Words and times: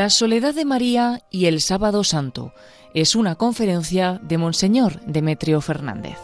La 0.00 0.08
soledad 0.08 0.54
de 0.54 0.64
María 0.64 1.24
y 1.30 1.46
el 1.46 1.60
sábado 1.60 2.04
santo 2.04 2.54
es 2.94 3.16
una 3.16 3.34
conferencia 3.34 4.20
de 4.22 4.38
Monseñor 4.38 5.00
Demetrio 5.00 5.60
Fernández. 5.60 6.16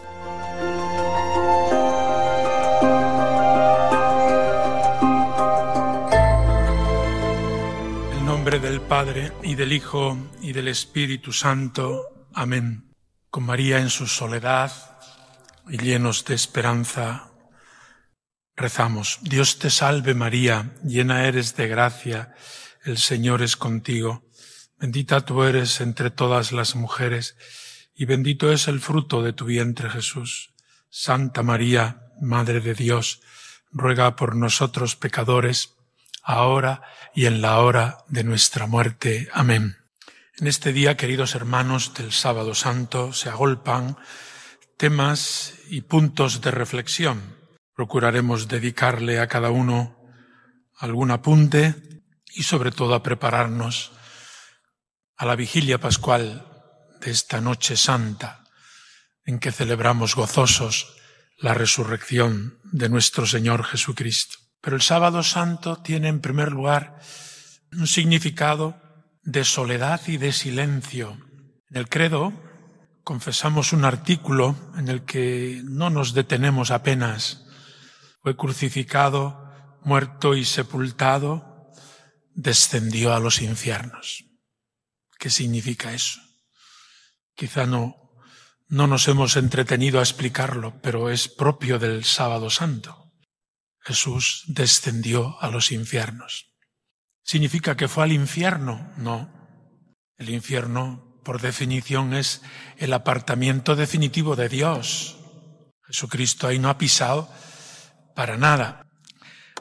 En 8.18 8.24
nombre 8.24 8.60
del 8.60 8.80
Padre 8.80 9.32
y 9.42 9.56
del 9.56 9.72
Hijo 9.72 10.16
y 10.40 10.52
del 10.52 10.68
Espíritu 10.68 11.32
Santo. 11.32 12.02
Amén. 12.32 12.94
Con 13.30 13.44
María 13.44 13.80
en 13.80 13.90
su 13.90 14.06
soledad 14.06 14.70
y 15.68 15.78
llenos 15.78 16.24
de 16.24 16.34
esperanza, 16.34 17.30
rezamos. 18.56 19.18
Dios 19.22 19.58
te 19.58 19.70
salve 19.70 20.14
María, 20.14 20.74
llena 20.84 21.26
eres 21.26 21.56
de 21.56 21.68
gracia 21.68 22.34
el 22.86 22.98
Señor 22.98 23.42
es 23.42 23.56
contigo. 23.56 24.22
Bendita 24.78 25.22
tú 25.22 25.42
eres 25.42 25.80
entre 25.80 26.10
todas 26.10 26.52
las 26.52 26.76
mujeres, 26.76 27.36
y 27.96 28.04
bendito 28.04 28.52
es 28.52 28.68
el 28.68 28.80
fruto 28.80 29.24
de 29.24 29.32
tu 29.32 29.46
vientre 29.46 29.90
Jesús. 29.90 30.54
Santa 30.88 31.42
María, 31.42 32.12
Madre 32.20 32.60
de 32.60 32.74
Dios, 32.74 33.22
ruega 33.72 34.14
por 34.14 34.36
nosotros 34.36 34.94
pecadores, 34.94 35.74
ahora 36.22 36.82
y 37.12 37.26
en 37.26 37.42
la 37.42 37.58
hora 37.58 38.04
de 38.08 38.22
nuestra 38.22 38.68
muerte. 38.68 39.28
Amén. 39.32 39.78
En 40.38 40.46
este 40.46 40.72
día, 40.72 40.96
queridos 40.96 41.34
hermanos 41.34 41.92
del 41.94 42.12
sábado 42.12 42.54
santo, 42.54 43.12
se 43.12 43.30
agolpan 43.30 43.96
temas 44.76 45.54
y 45.68 45.82
puntos 45.82 46.40
de 46.40 46.50
reflexión. 46.50 47.36
Procuraremos 47.74 48.48
dedicarle 48.48 49.20
a 49.20 49.26
cada 49.26 49.50
uno 49.50 49.96
algún 50.76 51.10
apunte 51.10 51.74
y 52.34 52.42
sobre 52.42 52.70
todo 52.70 52.94
a 52.94 53.02
prepararnos 53.02 53.92
a 55.16 55.24
la 55.24 55.36
vigilia 55.36 55.78
pascual 55.78 56.46
de 57.00 57.10
esta 57.10 57.40
noche 57.40 57.76
santa 57.76 58.44
en 59.24 59.38
que 59.38 59.52
celebramos 59.52 60.14
gozosos 60.14 60.94
la 61.38 61.54
resurrección 61.54 62.58
de 62.64 62.88
nuestro 62.88 63.26
Señor 63.26 63.64
Jesucristo. 63.64 64.38
Pero 64.60 64.76
el 64.76 64.82
sábado 64.82 65.22
santo 65.22 65.76
tiene 65.82 66.08
en 66.08 66.20
primer 66.20 66.52
lugar 66.52 66.98
un 67.72 67.86
significado 67.86 68.80
de 69.22 69.44
soledad 69.44 70.00
y 70.06 70.16
de 70.16 70.32
silencio. 70.32 71.18
En 71.70 71.76
el 71.76 71.88
credo 71.88 72.32
confesamos 73.06 73.72
un 73.72 73.84
artículo 73.84 74.56
en 74.76 74.88
el 74.88 75.04
que 75.04 75.60
no 75.62 75.90
nos 75.90 76.12
detenemos 76.12 76.72
apenas. 76.72 77.46
Fue 78.20 78.36
crucificado, 78.36 79.48
muerto 79.84 80.34
y 80.34 80.44
sepultado 80.44 81.70
descendió 82.34 83.14
a 83.14 83.20
los 83.20 83.42
infiernos. 83.42 84.24
¿Qué 85.20 85.30
significa 85.30 85.94
eso? 85.94 86.20
Quizá 87.36 87.64
no, 87.64 87.94
no 88.66 88.88
nos 88.88 89.06
hemos 89.06 89.36
entretenido 89.36 90.00
a 90.00 90.02
explicarlo, 90.02 90.80
pero 90.82 91.08
es 91.08 91.28
propio 91.28 91.78
del 91.78 92.02
sábado 92.02 92.50
santo. 92.50 93.12
Jesús 93.78 94.42
descendió 94.48 95.40
a 95.40 95.48
los 95.48 95.70
infiernos. 95.70 96.56
¿Significa 97.22 97.76
que 97.76 97.86
fue 97.86 98.02
al 98.02 98.10
infierno? 98.10 98.92
No. 98.96 99.32
El 100.16 100.30
infierno, 100.30 101.05
por 101.26 101.42
definición, 101.42 102.14
es 102.14 102.40
el 102.78 102.94
apartamiento 102.94 103.76
definitivo 103.76 104.36
de 104.36 104.48
Dios. 104.48 105.18
Jesucristo 105.86 106.46
ahí 106.46 106.58
no 106.58 106.70
ha 106.70 106.78
pisado 106.78 107.28
para 108.14 108.38
nada 108.38 108.86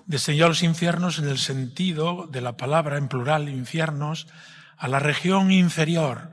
descendió 0.06 0.46
a 0.46 0.50
los 0.50 0.64
infiernos 0.64 1.20
en 1.20 1.28
el 1.28 1.38
sentido 1.38 2.28
de 2.28 2.42
la 2.42 2.58
palabra 2.58 2.98
en 2.98 3.08
plural, 3.08 3.50
infiernos, 3.50 4.28
a 4.78 4.88
la 4.88 5.00
región 5.00 5.52
inferior, 5.52 6.32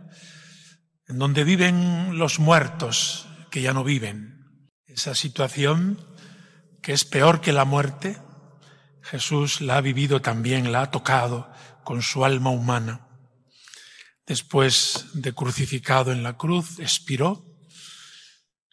en 1.08 1.18
donde 1.18 1.44
viven 1.44 2.18
los 2.18 2.38
muertos 2.38 3.28
que 3.50 3.62
ya 3.62 3.72
no 3.72 3.84
viven. 3.84 4.68
Esa 4.86 5.14
situación 5.14 5.98
que 6.82 6.92
es 6.92 7.04
peor 7.04 7.40
que 7.40 7.52
la 7.52 7.64
muerte, 7.64 8.18
Jesús 9.02 9.60
la 9.60 9.76
ha 9.76 9.80
vivido 9.80 10.20
también, 10.20 10.72
la 10.72 10.82
ha 10.82 10.90
tocado 10.90 11.50
con 11.84 12.02
su 12.02 12.24
alma 12.24 12.50
humana. 12.50 13.08
Después 14.26 15.06
de 15.14 15.32
crucificado 15.32 16.12
en 16.12 16.22
la 16.22 16.36
cruz, 16.36 16.78
expiró 16.78 17.44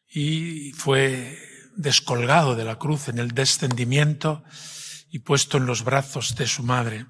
y 0.07 0.71
fue 0.73 1.37
descolgado 1.75 2.55
de 2.55 2.65
la 2.65 2.77
cruz 2.77 3.07
en 3.07 3.19
el 3.19 3.31
descendimiento 3.31 4.43
y 5.09 5.19
puesto 5.19 5.57
en 5.57 5.65
los 5.65 5.83
brazos 5.83 6.35
de 6.35 6.47
su 6.47 6.63
madre. 6.63 7.05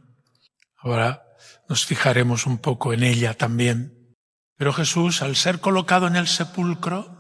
Ahora 0.77 1.23
nos 1.67 1.85
fijaremos 1.85 2.45
un 2.45 2.57
poco 2.57 2.93
en 2.93 3.03
ella 3.03 3.33
también. 3.33 4.15
Pero 4.55 4.73
Jesús, 4.73 5.21
al 5.21 5.35
ser 5.35 5.59
colocado 5.59 6.07
en 6.07 6.15
el 6.15 6.27
sepulcro, 6.27 7.17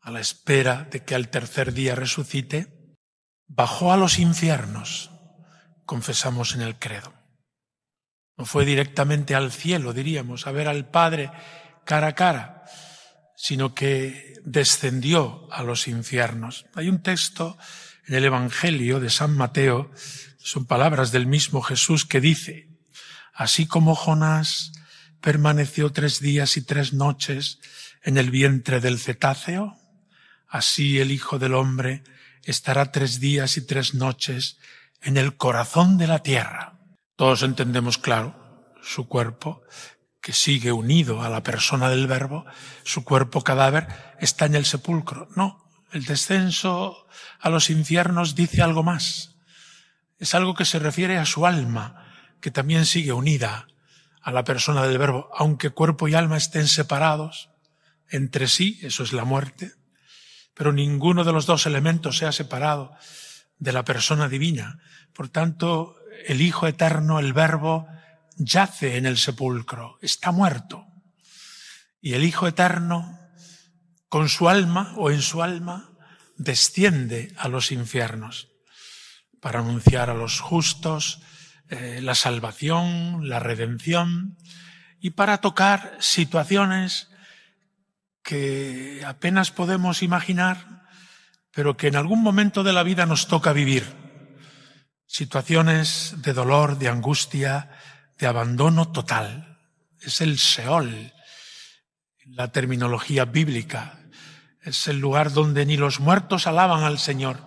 a 0.00 0.10
la 0.10 0.20
espera 0.20 0.84
de 0.84 1.04
que 1.04 1.14
al 1.14 1.28
tercer 1.28 1.72
día 1.72 1.94
resucite, 1.94 2.94
bajó 3.48 3.92
a 3.92 3.96
los 3.96 4.18
infiernos, 4.18 5.10
confesamos 5.84 6.54
en 6.54 6.60
el 6.62 6.78
credo. 6.78 7.15
No 8.36 8.44
fue 8.44 8.64
directamente 8.64 9.34
al 9.34 9.52
cielo, 9.52 9.92
diríamos, 9.92 10.46
a 10.46 10.52
ver 10.52 10.68
al 10.68 10.88
Padre 10.88 11.30
cara 11.84 12.08
a 12.08 12.14
cara, 12.14 12.64
sino 13.36 13.74
que 13.74 14.34
descendió 14.44 15.48
a 15.50 15.62
los 15.62 15.88
infiernos. 15.88 16.66
Hay 16.74 16.88
un 16.88 17.02
texto 17.02 17.56
en 18.06 18.14
el 18.14 18.24
Evangelio 18.24 19.00
de 19.00 19.10
San 19.10 19.34
Mateo, 19.34 19.90
son 20.38 20.66
palabras 20.66 21.12
del 21.12 21.26
mismo 21.26 21.62
Jesús 21.62 22.04
que 22.04 22.20
dice, 22.20 22.68
así 23.32 23.66
como 23.66 23.94
Jonás 23.94 24.72
permaneció 25.20 25.90
tres 25.90 26.20
días 26.20 26.56
y 26.56 26.62
tres 26.62 26.92
noches 26.92 27.58
en 28.02 28.16
el 28.16 28.30
vientre 28.30 28.80
del 28.80 28.98
cetáceo, 28.98 29.76
así 30.48 31.00
el 31.00 31.10
Hijo 31.10 31.38
del 31.38 31.54
Hombre 31.54 32.04
estará 32.44 32.92
tres 32.92 33.18
días 33.18 33.56
y 33.56 33.66
tres 33.66 33.94
noches 33.94 34.58
en 35.02 35.16
el 35.16 35.36
corazón 35.36 35.98
de 35.98 36.06
la 36.06 36.22
tierra. 36.22 36.75
Todos 37.16 37.42
entendemos 37.42 37.98
claro 37.98 38.36
su 38.82 39.08
cuerpo, 39.08 39.62
que 40.20 40.32
sigue 40.32 40.72
unido 40.72 41.22
a 41.22 41.28
la 41.28 41.42
persona 41.42 41.88
del 41.88 42.06
Verbo, 42.06 42.44
su 42.84 43.04
cuerpo 43.04 43.42
cadáver 43.42 43.88
está 44.20 44.46
en 44.46 44.54
el 44.54 44.64
sepulcro. 44.64 45.28
No, 45.34 45.68
el 45.92 46.04
descenso 46.04 47.06
a 47.40 47.48
los 47.48 47.70
infiernos 47.70 48.34
dice 48.34 48.60
algo 48.60 48.82
más. 48.82 49.36
Es 50.18 50.34
algo 50.34 50.54
que 50.54 50.64
se 50.64 50.78
refiere 50.78 51.16
a 51.18 51.24
su 51.24 51.46
alma, 51.46 52.06
que 52.40 52.50
también 52.50 52.86
sigue 52.86 53.12
unida 53.12 53.68
a 54.20 54.32
la 54.32 54.44
persona 54.44 54.82
del 54.82 54.98
verbo, 54.98 55.30
aunque 55.34 55.70
cuerpo 55.70 56.08
y 56.08 56.14
alma 56.14 56.36
estén 56.36 56.66
separados 56.66 57.50
entre 58.08 58.48
sí, 58.48 58.78
eso 58.82 59.02
es 59.02 59.12
la 59.12 59.24
muerte, 59.24 59.72
pero 60.54 60.72
ninguno 60.72 61.24
de 61.24 61.32
los 61.32 61.46
dos 61.46 61.66
elementos 61.66 62.18
se 62.18 62.26
ha 62.26 62.32
separado 62.32 62.92
de 63.58 63.72
la 63.72 63.84
persona 63.84 64.28
divina. 64.28 64.80
Por 65.12 65.28
tanto, 65.28 65.96
el 66.26 66.40
Hijo 66.40 66.66
Eterno, 66.66 67.18
el 67.18 67.32
Verbo, 67.32 67.86
yace 68.36 68.96
en 68.96 69.06
el 69.06 69.18
sepulcro, 69.18 69.98
está 70.00 70.32
muerto. 70.32 70.86
Y 72.00 72.14
el 72.14 72.24
Hijo 72.24 72.46
Eterno 72.46 73.18
con 74.08 74.28
su 74.28 74.48
alma 74.48 74.94
o 74.96 75.10
en 75.10 75.22
su 75.22 75.42
alma 75.42 75.90
desciende 76.36 77.32
a 77.36 77.48
los 77.48 77.72
infiernos 77.72 78.48
para 79.40 79.60
anunciar 79.60 80.10
a 80.10 80.14
los 80.14 80.40
justos 80.40 81.20
eh, 81.68 82.00
la 82.02 82.14
salvación, 82.14 83.28
la 83.28 83.40
redención 83.40 84.36
y 85.00 85.10
para 85.10 85.38
tocar 85.38 85.96
situaciones 86.00 87.08
que 88.22 89.02
apenas 89.06 89.50
podemos 89.50 90.02
imaginar, 90.02 90.84
pero 91.52 91.76
que 91.76 91.88
en 91.88 91.96
algún 91.96 92.22
momento 92.22 92.64
de 92.64 92.72
la 92.72 92.82
vida 92.82 93.06
nos 93.06 93.28
toca 93.28 93.52
vivir. 93.52 94.05
Situaciones 95.06 96.14
de 96.18 96.32
dolor, 96.32 96.78
de 96.78 96.88
angustia, 96.88 97.70
de 98.18 98.26
abandono 98.26 98.90
total. 98.92 99.58
Es 100.00 100.20
el 100.20 100.38
Seol, 100.38 101.12
la 102.26 102.50
terminología 102.52 103.24
bíblica. 103.24 104.00
Es 104.62 104.88
el 104.88 104.98
lugar 104.98 105.32
donde 105.32 105.64
ni 105.64 105.76
los 105.76 106.00
muertos 106.00 106.46
alaban 106.46 106.82
al 106.82 106.98
Señor. 106.98 107.40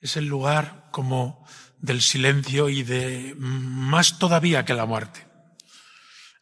Es 0.00 0.16
el 0.16 0.26
lugar 0.26 0.88
como 0.90 1.46
del 1.78 2.00
silencio 2.00 2.68
y 2.68 2.82
de 2.82 3.34
más 3.36 4.18
todavía 4.18 4.64
que 4.64 4.74
la 4.74 4.86
muerte. 4.86 5.26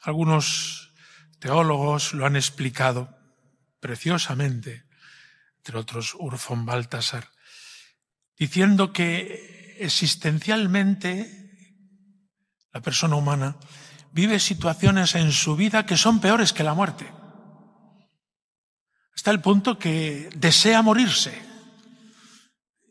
Algunos 0.02 0.92
teólogos 1.38 2.14
lo 2.14 2.26
han 2.26 2.36
explicado 2.36 3.16
preciosamente, 3.80 4.84
entre 5.58 5.78
otros 5.78 6.14
Urfon 6.14 6.66
Baltasar, 6.66 7.30
diciendo 8.36 8.92
que 8.92 9.57
existencialmente 9.78 11.38
la 12.72 12.80
persona 12.80 13.16
humana 13.16 13.56
vive 14.12 14.38
situaciones 14.38 15.14
en 15.14 15.32
su 15.32 15.56
vida 15.56 15.86
que 15.86 15.96
son 15.96 16.20
peores 16.20 16.52
que 16.52 16.64
la 16.64 16.74
muerte. 16.74 17.06
hasta 19.18 19.32
el 19.32 19.40
punto 19.40 19.80
que 19.80 20.30
desea 20.36 20.80
morirse. 20.80 21.34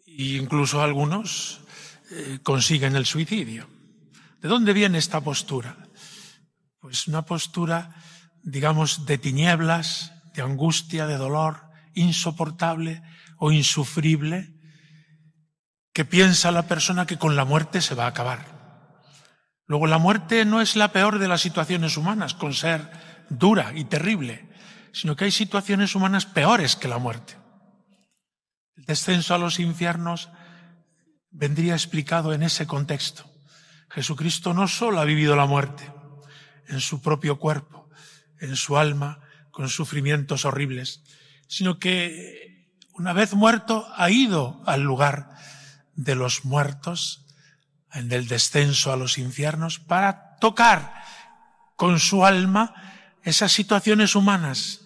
E 0.05 0.35
incluso 0.35 0.81
algunos 0.83 1.61
eh, 2.11 2.39
consiguen 2.43 2.97
el 2.97 3.05
suicidio. 3.05 3.69
¿De 4.41 4.49
dónde 4.49 4.73
viene 4.73 4.97
esta 4.97 5.21
postura? 5.21 5.77
Pues 6.79 7.07
una 7.07 7.23
postura, 7.23 7.95
digamos, 8.43 9.05
de 9.05 9.17
tinieblas, 9.17 10.11
de 10.35 10.41
angustia, 10.41 11.07
de 11.07 11.15
dolor, 11.15 11.63
insoportable 11.95 13.01
o 13.39 13.53
insufrible, 13.53 14.56
que 15.97 16.05
piensa 16.05 16.51
la 16.51 16.67
persona 16.67 17.07
que 17.07 17.17
con 17.17 17.35
la 17.35 17.43
muerte 17.43 17.81
se 17.81 17.95
va 17.95 18.05
a 18.05 18.09
acabar. 18.09 18.45
Luego, 19.65 19.87
la 19.87 19.97
muerte 19.97 20.45
no 20.45 20.61
es 20.61 20.75
la 20.75 20.91
peor 20.91 21.17
de 21.17 21.27
las 21.27 21.41
situaciones 21.41 21.97
humanas, 21.97 22.35
con 22.35 22.53
ser 22.53 22.91
dura 23.31 23.71
y 23.73 23.83
terrible, 23.85 24.47
sino 24.91 25.15
que 25.15 25.25
hay 25.25 25.31
situaciones 25.31 25.95
humanas 25.95 26.27
peores 26.27 26.75
que 26.75 26.87
la 26.87 26.99
muerte. 26.99 27.35
El 28.75 28.85
descenso 28.85 29.33
a 29.33 29.39
los 29.39 29.59
infiernos 29.59 30.29
vendría 31.31 31.73
explicado 31.73 32.31
en 32.31 32.43
ese 32.43 32.67
contexto. 32.67 33.25
Jesucristo 33.89 34.53
no 34.53 34.67
solo 34.67 34.99
ha 34.99 35.03
vivido 35.03 35.35
la 35.35 35.47
muerte 35.47 35.91
en 36.67 36.79
su 36.79 37.01
propio 37.01 37.39
cuerpo, 37.39 37.89
en 38.39 38.55
su 38.55 38.77
alma, 38.77 39.21
con 39.49 39.67
sufrimientos 39.67 40.45
horribles, 40.45 41.01
sino 41.47 41.79
que 41.79 42.69
una 42.93 43.13
vez 43.13 43.33
muerto 43.33 43.87
ha 43.95 44.11
ido 44.11 44.61
al 44.67 44.83
lugar 44.83 45.36
de 45.97 46.15
los 46.15 46.45
muertos, 46.45 47.25
en 47.91 48.11
el 48.11 48.27
descenso 48.27 48.93
a 48.93 48.97
los 48.97 49.17
infiernos, 49.17 49.79
para 49.79 50.37
tocar 50.37 50.93
con 51.75 51.99
su 51.99 52.25
alma 52.25 52.73
esas 53.23 53.51
situaciones 53.51 54.15
humanas, 54.15 54.81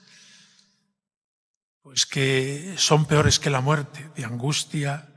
pues 1.84 2.06
que 2.06 2.76
son 2.78 3.06
peores 3.06 3.40
que 3.40 3.50
la 3.50 3.62
muerte, 3.62 4.10
de 4.16 4.26
angustia, 4.26 5.14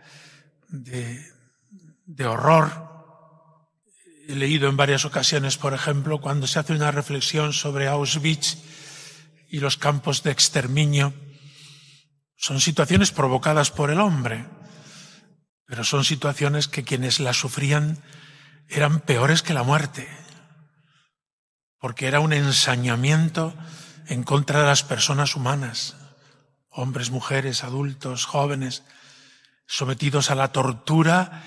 de, 0.69 1.25
de 2.05 2.27
horror. 2.27 2.91
He 4.27 4.35
leído 4.35 4.69
en 4.69 4.77
varias 4.77 5.05
ocasiones, 5.05 5.57
por 5.57 5.75
ejemplo, 5.75 6.21
cuando 6.21 6.47
se 6.47 6.59
hace 6.59 6.73
una 6.73 6.91
reflexión 6.91 7.53
sobre 7.53 7.87
Auschwitz 7.87 8.57
y 9.49 9.61
los 9.61 9.77
campos 9.77 10.23
de 10.23 10.33
exterminio, 10.33 11.15
son 12.37 12.61
situaciones 12.61 13.13
provocadas 13.13 13.71
por 13.71 13.91
el 13.91 14.01
hombre 14.01 14.47
pero 15.67 15.85
son 15.85 16.05
situaciones 16.05 16.69
que 16.69 16.85
quienes 16.85 17.21
las 17.21 17.37
sufrían 17.37 17.99
eran 18.69 19.01
peores 19.01 19.43
que 19.43 19.55
la 19.55 19.63
muerte, 19.63 20.09
porque 21.79 22.07
era 22.07 22.21
un 22.21 22.33
ensañamiento 22.33 23.55
en 24.07 24.23
contra 24.23 24.61
de 24.61 24.67
las 24.67 24.83
personas 24.83 25.37
humanas, 25.37 25.97
hombres, 26.71 27.11
mujeres, 27.11 27.65
adultos, 27.65 28.25
jóvenes, 28.25 28.83
sometidos 29.67 30.31
a 30.31 30.35
la 30.35 30.53
tortura 30.53 31.43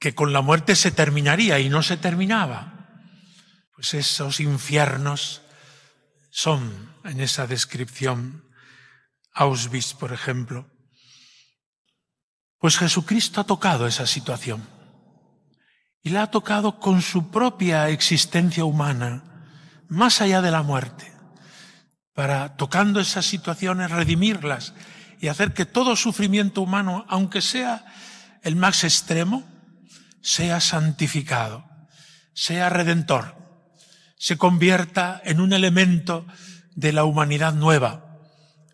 que 0.00 0.14
con 0.14 0.32
la 0.32 0.40
muerte 0.40 0.76
se 0.76 0.90
terminaría 0.90 1.58
y 1.58 1.68
no 1.68 1.82
se 1.82 1.96
terminaba. 1.96 2.72
Pues 3.74 3.94
esos 3.94 4.40
infiernos 4.40 5.42
son 6.30 6.94
en 7.04 7.20
esa 7.20 7.46
descripción 7.46 8.44
Auschwitz, 9.32 9.94
por 9.94 10.12
ejemplo, 10.12 10.70
pues 12.58 12.78
Jesucristo 12.78 13.40
ha 13.40 13.44
tocado 13.44 13.86
esa 13.86 14.06
situación. 14.06 14.66
Y 16.02 16.10
la 16.10 16.22
ha 16.22 16.30
tocado 16.30 16.78
con 16.78 17.02
su 17.02 17.30
propia 17.30 17.88
existencia 17.88 18.64
humana, 18.64 19.24
más 19.88 20.20
allá 20.20 20.40
de 20.40 20.50
la 20.50 20.62
muerte, 20.62 21.12
para, 22.14 22.56
tocando 22.56 23.00
esas 23.00 23.26
situaciones, 23.26 23.90
redimirlas 23.90 24.72
y 25.20 25.28
hacer 25.28 25.52
que 25.52 25.66
todo 25.66 25.96
sufrimiento 25.96 26.62
humano, 26.62 27.04
aunque 27.08 27.40
sea 27.40 27.84
el 28.42 28.56
más 28.56 28.84
extremo, 28.84 29.44
sea 30.22 30.60
santificado, 30.60 31.64
sea 32.32 32.68
redentor, 32.68 33.36
se 34.16 34.38
convierta 34.38 35.20
en 35.24 35.40
un 35.40 35.52
elemento 35.52 36.26
de 36.74 36.92
la 36.92 37.04
humanidad 37.04 37.54
nueva 37.54 38.18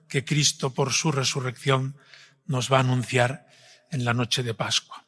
que 0.08 0.24
Cristo 0.24 0.74
por 0.74 0.92
su 0.92 1.12
resurrección 1.12 1.96
nos 2.44 2.70
va 2.70 2.78
a 2.78 2.80
anunciar 2.80 3.46
en 3.92 4.04
la 4.04 4.14
noche 4.14 4.42
de 4.42 4.54
Pascua. 4.54 5.06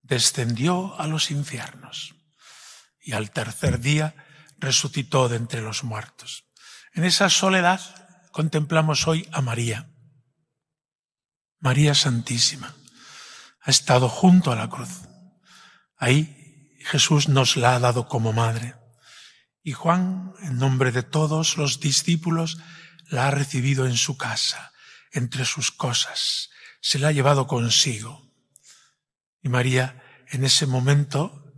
Descendió 0.00 0.98
a 0.98 1.06
los 1.06 1.30
infiernos 1.30 2.14
y 3.00 3.12
al 3.12 3.30
tercer 3.32 3.80
día 3.80 4.14
resucitó 4.58 5.28
de 5.28 5.36
entre 5.36 5.60
los 5.60 5.84
muertos. 5.84 6.44
En 6.94 7.04
esa 7.04 7.28
soledad 7.28 7.80
contemplamos 8.32 9.06
hoy 9.06 9.28
a 9.32 9.42
María. 9.42 9.90
María 11.58 11.94
Santísima 11.94 12.74
ha 13.60 13.70
estado 13.70 14.08
junto 14.08 14.52
a 14.52 14.56
la 14.56 14.70
cruz. 14.70 15.02
Ahí 15.96 16.76
Jesús 16.86 17.28
nos 17.28 17.56
la 17.56 17.74
ha 17.74 17.80
dado 17.80 18.06
como 18.08 18.32
madre. 18.32 18.76
Y 19.62 19.72
Juan, 19.72 20.32
en 20.42 20.58
nombre 20.58 20.92
de 20.92 21.02
todos 21.02 21.56
los 21.56 21.80
discípulos, 21.80 22.58
la 23.08 23.26
ha 23.26 23.30
recibido 23.32 23.86
en 23.86 23.96
su 23.96 24.16
casa, 24.16 24.72
entre 25.10 25.44
sus 25.44 25.72
cosas, 25.72 26.50
se 26.80 26.98
la 26.98 27.08
ha 27.08 27.12
llevado 27.12 27.46
consigo. 27.46 28.32
Y 29.42 29.48
María, 29.48 30.02
en 30.28 30.44
ese 30.44 30.66
momento, 30.66 31.52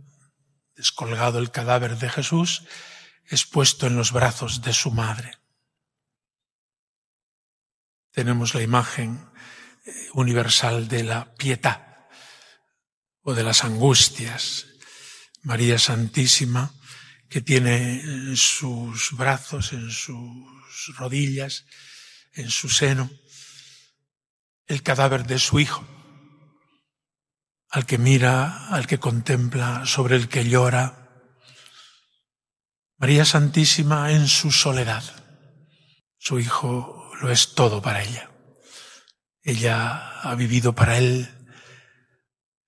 descolgado 0.75 1.39
el 1.39 1.51
cadáver 1.51 1.97
de 1.97 2.09
Jesús, 2.09 2.63
es 3.25 3.45
puesto 3.45 3.87
en 3.87 3.95
los 3.95 4.11
brazos 4.11 4.61
de 4.61 4.73
su 4.73 4.91
madre. 4.91 5.37
Tenemos 8.11 8.55
la 8.55 8.63
imagen 8.63 9.29
eh, 9.85 10.09
universal 10.13 10.87
de 10.87 11.03
la 11.03 11.35
piedad 11.35 12.07
o 13.21 13.33
de 13.33 13.43
las 13.43 13.63
angustias. 13.63 14.65
María 15.43 15.77
Santísima, 15.79 16.73
que 17.29 17.41
tiene 17.41 18.01
en 18.01 18.35
sus 18.35 19.11
brazos, 19.11 19.73
en 19.73 19.91
sus 19.91 20.97
rodillas, 20.97 21.65
en 22.33 22.49
su 22.49 22.69
seno, 22.69 23.09
el 24.69 24.83
cadáver 24.83 25.25
de 25.25 25.39
su 25.39 25.59
hijo, 25.59 25.83
al 27.71 27.87
que 27.87 27.97
mira, 27.97 28.67
al 28.69 28.85
que 28.85 28.99
contempla, 28.99 29.85
sobre 29.85 30.15
el 30.15 30.29
que 30.29 30.47
llora. 30.47 31.09
María 32.97 33.25
Santísima 33.25 34.11
en 34.11 34.27
su 34.27 34.51
soledad. 34.51 35.03
Su 36.19 36.39
hijo 36.39 37.11
lo 37.19 37.31
es 37.31 37.55
todo 37.55 37.81
para 37.81 38.03
ella. 38.03 38.29
Ella 39.41 40.19
ha 40.21 40.35
vivido 40.35 40.75
para 40.75 40.99
él, 40.99 41.27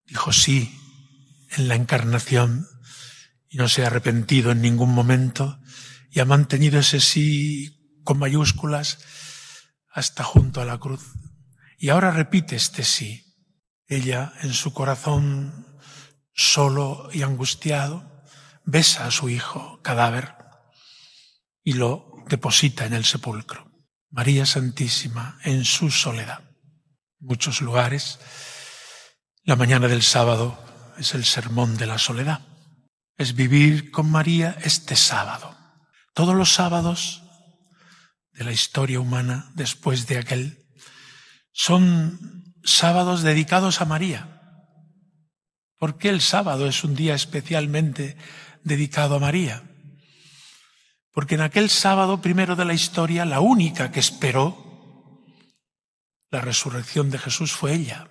dijo 0.06 0.34
sí 0.34 0.76
en 1.52 1.68
la 1.68 1.76
encarnación 1.76 2.68
y 3.48 3.58
no 3.58 3.70
se 3.70 3.84
ha 3.84 3.88
arrepentido 3.88 4.52
en 4.52 4.62
ningún 4.62 4.92
momento 4.92 5.60
y 6.10 6.20
ha 6.20 6.26
mantenido 6.26 6.80
ese 6.80 7.00
sí 7.00 8.02
con 8.04 8.18
mayúsculas 8.18 8.98
hasta 9.92 10.24
junto 10.24 10.62
a 10.62 10.66
la 10.66 10.80
cruz. 10.80 11.04
Y 11.82 11.90
ahora 11.90 12.12
repite 12.12 12.56
este 12.56 12.84
sí. 12.84 13.26
Ella, 13.88 14.34
en 14.44 14.54
su 14.54 14.72
corazón 14.72 15.66
solo 16.32 17.10
y 17.12 17.24
angustiado, 17.24 18.24
besa 18.64 19.08
a 19.08 19.12
su 19.12 19.30
hijo 19.30 19.82
cadáver 19.82 20.36
y 21.64 21.74
lo 21.74 22.24
deposita 22.28 22.86
en 22.86 22.94
el 22.94 23.04
sepulcro. 23.04 23.68
María 24.12 24.46
Santísima 24.46 25.40
en 25.44 25.66
su 25.66 25.90
soledad. 25.90 26.44
muchos 27.18 27.62
lugares, 27.62 28.20
la 29.44 29.56
mañana 29.56 29.88
del 29.88 30.04
sábado 30.04 30.64
es 31.00 31.16
el 31.16 31.26
sermón 31.26 31.78
de 31.78 31.88
la 31.88 31.98
soledad. 31.98 32.42
Es 33.18 33.34
vivir 33.34 33.90
con 33.90 34.08
María 34.08 34.56
este 34.62 34.96
sábado. 34.96 35.58
Todos 36.14 36.36
los 36.36 36.54
sábados 36.54 37.24
de 38.34 38.44
la 38.44 38.52
historia 38.52 39.00
humana 39.00 39.52
después 39.56 40.06
de 40.06 40.20
aquel 40.20 40.61
son 41.52 42.54
sábados 42.64 43.24
dedicados 43.24 43.82
a 43.82 43.86
María. 43.86 44.42
¿Por 45.78 45.98
qué 45.98 46.10
el 46.10 46.22
sábado 46.22 46.68
es 46.68 46.84
un 46.84 46.96
día 46.96 47.16
especialmente 47.16 48.16
dedicado 48.64 49.16
a 49.16 49.20
María? 49.20 49.64
Porque 51.12 51.36
en 51.36 51.42
aquel 51.42 51.70
sábado 51.70 52.22
primero 52.22 52.56
de 52.56 52.66
la 52.66 52.74
historia, 52.74 53.26
la 53.26 53.40
única 53.40 53.92
que 53.92 54.00
esperó 54.00 54.72
la 56.30 56.40
resurrección 56.40 57.10
de 57.10 57.18
Jesús 57.18 57.52
fue 57.52 57.74
ella. 57.74 58.10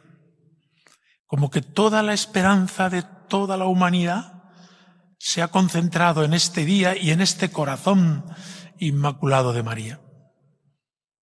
Como 1.27 1.51
que 1.51 1.63
toda 1.63 2.03
la 2.03 2.13
esperanza 2.13 2.91
de 2.91 3.03
toda 3.29 3.57
la 3.57 3.67
humanidad 3.67 4.41
se 5.19 5.43
ha 5.43 5.49
concentrado 5.49 6.25
en 6.25 6.35
este 6.35 6.65
día 6.65 6.97
y 6.97 7.11
en 7.11 7.21
este 7.21 7.51
corazón 7.51 8.25
inmaculado 8.79 9.53
de 9.53 9.63
María. 9.63 10.01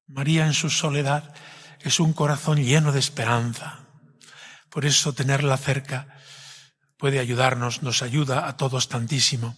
María 0.08 0.46
en 0.46 0.54
su 0.54 0.70
soledad 0.70 1.34
es 1.82 2.00
un 2.00 2.14
corazón 2.14 2.64
lleno 2.64 2.92
de 2.92 3.00
esperanza. 3.00 3.80
Por 4.70 4.86
eso 4.86 5.14
tenerla 5.14 5.58
cerca 5.58 6.18
puede 6.98 7.20
ayudarnos, 7.20 7.84
nos 7.84 8.02
ayuda 8.02 8.48
a 8.48 8.58
todos 8.58 8.90
tantísimo, 8.90 9.56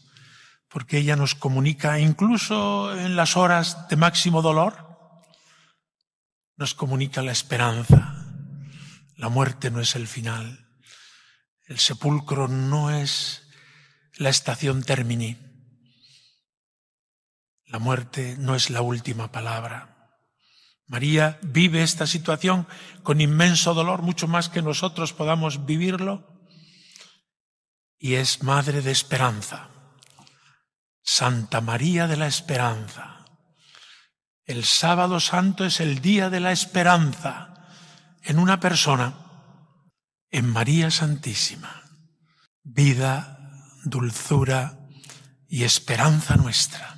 porque 0.67 0.97
ella 0.97 1.15
nos 1.15 1.35
comunica 1.35 1.99
incluso 1.99 2.97
en 2.97 3.15
las 3.15 3.37
horas 3.37 3.87
de 3.87 3.95
máximo 3.95 4.41
dolor, 4.41 4.87
nos 6.57 6.73
comunica 6.73 7.21
la 7.21 7.31
esperanza. 7.31 8.25
La 9.15 9.29
muerte 9.29 9.71
no 9.71 9.79
es 9.79 9.95
el 9.95 10.07
final. 10.07 10.67
El 11.67 11.79
sepulcro 11.79 12.47
no 12.47 12.91
es 12.91 13.43
la 14.17 14.29
estación 14.29 14.83
termini. 14.83 15.37
La 17.65 17.79
muerte 17.79 18.35
no 18.37 18.55
es 18.55 18.69
la 18.69 18.81
última 18.81 19.31
palabra. 19.31 19.98
María 20.89 21.37
vive 21.43 21.83
esta 21.83 22.07
situación 22.07 22.67
con 23.03 23.21
inmenso 23.21 23.75
dolor, 23.75 24.01
mucho 24.01 24.27
más 24.27 24.49
que 24.49 24.63
nosotros 24.63 25.13
podamos 25.13 25.67
vivirlo, 25.67 26.27
y 27.99 28.15
es 28.15 28.41
madre 28.41 28.81
de 28.81 28.91
esperanza. 28.91 29.69
Santa 31.03 31.61
María 31.61 32.07
de 32.07 32.17
la 32.17 32.25
Esperanza. 32.25 33.25
El 34.45 34.65
sábado 34.65 35.19
santo 35.19 35.63
es 35.63 35.79
el 35.79 36.01
día 36.01 36.31
de 36.31 36.39
la 36.39 36.51
esperanza 36.51 37.67
en 38.23 38.39
una 38.39 38.59
persona, 38.59 39.13
en 40.31 40.49
María 40.49 40.89
Santísima. 40.89 41.83
Vida, 42.63 43.51
dulzura 43.83 44.79
y 45.47 45.65
esperanza 45.65 46.35
nuestra. 46.35 46.97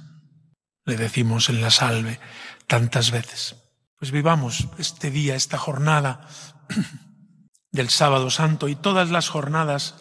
Le 0.85 0.95
decimos 0.95 1.49
en 1.49 1.61
la 1.61 1.71
salve 1.71 2.21
tantas 2.67 3.11
veces. 3.11 3.55
Pues 4.01 4.09
vivamos 4.09 4.67
este 4.79 5.11
día, 5.11 5.35
esta 5.35 5.59
jornada 5.59 6.27
del 7.71 7.91
sábado 7.91 8.31
santo 8.31 8.67
y 8.67 8.73
todas 8.73 9.11
las 9.11 9.29
jornadas 9.29 9.93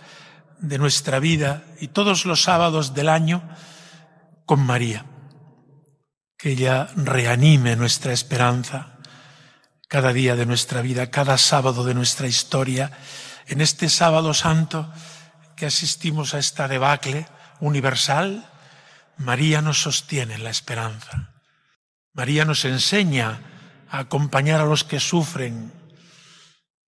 de 0.58 0.78
nuestra 0.78 1.18
vida 1.18 1.64
y 1.80 1.88
todos 1.88 2.24
los 2.24 2.42
sábados 2.42 2.94
del 2.94 3.10
año 3.10 3.46
con 4.46 4.64
María. 4.64 5.04
Que 6.38 6.52
ella 6.52 6.88
reanime 6.96 7.76
nuestra 7.76 8.14
esperanza 8.14 8.96
cada 9.86 10.14
día 10.14 10.34
de 10.34 10.46
nuestra 10.46 10.80
vida, 10.80 11.10
cada 11.10 11.36
sábado 11.36 11.84
de 11.84 11.92
nuestra 11.92 12.26
historia. 12.26 12.92
En 13.48 13.60
este 13.60 13.90
sábado 13.90 14.32
santo 14.32 14.90
que 15.56 15.66
asistimos 15.66 16.32
a 16.32 16.38
esta 16.38 16.68
debacle 16.68 17.28
universal, 17.60 18.48
María 19.18 19.60
nos 19.60 19.82
sostiene 19.82 20.36
en 20.36 20.44
la 20.44 20.48
esperanza. 20.48 21.34
María 22.14 22.46
nos 22.46 22.64
enseña 22.64 23.59
a 23.90 23.98
acompañar 23.98 24.60
a 24.60 24.64
los 24.64 24.84
que 24.84 25.00
sufren. 25.00 25.72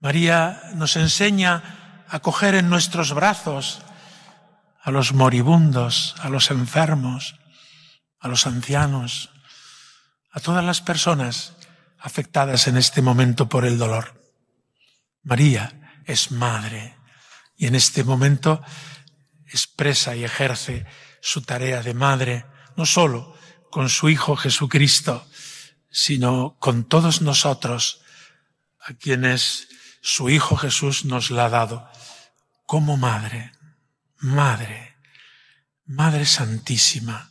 María 0.01 0.63
nos 0.75 0.97
enseña 0.97 2.05
a 2.09 2.21
coger 2.21 2.55
en 2.55 2.71
nuestros 2.71 3.13
brazos 3.13 3.83
a 4.81 4.91
los 4.91 5.13
moribundos, 5.13 6.15
a 6.21 6.29
los 6.29 6.51
enfermos, 6.51 7.37
a 8.19 8.29
los 8.29 8.47
ancianos, 8.47 9.31
a 10.33 10.41
todas 10.41 10.65
las 10.65 10.81
personas 10.81 11.55
afectadas 11.99 12.67
en 12.67 12.77
este 12.77 13.03
momento 13.03 13.49
por 13.49 13.65
el 13.65 13.79
dolor. 13.79 14.21
María 15.23 16.01
es 16.05 16.33
madre 16.33 16.97
y 17.57 17.67
en 17.67 17.75
este 17.75 18.03
momento 18.03 18.63
expresa 19.47 20.17
y 20.17 20.25
ejerce 20.25 20.87
su 21.21 21.43
tarea 21.43 21.83
de 21.83 21.95
madre, 21.95 22.47
no 22.77 22.87
solo 22.87 23.37
con 23.71 23.89
su 23.89 24.09
Hijo 24.09 24.37
Jesucristo, 24.37 25.27
sino 25.93 26.57
con 26.59 26.85
todos 26.85 27.21
nosotros, 27.23 28.01
a 28.81 28.95
quienes 28.95 29.69
su 30.01 30.31
Hijo 30.31 30.57
Jesús 30.57 31.05
nos 31.05 31.31
la 31.31 31.45
ha 31.45 31.51
dado, 31.51 31.89
como 32.67 32.97
Madre, 32.97 33.53
Madre, 34.17 34.97
Madre 35.85 36.27
Santísima, 36.27 37.31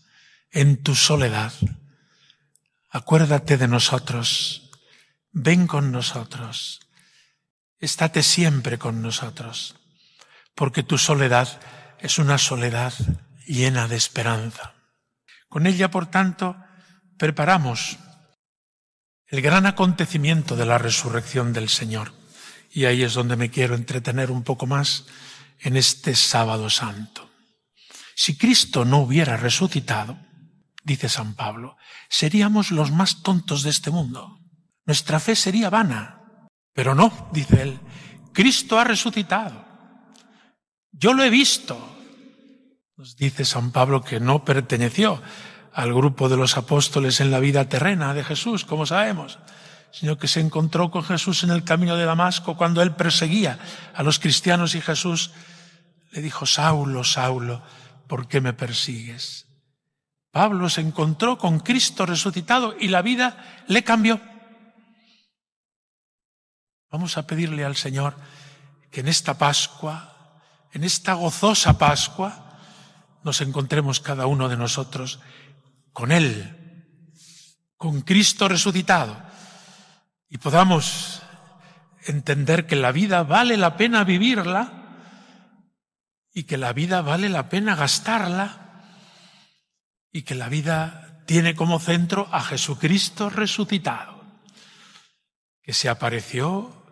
en 0.52 0.82
tu 0.82 0.96
soledad. 0.96 1.52
Acuérdate 2.90 3.58
de 3.58 3.68
nosotros, 3.68 4.70
ven 5.32 5.66
con 5.66 5.92
nosotros, 5.92 6.82
estate 7.80 8.22
siempre 8.22 8.78
con 8.78 9.02
nosotros, 9.02 9.76
porque 10.54 10.84
tu 10.84 10.98
soledad 10.98 11.60
es 12.00 12.20
una 12.20 12.38
soledad 12.38 12.94
llena 13.48 13.88
de 13.88 13.96
esperanza. 13.96 14.76
Con 15.50 15.66
ella, 15.66 15.90
por 15.90 16.06
tanto, 16.06 16.56
preparamos 17.18 17.98
el 19.32 19.42
gran 19.42 19.66
acontecimiento 19.66 20.58
de 20.58 20.66
la 20.66 20.78
resurrección 20.78 21.54
del 21.54 21.70
Señor. 21.70 22.14
Y 22.70 22.86
ahí 22.86 23.02
es 23.02 23.14
donde 23.14 23.38
me 23.38 23.50
quiero 23.50 23.76
entretener 23.76 24.30
un 24.30 24.44
poco 24.44 24.68
más 24.68 25.06
en 25.60 25.78
este 25.78 26.16
sábado 26.16 26.70
santo. 26.70 27.30
Si 28.14 28.38
Cristo 28.38 28.84
no 28.84 29.00
hubiera 29.00 29.38
resucitado, 29.38 30.20
dice 30.84 31.08
San 31.08 31.34
Pablo, 31.36 31.78
seríamos 32.10 32.72
los 32.72 32.92
más 32.92 33.24
tontos 33.24 33.64
de 33.64 33.70
este 33.70 33.90
mundo. 33.90 34.40
Nuestra 34.86 35.20
fe 35.20 35.36
sería 35.36 35.70
vana. 35.70 36.18
Pero 36.74 36.94
no, 36.94 37.30
dice 37.32 37.62
él, 37.62 37.80
Cristo 38.34 38.80
ha 38.80 38.84
resucitado. 38.84 39.66
Yo 40.92 41.14
lo 41.14 41.24
he 41.24 41.30
visto. 41.30 41.98
Nos 42.98 43.16
dice 43.16 43.46
San 43.46 43.72
Pablo 43.72 44.04
que 44.04 44.20
no 44.20 44.44
perteneció 44.44 45.22
al 45.74 45.94
grupo 45.94 46.30
de 46.30 46.38
los 46.38 46.58
apóstoles 46.58 47.22
en 47.22 47.32
la 47.32 47.40
vida 47.40 47.70
terrena 47.70 48.14
de 48.14 48.24
Jesús, 48.24 48.66
como 48.66 48.86
sabemos, 48.86 49.40
sino 49.92 50.18
que 50.18 50.28
se 50.28 50.40
encontró 50.40 50.92
con 50.92 51.04
Jesús 51.04 51.44
en 51.44 51.52
el 51.52 51.64
camino 51.64 51.96
de 51.96 52.06
Damasco 52.06 52.58
cuando 52.58 52.82
él 52.82 52.96
perseguía 52.96 53.60
a 53.94 54.04
los 54.04 54.20
cristianos 54.20 54.76
y 54.76 54.82
Jesús 54.82 55.32
le 56.12 56.22
dijo, 56.22 56.46
Saulo, 56.46 57.04
Saulo, 57.04 57.62
¿por 58.08 58.28
qué 58.28 58.42
me 58.42 58.54
persigues? 58.54 59.48
Pablo 60.32 60.70
se 60.70 60.82
encontró 60.82 61.38
con 61.38 61.60
Cristo 61.60 62.06
resucitado 62.06 62.76
y 62.80 62.88
la 62.88 63.02
vida 63.02 63.64
le 63.68 63.84
cambió. 63.84 64.20
Vamos 66.90 67.18
a 67.18 67.28
pedirle 67.28 67.64
al 67.64 67.76
Señor 67.76 68.16
que 68.92 69.02
en 69.02 69.08
esta 69.08 69.38
Pascua, 69.38 70.40
en 70.74 70.84
esta 70.84 71.14
gozosa 71.14 71.78
Pascua, 71.78 72.60
nos 73.24 73.40
encontremos 73.42 74.00
cada 74.00 74.26
uno 74.26 74.50
de 74.50 74.58
nosotros 74.58 75.20
con 75.94 76.12
Él, 76.12 77.06
con 77.78 78.02
Cristo 78.02 78.48
resucitado, 78.48 79.22
y 80.30 80.38
podamos 80.38 81.22
entender 82.06 82.66
que 82.66 82.76
la 82.76 82.92
vida 82.92 83.24
vale 83.24 83.58
la 83.58 83.78
pena 83.78 84.04
vivirla 84.04 84.82
y 86.34 86.44
que 86.44 86.58
la 86.58 86.74
vida 86.74 87.02
vale 87.02 87.30
la 87.30 87.50
pena 87.50 87.76
gastarla 87.76 88.62
y 90.12 90.24
que 90.24 90.36
la 90.36 90.50
vida 90.50 91.24
tiene 91.26 91.56
como 91.56 91.80
centro 91.80 92.28
a 92.32 92.42
Jesucristo 92.42 93.30
resucitado, 93.30 94.24
que 95.62 95.74
se 95.74 95.90
apareció 95.90 96.86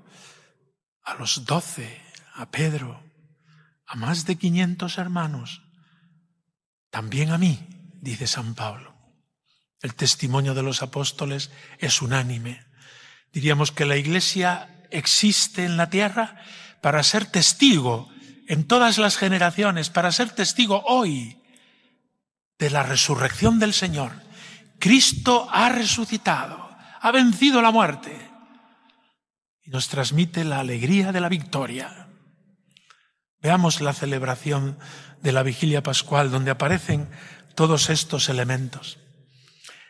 a 1.03 1.15
los 1.15 1.46
doce, 1.46 2.01
a 2.36 2.50
Pedro, 2.50 3.03
a 3.86 3.96
más 3.96 4.25
de 4.25 4.38
quinientos 4.38 4.98
hermanos, 4.98 5.63
también 6.89 7.32
a 7.32 7.38
mí, 7.38 7.78
dice 8.01 8.27
San 8.27 8.56
Pablo. 8.56 8.96
El 9.82 9.96
testimonio 9.96 10.53
de 10.53 10.63
los 10.63 10.82
apóstoles 10.82 11.51
es 11.77 12.01
unánime. 12.01 12.65
Diríamos 13.32 13.72
que 13.72 13.86
la 13.86 13.98
Iglesia 13.98 14.86
existe 14.91 15.65
en 15.65 15.77
la 15.77 15.89
tierra 15.89 16.41
para 16.82 17.03
ser 17.03 17.25
testigo 17.25 18.10
en 18.48 18.65
todas 18.65 18.98
las 18.98 19.18
generaciones, 19.18 19.89
para 19.89 20.12
ser 20.12 20.32
testigo 20.32 20.84
hoy 20.86 21.38
de 22.58 22.70
la 22.70 22.84
resurrección 22.84 23.60
del 23.60 23.74
Señor. 23.74 24.12
Cristo 24.79 25.48
ha 25.51 25.70
resucitado, 25.70 26.75
ha 27.00 27.12
vencido 27.12 27.62
la 27.62 27.72
muerte 27.72 28.29
y 29.63 29.70
nos 29.70 29.88
transmite 29.88 30.44
la 30.44 30.60
alegría 30.60 31.12
de 31.12 31.22
la 31.22 31.29
victoria. 31.29 32.08
Veamos 33.41 33.82
la 33.82 33.94
celebración 33.94 34.77
de 35.22 35.32
la 35.32 35.44
vigilia 35.44 35.84
pascual 35.84 36.32
donde 36.32 36.51
aparecen 36.51 37.10
todos 37.60 37.89
estos 37.89 38.30
elementos. 38.30 39.00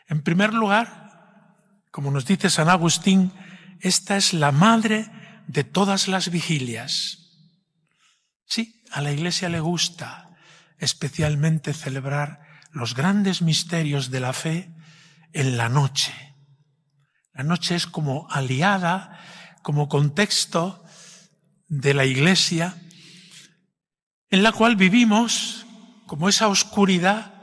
En 0.07 0.23
primer 0.23 0.55
lugar, 0.55 1.53
como 1.91 2.09
nos 2.09 2.25
dice 2.25 2.49
San 2.49 2.67
Agustín, 2.67 3.31
esta 3.79 4.17
es 4.17 4.33
la 4.33 4.51
madre 4.51 5.05
de 5.45 5.63
todas 5.63 6.07
las 6.07 6.31
vigilias. 6.31 7.29
Sí, 8.47 8.81
a 8.91 9.01
la 9.01 9.11
Iglesia 9.11 9.49
le 9.49 9.59
gusta 9.59 10.35
especialmente 10.79 11.75
celebrar 11.75 12.41
los 12.71 12.95
grandes 12.95 13.43
misterios 13.43 14.09
de 14.09 14.19
la 14.19 14.33
fe 14.33 14.73
en 15.31 15.55
la 15.55 15.69
noche. 15.69 16.11
La 17.33 17.43
noche 17.43 17.75
es 17.75 17.85
como 17.85 18.27
aliada, 18.31 19.19
como 19.61 19.89
contexto 19.89 20.83
de 21.67 21.93
la 21.93 22.05
Iglesia 22.05 22.75
en 24.31 24.41
la 24.41 24.53
cual 24.53 24.75
vivimos 24.75 25.67
como 26.07 26.29
esa 26.29 26.47
oscuridad 26.47 27.38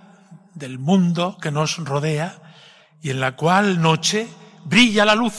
del 0.56 0.78
mundo 0.78 1.38
que 1.40 1.52
nos 1.52 1.76
rodea 1.76 2.42
y 3.00 3.10
en 3.10 3.20
la 3.20 3.36
cual 3.36 3.80
noche 3.80 4.26
brilla 4.64 5.04
la 5.04 5.14
luz 5.14 5.34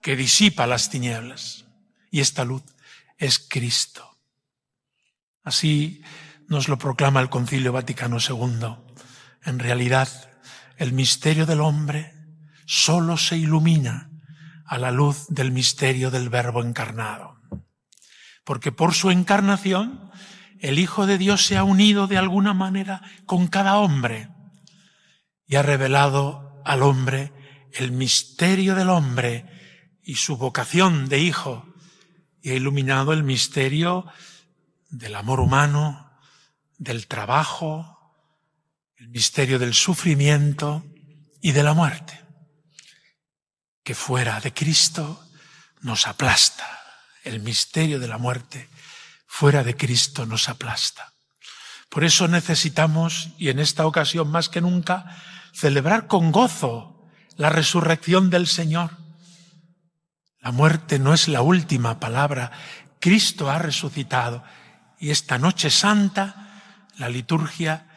que 0.00 0.16
disipa 0.16 0.66
las 0.66 0.88
tinieblas. 0.88 1.66
Y 2.10 2.20
esta 2.20 2.44
luz 2.44 2.62
es 3.18 3.38
Cristo. 3.38 4.18
Así 5.42 6.02
nos 6.48 6.68
lo 6.68 6.78
proclama 6.78 7.20
el 7.20 7.30
Concilio 7.30 7.72
Vaticano 7.72 8.18
II. 8.18 8.76
En 9.44 9.58
realidad, 9.58 10.08
el 10.76 10.92
misterio 10.92 11.46
del 11.46 11.60
hombre 11.60 12.14
solo 12.64 13.16
se 13.16 13.36
ilumina 13.36 14.10
a 14.66 14.78
la 14.78 14.90
luz 14.90 15.26
del 15.28 15.50
misterio 15.50 16.10
del 16.10 16.28
Verbo 16.28 16.62
encarnado. 16.62 17.40
Porque 18.44 18.70
por 18.70 18.94
su 18.94 19.10
encarnación 19.10 20.10
el 20.62 20.78
Hijo 20.78 21.06
de 21.06 21.18
Dios 21.18 21.44
se 21.44 21.56
ha 21.56 21.64
unido 21.64 22.06
de 22.06 22.16
alguna 22.16 22.54
manera 22.54 23.02
con 23.26 23.48
cada 23.48 23.78
hombre 23.78 24.28
y 25.44 25.56
ha 25.56 25.62
revelado 25.62 26.62
al 26.64 26.82
hombre 26.84 27.32
el 27.72 27.90
misterio 27.90 28.76
del 28.76 28.88
hombre 28.88 29.44
y 30.04 30.14
su 30.14 30.36
vocación 30.36 31.08
de 31.08 31.18
hijo 31.18 31.66
y 32.40 32.50
ha 32.50 32.54
iluminado 32.54 33.12
el 33.12 33.24
misterio 33.24 34.06
del 34.88 35.16
amor 35.16 35.40
humano, 35.40 36.16
del 36.78 37.08
trabajo, 37.08 38.14
el 38.96 39.08
misterio 39.08 39.58
del 39.58 39.74
sufrimiento 39.74 40.84
y 41.40 41.50
de 41.50 41.64
la 41.64 41.74
muerte, 41.74 42.20
que 43.82 43.96
fuera 43.96 44.38
de 44.38 44.54
Cristo 44.54 45.24
nos 45.80 46.06
aplasta. 46.06 46.68
El 47.24 47.40
misterio 47.40 47.98
de 47.98 48.08
la 48.08 48.18
muerte 48.18 48.68
fuera 49.34 49.64
de 49.64 49.74
Cristo 49.74 50.26
nos 50.26 50.50
aplasta. 50.50 51.14
Por 51.88 52.04
eso 52.04 52.28
necesitamos, 52.28 53.30
y 53.38 53.48
en 53.48 53.60
esta 53.60 53.86
ocasión 53.86 54.30
más 54.30 54.50
que 54.50 54.60
nunca, 54.60 55.06
celebrar 55.54 56.06
con 56.06 56.30
gozo 56.30 57.08
la 57.38 57.48
resurrección 57.48 58.28
del 58.28 58.46
Señor. 58.46 58.90
La 60.38 60.52
muerte 60.52 60.98
no 60.98 61.14
es 61.14 61.28
la 61.28 61.40
última 61.40 61.98
palabra. 61.98 62.52
Cristo 63.00 63.50
ha 63.50 63.58
resucitado 63.58 64.44
y 65.00 65.10
esta 65.10 65.38
noche 65.38 65.70
santa, 65.70 66.90
la 66.98 67.08
liturgia 67.08 67.88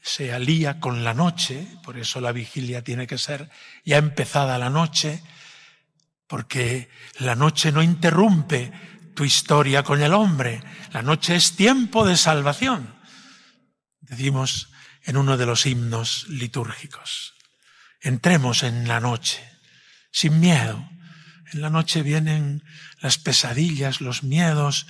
se 0.00 0.32
alía 0.32 0.80
con 0.80 1.04
la 1.04 1.12
noche, 1.12 1.66
por 1.84 1.98
eso 1.98 2.18
la 2.22 2.32
vigilia 2.32 2.82
tiene 2.82 3.06
que 3.06 3.18
ser 3.18 3.50
ya 3.84 3.98
empezada 3.98 4.56
la 4.56 4.70
noche, 4.70 5.22
porque 6.26 6.88
la 7.18 7.34
noche 7.34 7.72
no 7.72 7.82
interrumpe 7.82 8.72
tu 9.18 9.24
historia 9.24 9.82
con 9.82 10.00
el 10.00 10.14
hombre, 10.14 10.62
la 10.92 11.02
noche 11.02 11.34
es 11.34 11.56
tiempo 11.56 12.06
de 12.06 12.16
salvación. 12.16 12.94
Decimos 13.98 14.70
en 15.02 15.16
uno 15.16 15.36
de 15.36 15.44
los 15.44 15.66
himnos 15.66 16.28
litúrgicos, 16.28 17.34
entremos 18.00 18.62
en 18.62 18.86
la 18.86 19.00
noche, 19.00 19.42
sin 20.12 20.38
miedo. 20.38 20.88
En 21.52 21.62
la 21.62 21.68
noche 21.68 22.04
vienen 22.04 22.62
las 23.00 23.18
pesadillas, 23.18 24.00
los 24.00 24.22
miedos, 24.22 24.86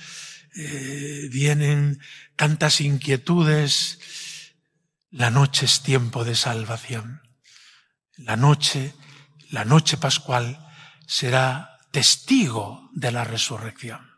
eh, 0.55 1.27
vienen 1.31 1.99
tantas 2.35 2.81
inquietudes. 2.81 3.97
La 5.09 5.31
noche 5.31 5.65
es 5.65 5.81
tiempo 5.81 6.23
de 6.23 6.35
salvación. 6.35 7.23
La 8.15 8.35
noche, 8.35 8.93
la 9.49 9.65
noche 9.65 9.97
pascual, 9.97 10.63
será 11.07 11.79
testigo 11.91 12.91
de 12.93 13.11
la 13.11 13.23
resurrección. 13.23 14.08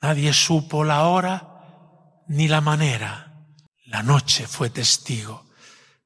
Nadie 0.00 0.32
supo 0.32 0.84
la 0.84 1.04
hora 1.04 2.24
ni 2.28 2.46
la 2.46 2.60
manera. 2.60 3.44
La 3.86 4.02
noche 4.02 4.46
fue 4.46 4.70
testigo 4.70 5.46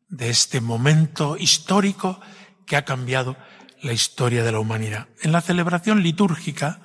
de 0.08 0.30
este 0.30 0.60
momento 0.60 1.36
histórico 1.36 2.20
que 2.66 2.76
ha 2.76 2.84
cambiado 2.84 3.36
la 3.82 3.92
historia 3.92 4.44
de 4.44 4.52
la 4.52 4.60
humanidad. 4.60 5.08
En 5.20 5.32
la 5.32 5.40
celebración 5.40 6.02
litúrgica 6.02 6.80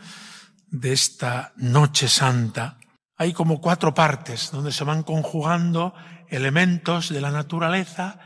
de 0.69 0.91
esta 0.91 1.53
Noche 1.55 2.07
Santa 2.09 2.77
hay 3.15 3.33
como 3.33 3.61
cuatro 3.61 3.93
partes 3.93 4.51
donde 4.51 4.71
se 4.71 4.83
van 4.83 5.03
conjugando 5.03 5.93
elementos 6.29 7.09
de 7.09 7.21
la 7.21 7.31
naturaleza 7.31 8.19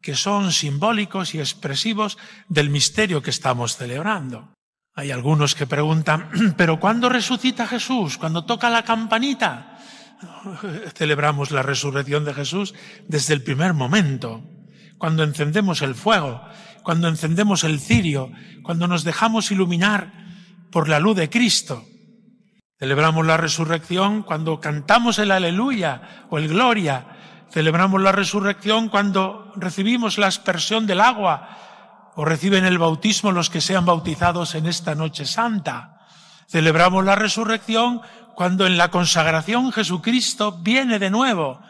que 0.00 0.14
son 0.14 0.52
simbólicos 0.52 1.34
y 1.34 1.40
expresivos 1.40 2.16
del 2.48 2.70
misterio 2.70 3.22
que 3.22 3.30
estamos 3.30 3.76
celebrando. 3.76 4.54
Hay 5.00 5.12
algunos 5.12 5.54
que 5.54 5.66
preguntan, 5.66 6.28
¿pero 6.58 6.78
cuándo 6.78 7.08
resucita 7.08 7.66
Jesús? 7.66 8.18
¿Cuándo 8.18 8.44
toca 8.44 8.68
la 8.68 8.82
campanita? 8.82 9.78
Celebramos 10.94 11.52
la 11.52 11.62
resurrección 11.62 12.26
de 12.26 12.34
Jesús 12.34 12.74
desde 13.08 13.32
el 13.32 13.42
primer 13.42 13.72
momento, 13.72 14.42
cuando 14.98 15.24
encendemos 15.24 15.80
el 15.80 15.94
fuego, 15.94 16.42
cuando 16.82 17.08
encendemos 17.08 17.64
el 17.64 17.80
cirio, 17.80 18.30
cuando 18.62 18.86
nos 18.88 19.02
dejamos 19.02 19.50
iluminar 19.50 20.12
por 20.70 20.86
la 20.86 21.00
luz 21.00 21.16
de 21.16 21.30
Cristo. 21.30 21.82
Celebramos 22.78 23.24
la 23.24 23.38
resurrección 23.38 24.22
cuando 24.22 24.60
cantamos 24.60 25.18
el 25.18 25.30
aleluya 25.30 26.26
o 26.28 26.36
el 26.36 26.48
gloria. 26.48 27.06
Celebramos 27.50 28.02
la 28.02 28.12
resurrección 28.12 28.90
cuando 28.90 29.50
recibimos 29.56 30.18
la 30.18 30.26
aspersión 30.26 30.86
del 30.86 31.00
agua 31.00 31.69
o 32.20 32.24
reciben 32.26 32.66
el 32.66 32.76
bautismo 32.76 33.32
los 33.32 33.48
que 33.48 33.62
sean 33.62 33.86
bautizados 33.86 34.54
en 34.54 34.66
esta 34.66 34.94
noche 34.94 35.24
santa. 35.24 36.06
Celebramos 36.46 37.02
la 37.02 37.16
resurrección 37.16 38.02
cuando 38.34 38.66
en 38.66 38.76
la 38.76 38.90
consagración 38.90 39.72
Jesucristo 39.72 40.52
viene 40.60 40.98
de 40.98 41.08
nuevo, 41.08 41.62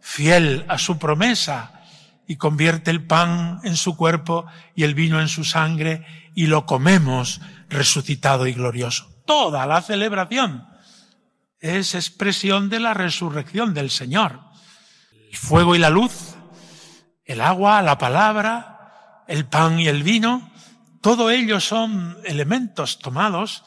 fiel 0.00 0.64
a 0.68 0.78
su 0.78 0.98
promesa, 0.98 1.82
y 2.26 2.36
convierte 2.36 2.90
el 2.90 3.04
pan 3.04 3.60
en 3.62 3.76
su 3.76 3.94
cuerpo 3.94 4.46
y 4.74 4.84
el 4.84 4.94
vino 4.94 5.20
en 5.20 5.28
su 5.28 5.44
sangre 5.44 6.06
y 6.34 6.46
lo 6.46 6.64
comemos 6.64 7.42
resucitado 7.68 8.46
y 8.46 8.54
glorioso 8.54 9.10
toda 9.30 9.64
la 9.64 9.80
celebración 9.80 10.66
es 11.60 11.94
expresión 11.94 12.68
de 12.68 12.80
la 12.80 12.94
resurrección 12.94 13.74
del 13.74 13.90
Señor. 13.90 14.40
El 15.30 15.36
fuego 15.36 15.76
y 15.76 15.78
la 15.78 15.88
luz, 15.88 16.34
el 17.24 17.40
agua, 17.40 17.80
la 17.82 17.96
palabra, 17.96 18.69
el 19.30 19.46
pan 19.46 19.78
y 19.78 19.86
el 19.86 20.02
vino, 20.02 20.50
todo 21.00 21.30
ello 21.30 21.60
son 21.60 22.18
elementos 22.24 22.98
tomados 22.98 23.62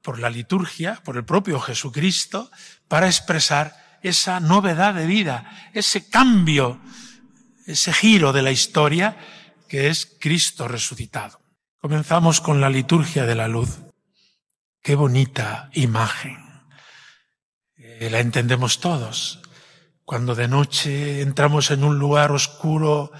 por 0.00 0.18
la 0.18 0.30
liturgia, 0.30 0.98
por 1.04 1.18
el 1.18 1.26
propio 1.26 1.60
Jesucristo, 1.60 2.50
para 2.88 3.06
expresar 3.06 3.76
esa 4.02 4.40
novedad 4.40 4.94
de 4.94 5.06
vida, 5.06 5.70
ese 5.74 6.08
cambio, 6.08 6.80
ese 7.66 7.92
giro 7.92 8.32
de 8.32 8.40
la 8.40 8.50
historia 8.50 9.18
que 9.68 9.88
es 9.88 10.16
Cristo 10.18 10.68
resucitado. 10.68 11.38
Comenzamos 11.80 12.40
con 12.40 12.62
la 12.62 12.70
liturgia 12.70 13.26
de 13.26 13.34
la 13.34 13.46
luz. 13.46 13.80
Qué 14.82 14.94
bonita 14.94 15.68
imagen. 15.74 16.38
Eh, 17.76 18.08
la 18.10 18.20
entendemos 18.20 18.80
todos. 18.80 19.42
Cuando 20.06 20.34
de 20.34 20.48
noche 20.48 21.20
entramos 21.20 21.70
en 21.70 21.84
un 21.84 21.98
lugar 21.98 22.32
oscuro 22.32 23.12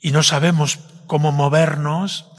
y 0.00 0.12
no 0.12 0.22
sabemos 0.22 0.80
cómo 1.06 1.32
movernos, 1.32 2.30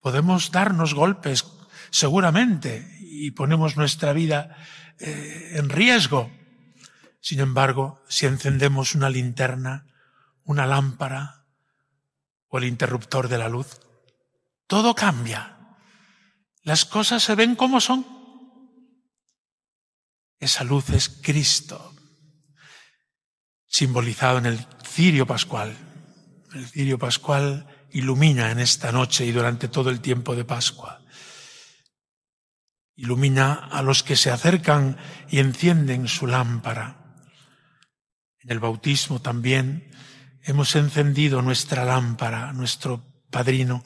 podemos 0.00 0.50
darnos 0.50 0.94
golpes, 0.94 1.44
seguramente, 1.90 2.96
y 3.00 3.32
ponemos 3.32 3.76
nuestra 3.76 4.12
vida 4.12 4.56
eh, 4.98 5.52
en 5.54 5.68
riesgo. 5.68 6.30
Sin 7.20 7.40
embargo, 7.40 8.02
si 8.08 8.26
encendemos 8.26 8.94
una 8.94 9.10
linterna, 9.10 9.86
una 10.44 10.66
lámpara 10.66 11.44
o 12.48 12.58
el 12.58 12.64
interruptor 12.64 13.28
de 13.28 13.38
la 13.38 13.48
luz, 13.48 13.80
todo 14.66 14.94
cambia. 14.94 15.76
Las 16.62 16.84
cosas 16.84 17.22
se 17.22 17.34
ven 17.34 17.56
como 17.56 17.80
son. 17.80 18.06
Esa 20.38 20.64
luz 20.64 20.88
es 20.90 21.08
Cristo, 21.08 21.94
simbolizado 23.66 24.38
en 24.38 24.46
el 24.46 24.66
cirio 24.82 25.26
pascual. 25.26 25.89
El 26.52 26.66
cirio 26.66 26.98
pascual 26.98 27.66
ilumina 27.92 28.50
en 28.50 28.58
esta 28.58 28.90
noche 28.92 29.24
y 29.24 29.32
durante 29.32 29.68
todo 29.68 29.90
el 29.90 30.00
tiempo 30.00 30.34
de 30.34 30.44
Pascua. 30.44 31.02
Ilumina 32.96 33.54
a 33.54 33.82
los 33.82 34.02
que 34.02 34.16
se 34.16 34.30
acercan 34.30 34.96
y 35.28 35.38
encienden 35.38 36.08
su 36.08 36.26
lámpara. 36.26 37.16
En 38.40 38.50
el 38.50 38.58
bautismo 38.58 39.20
también 39.20 39.90
hemos 40.42 40.74
encendido 40.74 41.40
nuestra 41.40 41.84
lámpara, 41.84 42.52
nuestro 42.52 43.04
padrino 43.30 43.84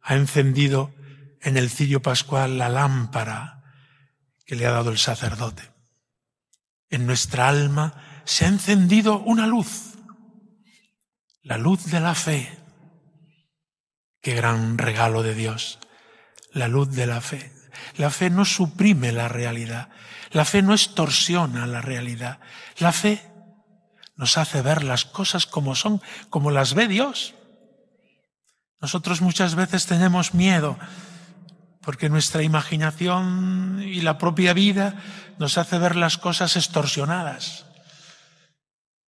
ha 0.00 0.14
encendido 0.14 0.92
en 1.40 1.56
el 1.56 1.70
cirio 1.70 2.02
pascual 2.02 2.58
la 2.58 2.68
lámpara 2.68 3.62
que 4.44 4.56
le 4.56 4.66
ha 4.66 4.72
dado 4.72 4.90
el 4.90 4.98
sacerdote. 4.98 5.62
En 6.90 7.06
nuestra 7.06 7.48
alma 7.48 8.22
se 8.24 8.44
ha 8.44 8.48
encendido 8.48 9.18
una 9.20 9.46
luz, 9.46 9.93
la 11.44 11.58
luz 11.58 11.84
de 11.86 12.00
la 12.00 12.14
fe. 12.14 12.58
Qué 14.20 14.34
gran 14.34 14.78
regalo 14.78 15.22
de 15.22 15.34
Dios, 15.34 15.78
la 16.52 16.68
luz 16.68 16.90
de 16.90 17.06
la 17.06 17.20
fe. 17.20 17.52
La 17.96 18.10
fe 18.10 18.30
no 18.30 18.44
suprime 18.44 19.12
la 19.12 19.28
realidad, 19.28 19.90
la 20.30 20.44
fe 20.44 20.62
no 20.62 20.72
extorsiona 20.72 21.66
la 21.66 21.82
realidad, 21.82 22.38
la 22.78 22.92
fe 22.92 23.20
nos 24.16 24.38
hace 24.38 24.62
ver 24.62 24.84
las 24.84 25.04
cosas 25.04 25.46
como 25.46 25.74
son, 25.74 26.00
como 26.30 26.50
las 26.50 26.74
ve 26.74 26.88
Dios. 26.88 27.34
Nosotros 28.80 29.20
muchas 29.20 29.54
veces 29.54 29.86
tenemos 29.86 30.34
miedo 30.34 30.78
porque 31.80 32.08
nuestra 32.08 32.42
imaginación 32.42 33.82
y 33.84 34.00
la 34.00 34.16
propia 34.16 34.54
vida 34.54 34.94
nos 35.38 35.58
hace 35.58 35.78
ver 35.78 35.96
las 35.96 36.16
cosas 36.16 36.56
extorsionadas. 36.56 37.66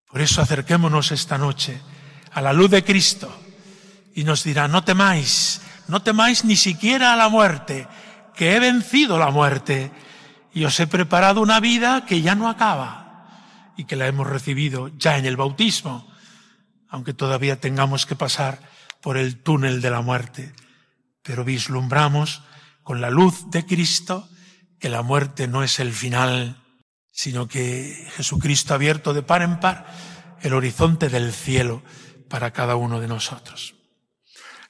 Por 0.06 0.22
eso 0.22 0.40
acerquémonos 0.40 1.12
esta 1.12 1.38
noche 1.38 1.80
a 2.34 2.40
la 2.40 2.52
luz 2.52 2.70
de 2.70 2.84
Cristo 2.84 3.32
y 4.14 4.24
nos 4.24 4.44
dirá, 4.44 4.68
no 4.68 4.84
temáis, 4.84 5.60
no 5.88 6.02
temáis 6.02 6.44
ni 6.44 6.56
siquiera 6.56 7.12
a 7.12 7.16
la 7.16 7.28
muerte, 7.28 7.88
que 8.34 8.54
he 8.54 8.60
vencido 8.60 9.18
la 9.18 9.30
muerte 9.30 9.92
y 10.52 10.64
os 10.64 10.78
he 10.80 10.86
preparado 10.86 11.40
una 11.40 11.60
vida 11.60 12.04
que 12.06 12.22
ya 12.22 12.34
no 12.34 12.48
acaba 12.48 13.72
y 13.76 13.84
que 13.84 13.96
la 13.96 14.06
hemos 14.06 14.26
recibido 14.26 14.88
ya 14.98 15.16
en 15.16 15.26
el 15.26 15.36
bautismo, 15.36 16.08
aunque 16.88 17.14
todavía 17.14 17.60
tengamos 17.60 18.06
que 18.06 18.16
pasar 18.16 18.60
por 19.00 19.16
el 19.16 19.42
túnel 19.42 19.80
de 19.80 19.90
la 19.90 20.00
muerte. 20.00 20.52
Pero 21.22 21.44
vislumbramos 21.44 22.42
con 22.82 23.00
la 23.00 23.10
luz 23.10 23.50
de 23.50 23.64
Cristo 23.64 24.28
que 24.78 24.88
la 24.88 25.02
muerte 25.02 25.48
no 25.48 25.62
es 25.62 25.78
el 25.80 25.92
final, 25.92 26.62
sino 27.10 27.48
que 27.48 28.08
Jesucristo 28.16 28.74
ha 28.74 28.76
abierto 28.76 29.14
de 29.14 29.22
par 29.22 29.42
en 29.42 29.58
par 29.60 29.86
el 30.42 30.52
horizonte 30.52 31.08
del 31.08 31.32
cielo 31.32 31.82
para 32.28 32.52
cada 32.52 32.76
uno 32.76 33.00
de 33.00 33.08
nosotros. 33.08 33.74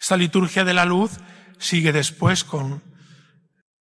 Esta 0.01 0.17
liturgia 0.17 0.64
de 0.64 0.75
la 0.75 0.85
luz 0.85 1.12
sigue 1.59 1.93
después 1.93 2.45
con 2.45 2.83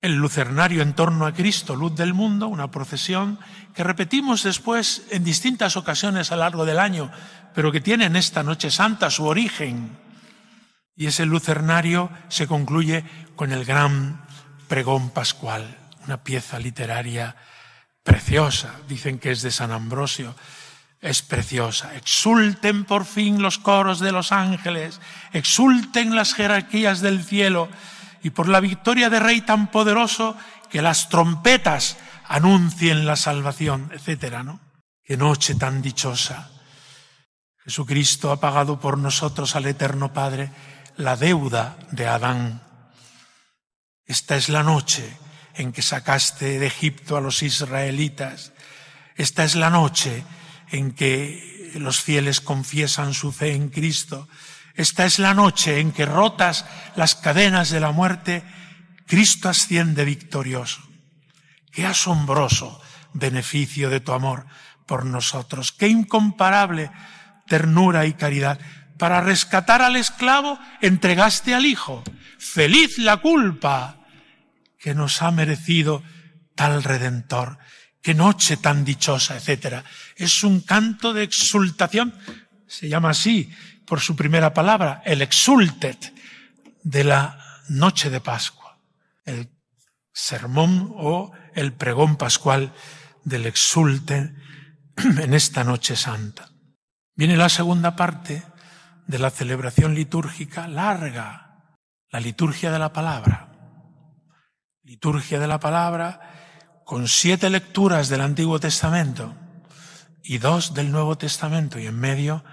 el 0.02 0.16
lucernario 0.16 0.82
en 0.82 0.94
torno 0.94 1.26
a 1.26 1.34
Cristo, 1.34 1.76
luz 1.76 1.96
del 1.96 2.14
mundo, 2.14 2.48
una 2.48 2.70
procesión 2.70 3.40
que 3.74 3.86
repetimos 3.86 4.44
después 4.44 5.04
en 5.12 5.24
distintas 5.24 5.78
ocasiones 5.78 6.32
a 6.32 6.36
lo 6.36 6.42
largo 6.42 6.66
del 6.66 6.80
año, 6.80 7.10
pero 7.56 7.72
que 7.72 7.80
tiene 7.82 8.06
en 8.06 8.18
esta 8.18 8.44
noche 8.44 8.70
santa 8.70 9.10
su 9.10 9.26
origen. 9.26 9.98
Y 10.96 11.08
ese 11.08 11.26
lucernario 11.26 12.10
se 12.28 12.48
concluye 12.48 13.06
con 13.36 13.54
el 13.54 13.64
gran 13.64 14.26
pregón 14.68 15.10
pascual, 15.12 15.78
una 16.06 16.22
pieza 16.24 16.60
literaria 16.60 17.36
preciosa, 18.04 18.76
dicen 18.88 19.20
que 19.20 19.32
es 19.32 19.42
de 19.42 19.52
San 19.52 19.72
Ambrosio, 19.72 20.36
es 21.04 21.22
preciosa. 21.22 21.96
Exulten 21.96 22.86
por 22.86 23.06
fin 23.06 23.42
los 23.42 23.60
coros 23.60 24.00
de 24.00 24.14
los 24.14 24.32
ángeles, 24.32 25.02
exulten 25.34 26.16
las 26.16 26.34
jerarquías 26.34 27.02
del 27.02 27.24
cielo 27.24 27.70
y 28.24 28.30
por 28.30 28.48
la 28.48 28.62
victoria 28.62 29.10
de 29.10 29.20
Rey 29.20 29.42
tan 29.42 29.70
poderoso 29.70 30.38
que 30.72 30.82
las 30.82 31.10
trompetas 31.10 31.98
anuncien 32.28 33.06
la 33.06 33.18
salvación, 33.18 33.92
etcétera, 33.94 34.44
¿no? 34.44 34.62
Qué 35.04 35.18
noche 35.18 35.56
tan 35.56 35.82
dichosa. 35.82 36.50
Jesucristo 37.66 38.32
ha 38.32 38.40
pagado 38.40 38.80
por 38.80 38.98
nosotros 38.98 39.58
al 39.58 39.66
Eterno 39.66 40.14
Padre 40.14 40.52
la 40.96 41.18
deuda 41.18 41.78
de 41.92 42.08
Adán. 42.08 42.62
Esta 44.06 44.38
es 44.38 44.48
la 44.48 44.64
noche 44.64 45.18
en 45.56 45.74
que 45.74 45.82
sacaste 45.82 46.60
de 46.60 46.68
Egipto 46.68 47.18
a 47.18 47.22
los 47.22 47.44
israelitas. 47.44 48.54
Esta 49.16 49.44
es 49.44 49.56
la 49.56 49.70
noche 49.70 50.24
en 50.74 50.92
que 50.92 51.72
los 51.76 52.02
fieles 52.02 52.42
confiesan 52.42 53.14
su 53.14 53.32
fe 53.32 53.54
en 53.54 53.70
Cristo. 53.70 54.28
Esta 54.74 55.06
es 55.06 55.20
la 55.20 55.36
noche 55.36 55.80
en 55.80 55.92
que 55.92 56.06
rotas 56.06 56.66
las 56.96 57.16
cadenas 57.16 57.70
de 57.70 57.80
la 57.80 57.92
muerte, 57.92 58.44
Cristo 59.06 59.50
asciende 59.50 60.04
victorioso. 60.04 60.82
Qué 61.72 61.86
asombroso 61.86 62.82
beneficio 63.14 63.92
de 63.92 64.00
tu 64.00 64.14
amor 64.14 64.48
por 64.88 65.06
nosotros. 65.06 65.72
Qué 65.72 65.88
incomparable 65.88 66.92
ternura 67.48 68.08
y 68.08 68.14
caridad. 68.14 68.60
Para 68.98 69.22
rescatar 69.22 69.84
al 69.84 69.96
esclavo 69.96 70.58
entregaste 70.82 71.54
al 71.54 71.68
Hijo. 71.68 72.04
Feliz 72.40 72.98
la 72.98 73.18
culpa 73.18 74.00
que 74.80 74.96
nos 74.96 75.22
ha 75.22 75.30
merecido 75.30 76.02
tal 76.56 76.84
Redentor 76.84 77.60
qué 78.04 78.14
noche 78.14 78.58
tan 78.58 78.84
dichosa, 78.84 79.38
etcétera. 79.38 79.84
Es 80.16 80.44
un 80.44 80.60
canto 80.60 81.14
de 81.14 81.24
exultación, 81.24 82.14
se 82.68 82.90
llama 82.90 83.12
así 83.12 83.50
por 83.88 84.02
su 84.02 84.16
primera 84.16 84.54
palabra, 84.54 85.02
el 85.06 85.22
exultet 85.22 86.14
de 86.84 87.04
la 87.06 87.40
noche 87.70 88.10
de 88.10 88.20
Pascua, 88.20 88.78
el 89.26 89.50
sermón 90.12 90.92
o 90.96 91.32
el 91.56 91.72
pregón 91.74 92.18
pascual 92.18 92.74
del 93.24 93.46
exulte 93.46 94.36
en 94.98 95.34
esta 95.34 95.64
noche 95.64 95.96
santa. 95.96 96.50
Viene 97.16 97.38
la 97.38 97.50
segunda 97.50 97.96
parte 97.96 98.44
de 99.08 99.20
la 99.20 99.30
celebración 99.30 99.96
litúrgica 99.96 100.68
larga, 100.68 101.78
la 102.10 102.20
liturgia 102.20 102.70
de 102.70 102.80
la 102.80 102.92
palabra. 102.92 103.50
Liturgia 104.84 105.40
de 105.40 105.48
la 105.48 105.60
palabra 105.60 106.33
con 106.86 107.08
siete 107.08 107.50
lecturas 107.50 108.10
del 108.10 108.22
Antiguo 108.22 108.60
Testamento 108.60 109.34
y 110.24 110.38
dos 110.38 110.74
del 110.74 110.92
Nuevo 110.92 111.18
Testamento 111.18 111.80
y 111.80 111.88
en 111.88 112.00
medio 112.00 112.44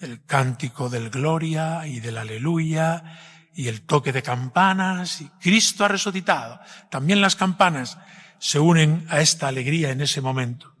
el 0.00 0.24
cántico 0.24 0.88
del 0.88 1.10
gloria 1.10 1.86
y 1.86 2.00
del 2.00 2.18
aleluya 2.18 3.04
y 3.54 3.68
el 3.68 3.82
toque 3.82 4.12
de 4.12 4.22
campanas 4.22 5.20
y 5.20 5.28
Cristo 5.40 5.84
ha 5.84 5.88
resucitado. 5.88 6.60
También 6.90 7.20
las 7.20 7.36
campanas 7.36 7.98
se 8.38 8.58
unen 8.58 9.06
a 9.08 9.20
esta 9.20 9.48
alegría 9.48 9.90
en 9.90 10.00
ese 10.00 10.20
momento. 10.20 10.74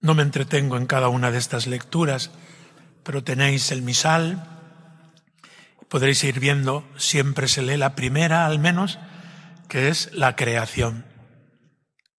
No 0.00 0.14
me 0.14 0.22
entretengo 0.22 0.76
en 0.76 0.86
cada 0.86 1.08
una 1.08 1.30
de 1.30 1.38
estas 1.38 1.66
lecturas, 1.66 2.30
pero 3.02 3.24
tenéis 3.24 3.72
el 3.72 3.82
misal, 3.82 4.46
podréis 5.88 6.22
ir 6.24 6.40
viendo, 6.40 6.86
siempre 6.96 7.48
se 7.48 7.62
lee 7.62 7.76
la 7.76 7.94
primera 7.94 8.46
al 8.46 8.58
menos, 8.58 8.98
que 9.68 9.88
es 9.88 10.10
la 10.12 10.36
creación. 10.36 11.13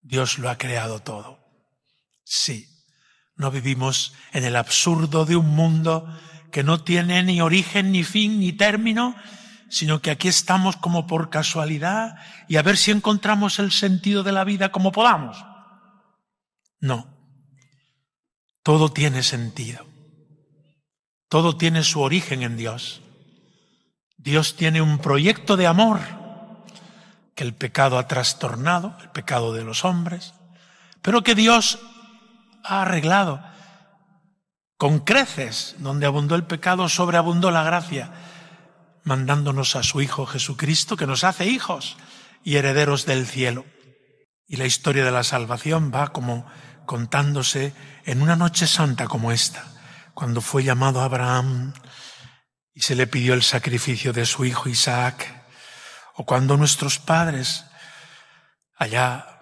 Dios 0.05 0.37
lo 0.37 0.51
ha 0.51 0.57
creado 0.57 0.99
todo. 0.99 1.39
Sí, 2.23 2.67
no 3.35 3.49
vivimos 3.49 4.13
en 4.33 4.45
el 4.45 4.55
absurdo 4.55 5.25
de 5.25 5.35
un 5.35 5.49
mundo 5.55 6.07
que 6.51 6.63
no 6.63 6.83
tiene 6.83 7.23
ni 7.23 7.41
origen, 7.41 7.91
ni 7.91 8.03
fin, 8.03 8.39
ni 8.39 8.53
término, 8.53 9.15
sino 9.67 10.01
que 10.01 10.11
aquí 10.11 10.27
estamos 10.27 10.77
como 10.77 11.07
por 11.07 11.31
casualidad 11.31 12.17
y 12.47 12.57
a 12.57 12.61
ver 12.61 12.77
si 12.77 12.91
encontramos 12.91 13.57
el 13.57 13.71
sentido 13.71 14.21
de 14.21 14.31
la 14.31 14.43
vida 14.43 14.71
como 14.71 14.91
podamos. 14.91 15.43
No. 16.79 17.07
Todo 18.61 18.89
tiene 18.89 19.23
sentido. 19.23 19.87
Todo 21.29 21.57
tiene 21.57 21.83
su 21.83 22.01
origen 22.01 22.43
en 22.43 22.57
Dios. 22.57 23.01
Dios 24.17 24.55
tiene 24.55 24.83
un 24.83 24.99
proyecto 24.99 25.57
de 25.57 25.65
amor 25.65 26.24
que 27.35 27.43
el 27.43 27.53
pecado 27.53 27.99
ha 27.99 28.07
trastornado, 28.07 28.97
el 29.01 29.09
pecado 29.09 29.53
de 29.53 29.63
los 29.63 29.83
hombres, 29.85 30.33
pero 31.01 31.23
que 31.23 31.35
Dios 31.35 31.79
ha 32.63 32.81
arreglado. 32.81 33.43
Con 34.77 34.99
creces, 34.99 35.75
donde 35.79 36.05
abundó 36.05 36.35
el 36.35 36.45
pecado, 36.45 36.89
sobreabundó 36.89 37.51
la 37.51 37.63
gracia, 37.63 38.11
mandándonos 39.03 39.75
a 39.75 39.83
su 39.83 40.01
Hijo 40.01 40.25
Jesucristo, 40.25 40.97
que 40.97 41.07
nos 41.07 41.23
hace 41.23 41.45
hijos 41.45 41.97
y 42.43 42.55
herederos 42.55 43.05
del 43.05 43.27
cielo. 43.27 43.65
Y 44.47 44.57
la 44.57 44.65
historia 44.65 45.05
de 45.05 45.11
la 45.11 45.23
salvación 45.23 45.91
va 45.93 46.07
como 46.09 46.45
contándose 46.85 47.73
en 48.05 48.21
una 48.21 48.35
noche 48.35 48.67
santa 48.67 49.07
como 49.07 49.31
esta, 49.31 49.65
cuando 50.13 50.41
fue 50.41 50.63
llamado 50.63 51.01
Abraham 51.01 51.73
y 52.73 52.81
se 52.81 52.95
le 52.95 53.07
pidió 53.07 53.33
el 53.33 53.43
sacrificio 53.43 54.13
de 54.13 54.25
su 54.25 54.45
hijo 54.45 54.69
Isaac 54.69 55.34
o 56.15 56.25
cuando 56.25 56.55
nuestros 56.55 56.97
padres, 56.97 57.65
allá 58.75 59.41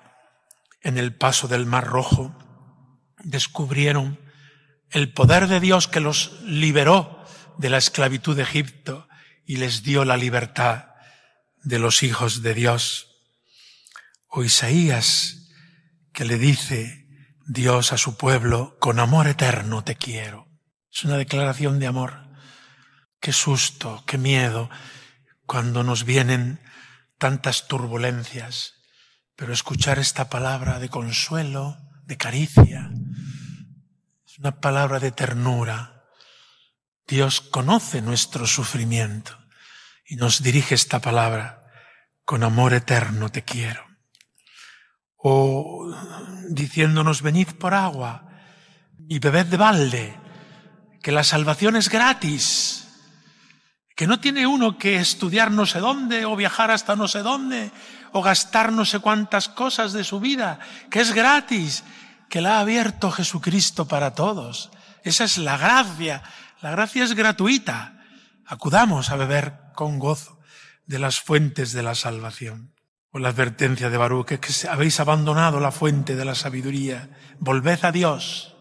en 0.82 0.98
el 0.98 1.16
paso 1.16 1.48
del 1.48 1.66
Mar 1.66 1.86
Rojo, 1.86 2.36
descubrieron 3.24 4.20
el 4.90 5.14
poder 5.14 5.48
de 5.48 5.60
Dios 5.60 5.88
que 5.88 6.00
los 6.00 6.42
liberó 6.42 7.24
de 7.58 7.70
la 7.70 7.78
esclavitud 7.78 8.36
de 8.36 8.44
Egipto 8.44 9.08
y 9.46 9.58
les 9.58 9.84
dio 9.84 10.04
la 10.04 10.18
libertad 10.18 10.88
de 11.64 11.78
los 11.78 12.02
hijos 12.02 12.42
de 12.42 12.56
Dios. 12.56 13.08
O 14.28 14.44
Isaías, 14.44 15.52
que 16.12 16.26
le 16.26 16.38
dice 16.38 17.08
Dios 17.46 17.94
a 17.94 17.98
su 17.98 18.18
pueblo, 18.18 18.78
con 18.80 19.00
amor 19.00 19.28
eterno 19.28 19.84
te 19.84 19.96
quiero. 19.96 20.48
Es 20.92 21.04
una 21.04 21.18
declaración 21.18 21.80
de 21.80 21.88
amor. 21.88 22.30
Qué 23.20 23.32
susto, 23.32 24.04
qué 24.08 24.18
miedo 24.18 24.70
cuando 25.46 25.84
nos 25.84 26.06
vienen 26.06 26.60
tantas 27.18 27.68
turbulencias, 27.68 28.76
pero 29.36 29.54
escuchar 29.54 30.00
esta 30.00 30.30
palabra 30.30 30.80
de 30.80 30.90
consuelo, 30.90 31.78
de 32.06 32.18
caricia, 32.18 32.92
es 34.26 34.40
una 34.40 34.60
palabra 34.60 35.00
de 35.00 35.12
ternura. 35.12 36.06
Dios 37.08 37.42
conoce 37.42 38.02
nuestro 38.02 38.48
sufrimiento 38.48 39.38
y 40.06 40.16
nos 40.16 40.44
dirige 40.44 40.76
esta 40.76 41.00
palabra, 41.00 41.66
con 42.26 42.44
amor 42.44 42.74
eterno 42.74 43.30
te 43.30 43.44
quiero. 43.44 43.84
O 45.18 45.94
diciéndonos, 46.50 47.22
venid 47.22 47.50
por 47.50 47.74
agua 47.74 48.30
y 49.08 49.20
bebed 49.20 49.46
de 49.48 49.58
balde, 49.58 50.20
que 51.02 51.12
la 51.12 51.24
salvación 51.24 51.76
es 51.76 51.90
gratis 51.90 52.83
que 53.96 54.08
no 54.08 54.20
tiene 54.20 54.48
uno 54.48 54.78
que 54.78 54.96
estudiar 54.96 55.52
no 55.52 55.66
sé 55.66 55.80
dónde 55.80 56.26
o 56.26 56.36
viajar 56.36 56.72
hasta 56.72 56.96
no 56.96 57.08
sé 57.08 57.20
dónde 57.20 57.72
o 58.12 58.22
gastar 58.22 58.72
no 58.72 58.86
sé 58.86 59.00
cuántas 59.00 59.50
cosas 59.50 59.94
de 59.94 60.04
su 60.04 60.20
vida, 60.20 60.60
que 60.90 61.02
es 61.02 61.14
gratis, 61.14 61.84
que 62.30 62.42
la 62.42 62.58
ha 62.58 62.60
abierto 62.62 63.12
Jesucristo 63.12 63.88
para 63.88 64.14
todos. 64.14 64.72
Esa 65.04 65.26
es 65.26 65.38
la 65.38 65.58
gracia. 65.58 66.24
La 66.62 66.72
gracia 66.72 67.04
es 67.04 67.14
gratuita. 67.14 68.04
Acudamos 68.46 69.10
a 69.10 69.16
beber 69.16 69.54
con 69.76 70.00
gozo 70.00 70.40
de 70.86 71.00
las 71.00 71.20
fuentes 71.20 71.74
de 71.74 71.84
la 71.84 71.96
salvación. 71.96 72.74
O 73.12 73.20
la 73.20 73.30
advertencia 73.30 73.90
de 73.90 73.98
Baruch, 73.98 74.26
que, 74.26 74.40
que 74.40 74.52
habéis 74.68 75.00
abandonado 75.00 75.60
la 75.60 75.72
fuente 75.72 76.16
de 76.16 76.26
la 76.26 76.34
sabiduría. 76.34 77.10
Volved 77.40 77.84
a 77.86 77.92
Dios, 77.92 78.56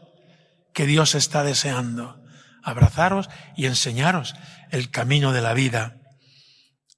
que 0.75 0.85
Dios 0.85 1.14
está 1.14 1.42
deseando. 1.42 2.23
Abrazaros 2.62 3.29
y 3.57 3.66
enseñaros 3.66 4.35
el 4.72 4.90
camino 4.90 5.32
de 5.32 5.42
la 5.42 5.54
vida. 5.54 5.98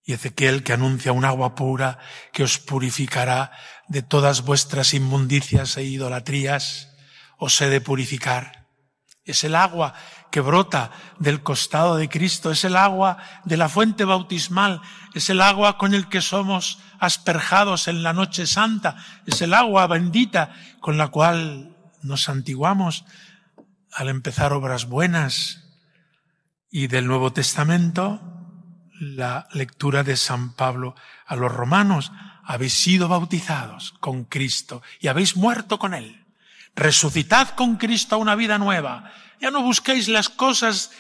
Y 0.07 0.13
Ezequiel 0.13 0.63
que 0.63 0.73
anuncia 0.73 1.13
un 1.13 1.25
agua 1.25 1.55
pura 1.55 1.99
que 2.33 2.45
os 2.45 2.59
purificará 2.59 3.53
de 3.89 4.01
todas 4.03 4.43
vuestras 4.43 4.95
inmundicias 4.95 5.77
e 5.77 5.85
idolatrías, 5.85 6.95
os 7.37 7.61
he 7.61 7.69
de 7.69 7.81
purificar. 7.81 8.65
Es 9.25 9.43
el 9.45 9.57
agua 9.57 9.95
que 10.31 10.41
brota 10.41 10.91
del 11.19 11.43
costado 11.43 11.97
de 11.97 12.09
Cristo, 12.09 12.51
es 12.51 12.65
el 12.65 12.77
agua 12.77 13.19
de 13.45 13.57
la 13.57 13.69
fuente 13.69 14.05
bautismal, 14.05 14.81
es 15.15 15.31
el 15.31 15.41
agua 15.41 15.79
con 15.79 15.95
el 15.95 16.09
que 16.09 16.21
somos 16.21 16.79
asperjados 17.01 17.89
en 17.89 18.03
la 18.03 18.13
noche 18.13 18.47
santa, 18.47 18.97
es 19.27 19.41
el 19.43 19.55
agua 19.55 19.87
bendita 19.87 20.55
con 20.81 20.99
la 20.99 21.09
cual 21.09 21.75
nos 22.03 22.25
santiguamos 22.25 23.05
al 23.91 24.09
empezar 24.09 24.53
obras 24.53 24.87
buenas. 24.87 25.64
Y 26.77 26.89
del 26.89 27.07
Nuevo 27.07 27.33
Testamento, 27.33 28.21
la 28.99 29.47
lectura 29.53 30.03
de 30.03 30.17
San 30.17 30.55
Pablo 30.55 30.97
a 31.25 31.37
los 31.37 31.53
romanos, 31.53 32.11
habéis 32.43 32.73
sido 32.73 33.07
bautizados 33.07 33.95
con 34.01 34.25
Cristo 34.25 34.83
y 34.99 35.07
habéis 35.07 35.37
muerto 35.37 35.79
con 35.79 35.95
Él. 35.95 36.25
Resucitad 36.75 37.51
con 37.51 37.77
Cristo 37.77 38.17
a 38.17 38.19
una 38.19 38.35
vida 38.35 38.59
nueva. 38.59 39.13
Ya 39.41 39.53
no 39.53 39.63
busquéis 39.63 40.09
las 40.09 40.29
cosas 40.29 40.91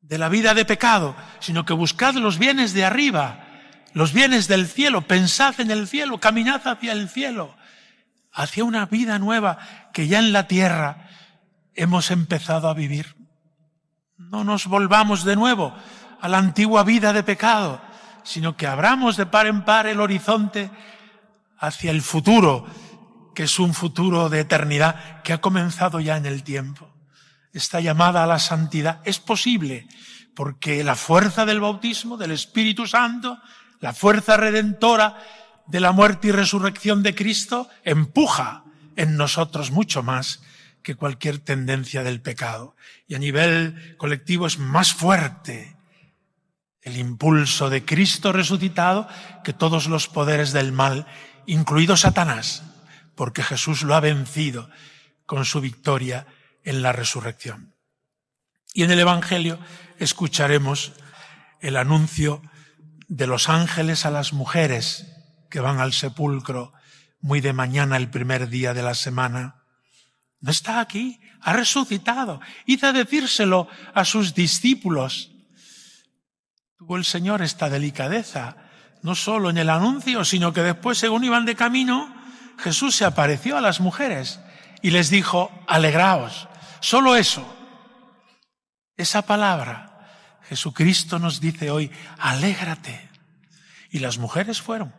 de 0.00 0.16
la 0.16 0.28
vida 0.28 0.54
de 0.54 0.64
pecado, 0.64 1.16
sino 1.40 1.64
que 1.64 1.72
buscad 1.72 2.14
los 2.14 2.38
bienes 2.38 2.72
de 2.72 2.84
arriba, 2.84 3.48
los 3.94 4.12
bienes 4.12 4.46
del 4.46 4.68
cielo. 4.68 5.08
Pensad 5.08 5.60
en 5.60 5.72
el 5.72 5.88
cielo, 5.88 6.20
caminad 6.20 6.64
hacia 6.68 6.92
el 6.92 7.08
cielo, 7.08 7.56
hacia 8.32 8.62
una 8.62 8.86
vida 8.86 9.18
nueva 9.18 9.58
que 9.92 10.06
ya 10.06 10.20
en 10.20 10.32
la 10.32 10.46
tierra 10.46 11.08
hemos 11.74 12.12
empezado 12.12 12.68
a 12.68 12.74
vivir. 12.74 13.18
No 14.18 14.42
nos 14.42 14.66
volvamos 14.66 15.24
de 15.24 15.36
nuevo 15.36 15.72
a 16.20 16.28
la 16.28 16.38
antigua 16.38 16.82
vida 16.82 17.12
de 17.12 17.22
pecado, 17.22 17.80
sino 18.24 18.56
que 18.56 18.66
abramos 18.66 19.16
de 19.16 19.26
par 19.26 19.46
en 19.46 19.64
par 19.64 19.86
el 19.86 20.00
horizonte 20.00 20.70
hacia 21.56 21.92
el 21.92 22.02
futuro, 22.02 22.66
que 23.32 23.44
es 23.44 23.58
un 23.60 23.74
futuro 23.74 24.28
de 24.28 24.40
eternidad 24.40 25.22
que 25.22 25.32
ha 25.32 25.40
comenzado 25.40 26.00
ya 26.00 26.16
en 26.16 26.26
el 26.26 26.42
tiempo. 26.42 26.90
Esta 27.52 27.80
llamada 27.80 28.24
a 28.24 28.26
la 28.26 28.40
santidad 28.40 29.00
es 29.04 29.20
posible 29.20 29.86
porque 30.34 30.82
la 30.82 30.96
fuerza 30.96 31.46
del 31.46 31.60
bautismo, 31.60 32.16
del 32.16 32.32
Espíritu 32.32 32.86
Santo, 32.88 33.38
la 33.80 33.92
fuerza 33.92 34.36
redentora 34.36 35.16
de 35.66 35.78
la 35.78 35.92
muerte 35.92 36.28
y 36.28 36.32
resurrección 36.32 37.04
de 37.04 37.14
Cristo, 37.14 37.68
empuja 37.84 38.64
en 38.96 39.16
nosotros 39.16 39.70
mucho 39.70 40.02
más 40.02 40.42
que 40.88 40.96
cualquier 40.96 41.38
tendencia 41.38 42.02
del 42.02 42.22
pecado. 42.22 42.74
Y 43.06 43.14
a 43.14 43.18
nivel 43.18 43.94
colectivo 43.98 44.46
es 44.46 44.58
más 44.58 44.94
fuerte 44.94 45.76
el 46.80 46.96
impulso 46.96 47.68
de 47.68 47.84
Cristo 47.84 48.32
resucitado 48.32 49.06
que 49.44 49.52
todos 49.52 49.86
los 49.86 50.08
poderes 50.08 50.54
del 50.54 50.72
mal, 50.72 51.06
incluido 51.44 51.94
Satanás, 51.98 52.62
porque 53.14 53.42
Jesús 53.42 53.82
lo 53.82 53.94
ha 53.96 54.00
vencido 54.00 54.70
con 55.26 55.44
su 55.44 55.60
victoria 55.60 56.26
en 56.64 56.80
la 56.80 56.92
resurrección. 56.92 57.74
Y 58.72 58.84
en 58.84 58.90
el 58.90 59.00
Evangelio 59.00 59.58
escucharemos 59.98 60.94
el 61.60 61.76
anuncio 61.76 62.40
de 63.08 63.26
los 63.26 63.50
ángeles 63.50 64.06
a 64.06 64.10
las 64.10 64.32
mujeres 64.32 65.06
que 65.50 65.60
van 65.60 65.80
al 65.80 65.92
sepulcro 65.92 66.72
muy 67.20 67.42
de 67.42 67.52
mañana 67.52 67.98
el 67.98 68.08
primer 68.08 68.48
día 68.48 68.72
de 68.72 68.82
la 68.82 68.94
semana. 68.94 69.57
No 70.40 70.50
está 70.50 70.80
aquí, 70.80 71.20
ha 71.40 71.52
resucitado. 71.52 72.40
Id 72.66 72.84
a 72.84 72.92
decírselo 72.92 73.68
a 73.94 74.04
sus 74.04 74.34
discípulos. 74.34 75.30
Tuvo 76.76 76.96
el 76.96 77.04
Señor 77.04 77.42
esta 77.42 77.68
delicadeza, 77.68 78.56
no 79.02 79.14
solo 79.14 79.50
en 79.50 79.58
el 79.58 79.70
anuncio, 79.70 80.24
sino 80.24 80.52
que 80.52 80.62
después, 80.62 80.98
según 80.98 81.24
iban 81.24 81.44
de 81.44 81.56
camino, 81.56 82.14
Jesús 82.58 82.94
se 82.94 83.04
apareció 83.04 83.56
a 83.56 83.60
las 83.60 83.80
mujeres 83.80 84.40
y 84.82 84.90
les 84.90 85.10
dijo, 85.10 85.50
alegraos. 85.66 86.48
Solo 86.80 87.16
eso. 87.16 87.44
Esa 88.96 89.22
palabra, 89.22 90.38
Jesucristo 90.48 91.18
nos 91.18 91.40
dice 91.40 91.70
hoy, 91.70 91.90
alégrate. 92.18 93.08
Y 93.90 93.98
las 93.98 94.18
mujeres 94.18 94.60
fueron 94.60 94.94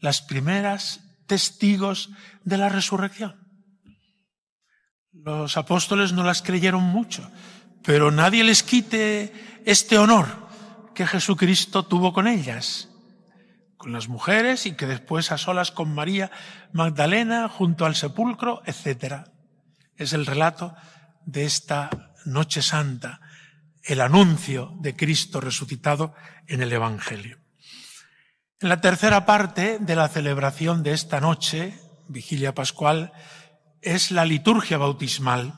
las 0.00 0.20
primeras 0.20 1.00
testigos 1.26 2.10
de 2.44 2.58
la 2.58 2.68
resurrección. 2.68 3.45
Los 5.24 5.56
apóstoles 5.56 6.12
no 6.12 6.22
las 6.22 6.42
creyeron 6.42 6.82
mucho, 6.82 7.30
pero 7.82 8.10
nadie 8.10 8.44
les 8.44 8.62
quite 8.62 9.32
este 9.64 9.98
honor 9.98 10.26
que 10.94 11.06
Jesucristo 11.06 11.84
tuvo 11.84 12.12
con 12.12 12.26
ellas, 12.26 12.88
con 13.76 13.92
las 13.92 14.08
mujeres 14.08 14.66
y 14.66 14.72
que 14.72 14.86
después 14.86 15.32
a 15.32 15.38
solas 15.38 15.70
con 15.70 15.94
María 15.94 16.30
Magdalena 16.72 17.48
junto 17.48 17.84
al 17.86 17.94
sepulcro, 17.94 18.62
etc. 18.66 19.26
Es 19.96 20.12
el 20.12 20.26
relato 20.26 20.74
de 21.24 21.44
esta 21.44 21.90
noche 22.24 22.62
santa, 22.62 23.20
el 23.82 24.00
anuncio 24.00 24.72
de 24.80 24.96
Cristo 24.96 25.40
resucitado 25.40 26.14
en 26.46 26.62
el 26.62 26.72
Evangelio. 26.72 27.38
En 28.60 28.70
la 28.70 28.80
tercera 28.80 29.26
parte 29.26 29.78
de 29.80 29.96
la 29.96 30.08
celebración 30.08 30.82
de 30.82 30.92
esta 30.92 31.20
noche, 31.20 31.78
vigilia 32.08 32.54
pascual, 32.54 33.12
es 33.86 34.10
la 34.10 34.24
liturgia 34.24 34.78
bautismal. 34.78 35.54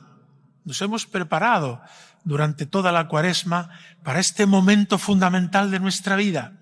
Nos 0.63 0.81
hemos 0.83 1.07
preparado 1.07 1.81
durante 2.23 2.67
toda 2.67 2.91
la 2.91 3.07
cuaresma 3.07 3.71
para 4.03 4.19
este 4.19 4.45
momento 4.45 4.99
fundamental 4.99 5.71
de 5.71 5.79
nuestra 5.79 6.15
vida. 6.15 6.53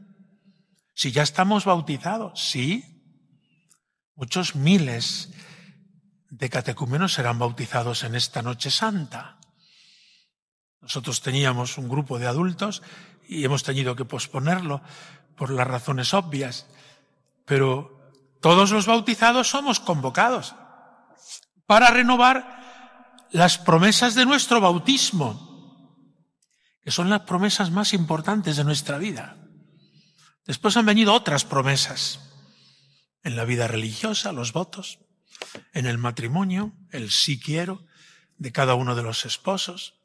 Si 0.93 1.11
ya 1.11 1.23
estamos 1.23 1.65
bautizados, 1.65 2.41
sí. 2.41 3.03
Muchos 4.15 4.55
miles 4.55 5.29
de 6.29 6.49
catecúmenos 6.49 7.13
serán 7.13 7.37
bautizados 7.37 8.03
en 8.03 8.15
esta 8.15 8.41
noche 8.41 8.71
santa. 8.71 9.37
Nosotros 10.79 11.21
teníamos 11.21 11.77
un 11.77 11.89
grupo 11.89 12.17
de 12.17 12.27
adultos 12.27 12.81
y 13.27 13.43
hemos 13.43 13.63
tenido 13.63 13.97
que 13.97 14.05
posponerlo 14.05 14.81
por 15.35 15.49
las 15.49 15.67
razones 15.67 16.13
obvias, 16.13 16.65
pero 17.45 18.09
todos 18.39 18.71
los 18.71 18.85
bautizados 18.85 19.49
somos 19.49 19.81
convocados 19.81 20.55
para 21.67 21.91
renovar 21.91 23.27
las 23.31 23.59
promesas 23.59 24.15
de 24.15 24.25
nuestro 24.25 24.59
bautismo 24.59 25.47
que 26.87 26.91
son 26.91 27.09
las 27.09 27.23
promesas 27.23 27.69
más 27.69 27.91
importantes 27.91 28.55
de 28.55 28.63
nuestra 28.63 28.97
vida. 28.97 29.35
Después 30.45 30.77
han 30.77 30.85
venido 30.85 31.13
otras 31.13 31.43
promesas 31.43 32.21
en 33.23 33.35
la 33.35 33.43
vida 33.43 33.67
religiosa, 33.67 34.31
los 34.31 34.53
votos, 34.53 34.99
en 35.73 35.85
el 35.85 35.97
matrimonio, 35.97 36.71
el 36.91 37.11
sí 37.11 37.41
quiero 37.41 37.85
de 38.37 38.53
cada 38.53 38.75
uno 38.75 38.95
de 38.95 39.03
los 39.03 39.25
esposos, 39.25 39.95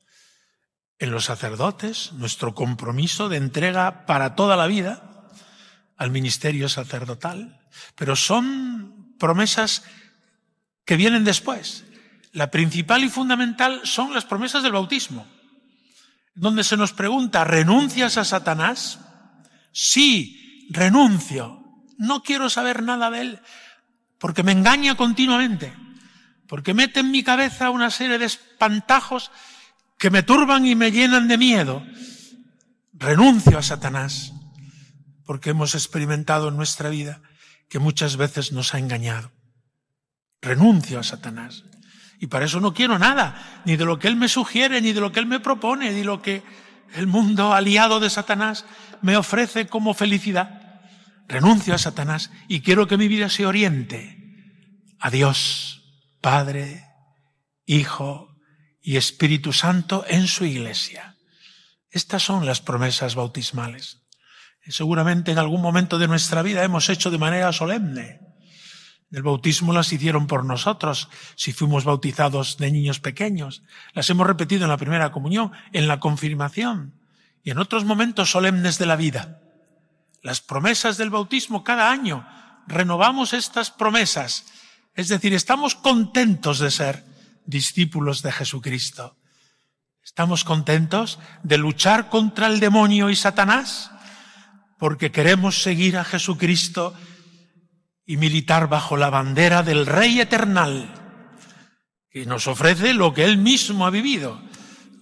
en 0.99 1.13
los 1.13 1.27
sacerdotes, 1.27 2.13
nuestro 2.15 2.53
compromiso 2.57 3.29
de 3.29 3.37
entrega 3.37 4.05
para 4.05 4.35
toda 4.35 4.57
la 4.57 4.67
vida 4.67 5.31
al 5.97 6.11
ministerio 6.11 6.69
sacerdotal, 6.69 7.61
pero 7.95 8.17
son 8.17 9.15
promesas 9.21 9.85
que 10.85 10.97
vienen 10.97 11.25
después. 11.25 11.85
La 12.33 12.51
principal 12.51 13.05
y 13.05 13.09
fundamental 13.09 13.81
son 13.85 14.15
las 14.15 14.25
promesas 14.25 14.63
del 14.63 14.73
bautismo 14.73 15.27
donde 16.35 16.65
se 16.65 16.77
nos 16.77 16.93
pregunta, 16.93 17.45
¿renuncias 17.45 18.17
a 18.17 18.25
Satanás? 18.25 19.01
Sí, 19.73 20.67
renuncio. 20.71 21.63
No 21.99 22.23
quiero 22.23 22.51
saber 22.51 22.83
nada 22.83 23.11
de 23.11 23.21
él 23.21 23.41
porque 24.19 24.43
me 24.43 24.53
engaña 24.53 24.97
continuamente, 24.97 25.73
porque 26.47 26.75
mete 26.75 27.01
en 27.01 27.11
mi 27.11 27.23
cabeza 27.23 27.71
una 27.71 27.91
serie 27.91 28.19
de 28.19 28.27
espantajos 28.27 29.31
que 29.99 30.11
me 30.11 30.23
turban 30.23 30.67
y 30.67 30.75
me 30.75 30.91
llenan 30.91 31.29
de 31.29 31.39
miedo. 31.39 31.85
Renuncio 32.93 33.59
a 33.59 33.63
Satanás 33.63 34.33
porque 35.25 35.51
hemos 35.51 35.75
experimentado 35.75 36.49
en 36.49 36.57
nuestra 36.57 36.89
vida 36.89 37.21
que 37.69 37.79
muchas 37.79 38.17
veces 38.17 38.53
nos 38.53 38.75
ha 38.75 38.79
engañado. 38.79 39.33
Renuncio 40.43 40.99
a 40.99 41.05
Satanás. 41.05 41.65
Y 42.19 42.27
para 42.27 42.45
eso 42.45 42.61
no 42.61 42.75
quiero 42.75 42.99
nada, 42.99 43.63
ni 43.65 43.77
de 43.77 43.85
lo 43.85 43.99
que 43.99 44.09
Él 44.09 44.17
me 44.17 44.29
sugiere, 44.29 44.81
ni 44.81 44.93
de 44.93 45.01
lo 45.01 45.13
que 45.13 45.21
Él 45.21 45.27
me 45.27 45.41
propone, 45.41 45.91
ni 45.91 46.01
de 46.01 46.05
lo 46.05 46.21
que 46.21 46.43
el 46.95 47.07
mundo 47.07 47.55
aliado 47.55 48.01
de 48.01 48.11
Satanás 48.11 48.67
me 49.01 49.17
ofrece 49.17 49.67
como 49.67 49.95
felicidad. 49.95 50.83
Renuncio 51.29 51.75
a 51.75 51.79
Satanás 51.79 52.31
y 52.49 52.61
quiero 52.61 52.87
que 52.87 52.99
mi 52.99 53.09
vida 53.09 53.29
se 53.29 53.47
oriente 53.47 54.19
a 54.99 55.11
Dios, 55.11 55.83
Padre, 56.21 56.85
Hijo 57.65 58.37
y 58.83 58.97
Espíritu 58.97 59.53
Santo 59.53 60.05
en 60.09 60.27
su 60.27 60.45
iglesia. 60.45 61.17
Estas 61.91 62.23
son 62.23 62.47
las 62.47 62.61
promesas 62.61 63.15
bautismales. 63.15 64.03
Seguramente 64.67 65.33
en 65.33 65.39
algún 65.39 65.61
momento 65.61 65.99
de 65.99 66.09
nuestra 66.09 66.43
vida 66.43 66.63
hemos 66.63 66.89
hecho 66.89 67.11
de 67.11 67.19
manera 67.19 67.53
solemne. 67.53 68.21
El 69.13 69.23
bautismo 69.23 69.75
las 69.75 69.93
hicieron 69.93 70.27
por 70.27 70.45
nosotros, 70.45 71.11
si 71.37 71.53
fuimos 71.53 71.85
bautizados 71.85 72.57
de 72.57 72.73
niños 72.73 72.99
pequeños. 72.99 73.63
Las 73.93 74.09
hemos 74.09 74.27
repetido 74.27 74.65
en 74.65 74.71
la 74.71 74.79
primera 74.79 75.13
comunión, 75.13 75.53
en 75.73 75.87
la 75.87 76.01
confirmación 76.01 76.95
y 77.45 77.51
en 77.51 77.59
otros 77.59 77.85
momentos 77.85 78.31
solemnes 78.31 78.79
de 78.79 78.87
la 78.87 78.97
vida. 78.97 79.41
Las 80.23 80.41
promesas 80.41 80.97
del 80.97 81.11
bautismo 81.11 81.63
cada 81.63 81.91
año 81.91 82.27
renovamos 82.67 83.35
estas 83.35 83.71
promesas. 83.71 84.47
Es 84.95 85.09
decir, 85.09 85.35
estamos 85.35 85.75
contentos 85.75 86.59
de 86.59 86.71
ser 86.71 87.05
discípulos 87.45 88.23
de 88.23 88.33
Jesucristo. 88.33 89.17
Estamos 90.03 90.43
contentos 90.43 91.19
de 91.43 91.59
luchar 91.59 92.09
contra 92.09 92.47
el 92.47 92.61
demonio 92.61 93.11
y 93.11 93.17
Satanás 93.17 93.91
porque 94.79 95.13
queremos 95.13 95.63
seguir 95.63 95.97
a 95.97 96.05
Jesucristo 96.05 96.95
y 98.05 98.17
militar 98.17 98.69
bajo 98.69 98.97
la 98.97 99.11
bandera 99.11 99.63
del 99.63 99.87
Rey 99.87 100.21
Eternal, 100.21 100.93
que 102.11 102.27
nos 102.27 102.47
ofrece 102.47 102.95
lo 102.95 103.15
que 103.15 103.25
Él 103.25 103.39
mismo 103.39 103.87
ha 103.87 103.91
vivido, 103.91 104.41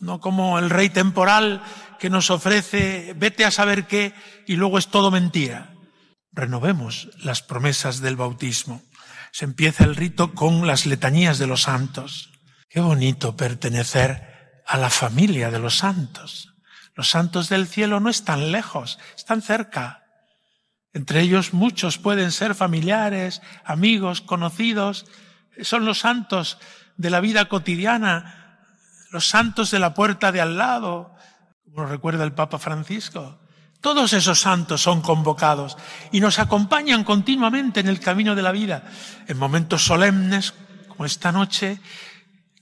no 0.01 0.21
como 0.21 0.59
el 0.59 0.71
Rey 0.71 0.91
temporal 0.91 1.63
que 1.99 2.11
nos 2.11 2.31
ofrece 2.31 3.15
vete 3.17 3.45
a 3.45 3.51
saber 3.51 3.87
qué 3.87 4.15
y 4.47 4.57
luego 4.57 4.79
es 4.79 4.89
todo 4.89 5.11
mentira. 5.11 5.75
Renovemos 6.33 7.11
las 7.23 7.43
promesas 7.43 8.01
del 8.01 8.17
bautismo. 8.17 8.83
Se 9.33 9.45
empieza 9.45 9.85
el 9.85 9.95
rito 9.95 10.35
con 10.35 10.67
las 10.67 10.87
letanías 10.87 11.39
de 11.39 11.47
los 11.47 11.63
santos. 11.63 12.31
Qué 12.69 12.81
bonito 12.81 13.37
pertenecer 13.37 14.63
a 14.67 14.79
la 14.79 14.91
familia 14.91 15.51
de 15.51 15.59
los 15.59 15.77
santos. 15.77 16.55
Los 16.95 17.09
santos 17.09 17.49
del 17.49 17.67
cielo 17.67 18.01
no 18.01 18.11
están 18.11 18.51
lejos, 18.51 18.99
están 19.17 19.43
cerca. 19.43 20.00
Entre 20.93 21.21
ellos 21.21 21.55
muchos 21.55 21.99
pueden 21.99 22.33
ser 22.33 22.55
familiares, 22.55 23.43
amigos, 23.65 24.21
conocidos. 24.21 25.07
Son 25.63 25.85
los 25.85 26.01
santos 26.01 26.59
de 26.97 27.11
la 27.11 27.21
vida 27.21 27.49
cotidiana, 27.49 28.59
los 29.11 29.27
santos 29.27 29.71
de 29.71 29.79
la 29.79 29.95
puerta 29.95 30.33
de 30.33 30.41
al 30.41 30.59
lado, 30.59 31.15
como 31.65 31.87
recuerda 31.87 32.25
el 32.25 32.33
Papa 32.33 32.59
Francisco. 32.59 33.41
Todos 33.81 34.13
esos 34.13 34.41
santos 34.41 34.83
son 34.83 35.01
convocados 35.01 35.79
y 36.13 36.21
nos 36.21 36.39
acompañan 36.39 37.03
continuamente 37.03 37.81
en 37.81 37.89
el 37.89 38.01
camino 38.01 38.35
de 38.35 38.43
la 38.43 38.53
vida. 38.53 38.85
En 39.27 39.39
momentos 39.39 39.85
solemnes, 39.85 40.53
como 40.89 41.07
esta 41.07 41.33
noche, 41.33 41.81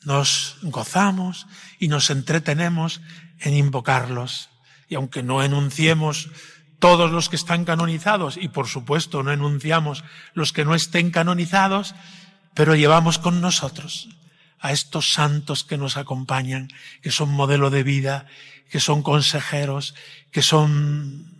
nos 0.05 0.59
gozamos 0.63 1.47
y 1.81 1.89
nos 1.89 2.11
entretenemos 2.11 3.01
en 3.41 3.55
invocarlos. 3.55 4.51
Y 4.89 4.95
aunque 4.95 5.23
no 5.23 5.43
enunciemos 5.43 6.31
todos 6.79 7.11
los 7.11 7.29
que 7.29 7.37
están 7.37 7.65
canonizados, 7.65 8.37
y 8.37 8.49
por 8.49 8.69
supuesto 8.69 9.23
no 9.23 9.33
enunciamos 9.33 10.05
los 10.35 10.53
que 10.53 10.65
no 10.65 10.75
estén 10.75 11.11
canonizados, 11.11 11.95
pero 12.55 12.75
llevamos 12.75 13.19
con 13.19 13.41
nosotros 13.41 14.09
a 14.61 14.73
estos 14.73 15.13
santos 15.13 15.65
que 15.65 15.79
nos 15.79 15.97
acompañan, 15.97 16.69
que 17.03 17.11
son 17.11 17.31
modelo 17.31 17.71
de 17.71 17.83
vida, 17.83 18.27
que 18.71 18.81
son 18.81 19.03
consejeros, 19.03 19.95
que 20.31 20.43
son 20.43 21.39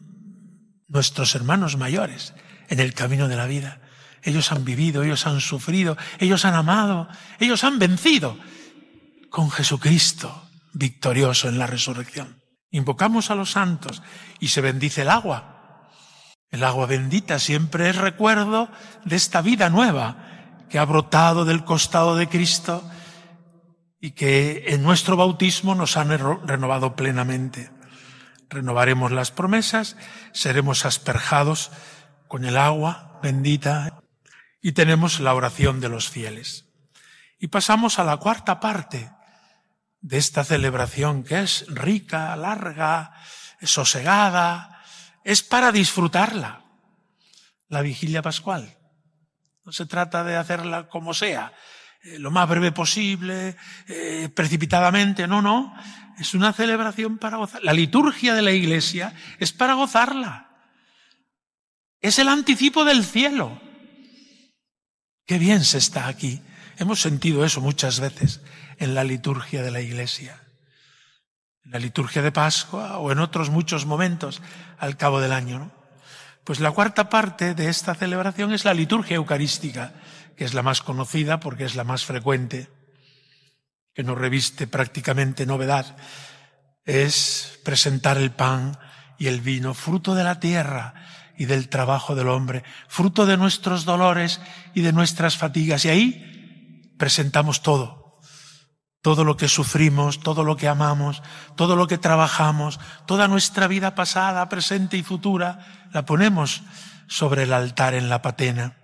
nuestros 0.89 1.35
hermanos 1.35 1.77
mayores 1.77 2.35
en 2.69 2.81
el 2.81 2.95
camino 2.95 3.29
de 3.29 3.37
la 3.37 3.47
vida. 3.47 3.81
Ellos 4.23 4.51
han 4.53 4.65
vivido, 4.65 5.03
ellos 5.03 5.27
han 5.27 5.41
sufrido, 5.41 5.97
ellos 6.19 6.45
han 6.45 6.55
amado, 6.55 7.09
ellos 7.39 7.65
han 7.65 7.79
vencido 7.79 8.39
con 9.31 9.51
Jesucristo 9.51 10.49
victorioso 10.73 11.49
en 11.49 11.59
la 11.59 11.67
resurrección. 11.67 12.38
Invocamos 12.71 13.31
a 13.31 13.35
los 13.35 13.53
santos 13.53 14.03
y 14.41 14.49
se 14.49 14.61
bendice 14.61 15.03
el 15.03 15.11
agua. 15.11 15.89
El 16.51 16.65
agua 16.65 16.87
bendita 16.87 17.39
siempre 17.39 17.89
es 17.89 17.97
recuerdo 17.97 18.69
de 19.05 19.17
esta 19.17 19.43
vida 19.43 19.71
nueva 19.71 20.65
que 20.69 20.79
ha 20.79 20.85
brotado 20.85 21.45
del 21.45 21.65
costado 21.65 22.17
de 22.17 22.29
Cristo 22.29 22.89
y 24.01 24.13
que 24.13 24.65
en 24.69 24.83
nuestro 24.83 25.17
bautismo 25.17 25.75
nos 25.75 25.97
han 25.97 26.11
renovado 26.47 26.95
plenamente. 26.95 27.71
Renovaremos 28.49 29.13
las 29.13 29.31
promesas, 29.31 29.97
seremos 30.33 30.85
asperjados 30.85 31.71
con 32.29 32.45
el 32.45 32.57
agua 32.57 33.19
bendita 33.23 34.01
y 34.63 34.73
tenemos 34.73 35.21
la 35.21 35.35
oración 35.35 35.81
de 35.81 35.89
los 35.89 36.09
fieles. 36.09 36.67
Y 37.39 37.49
pasamos 37.49 37.99
a 37.99 38.05
la 38.05 38.17
cuarta 38.19 38.61
parte 38.61 39.11
de 40.01 40.19
esta 40.19 40.45
celebración 40.45 41.25
que 41.25 41.41
es 41.41 41.67
rica, 41.69 42.35
larga, 42.37 43.13
sosegada, 43.63 44.83
es 45.25 45.43
para 45.43 45.73
disfrutarla. 45.73 46.65
La 47.69 47.83
vigilia 47.83 48.23
pascual. 48.23 48.79
No 49.65 49.73
se 49.73 49.87
trata 49.87 50.25
de 50.25 50.37
hacerla 50.37 50.89
como 50.89 51.13
sea, 51.13 51.53
eh, 52.03 52.19
lo 52.19 52.31
más 52.31 52.49
breve 52.49 52.73
posible, 52.73 53.57
eh, 53.89 54.31
precipitadamente, 54.35 55.27
no, 55.27 55.43
no. 55.43 55.75
Es 56.19 56.35
una 56.35 56.53
celebración 56.53 57.19
para 57.19 57.37
gozar. 57.37 57.63
La 57.63 57.73
liturgia 57.73 58.35
de 58.35 58.43
la 58.43 58.53
iglesia 58.53 59.15
es 59.39 59.53
para 59.53 59.75
gozarla. 59.75 60.49
Es 62.01 62.19
el 62.19 62.29
anticipo 62.29 62.85
del 62.85 63.05
cielo. 63.05 63.61
Qué 65.27 65.39
bien 65.39 65.65
se 65.65 65.79
está 65.79 66.09
aquí. 66.09 66.41
Hemos 66.79 67.01
sentido 67.01 67.45
eso 67.45 67.61
muchas 67.61 68.01
veces 68.01 68.41
en 68.79 68.95
la 68.95 69.05
liturgia 69.05 69.63
de 69.63 69.71
la 69.71 69.81
iglesia. 69.81 70.41
En 71.65 71.73
la 71.73 71.79
liturgia 71.79 72.23
de 72.23 72.33
Pascua 72.33 72.99
o 72.99 73.13
en 73.13 73.19
otros 73.19 73.51
muchos 73.51 73.87
momentos 73.87 74.41
al 74.79 74.97
cabo 74.97 75.21
del 75.21 75.33
año. 75.33 75.71
Pues 76.45 76.61
la 76.61 76.71
cuarta 76.71 77.11
parte 77.11 77.55
de 77.55 77.69
esta 77.69 77.95
celebración 77.95 78.55
es 78.55 78.65
la 78.65 78.73
liturgia 78.73 79.17
eucarística, 79.17 79.93
que 80.37 80.45
es 80.45 80.55
la 80.55 80.63
más 80.63 80.81
conocida 80.81 81.41
porque 81.41 81.65
es 81.65 81.75
la 81.75 81.85
más 81.85 82.05
frecuente, 82.05 82.71
que 83.93 84.03
no 84.03 84.15
reviste 84.15 84.67
prácticamente 84.67 85.45
novedad. 85.45 85.97
Es 86.85 87.61
presentar 87.65 88.17
el 88.17 88.31
pan 88.31 88.79
y 89.19 89.27
el 89.27 89.41
vino, 89.41 89.75
fruto 89.75 90.15
de 90.15 90.25
la 90.25 90.41
tierra 90.41 90.95
y 91.37 91.45
del 91.45 91.69
trabajo 91.69 92.15
del 92.15 92.29
hombre, 92.29 92.65
fruto 92.89 93.27
de 93.27 93.37
nuestros 93.37 93.85
dolores 93.85 94.41
y 94.75 94.81
de 94.81 94.93
nuestras 94.93 95.37
fatigas. 95.37 95.85
Y 95.85 95.91
ahí 95.91 96.95
presentamos 96.97 97.63
todo, 97.63 98.08
todo 99.03 99.25
lo 99.25 99.37
que 99.37 99.49
sufrimos, 99.49 100.21
todo 100.21 100.45
lo 100.45 100.57
que 100.57 100.69
amamos, 100.69 101.23
todo 101.57 101.77
lo 101.77 101.87
que 101.87 101.99
trabajamos, 101.99 102.81
toda 103.07 103.29
nuestra 103.29 103.67
vida 103.67 103.95
pasada, 103.95 104.49
presente 104.49 104.97
y 104.97 105.03
futura, 105.03 105.89
la 105.93 106.05
ponemos 106.05 106.63
sobre 107.09 107.45
el 107.45 107.53
altar 107.53 107.95
en 107.95 108.09
la 108.09 108.23
patena. 108.23 108.77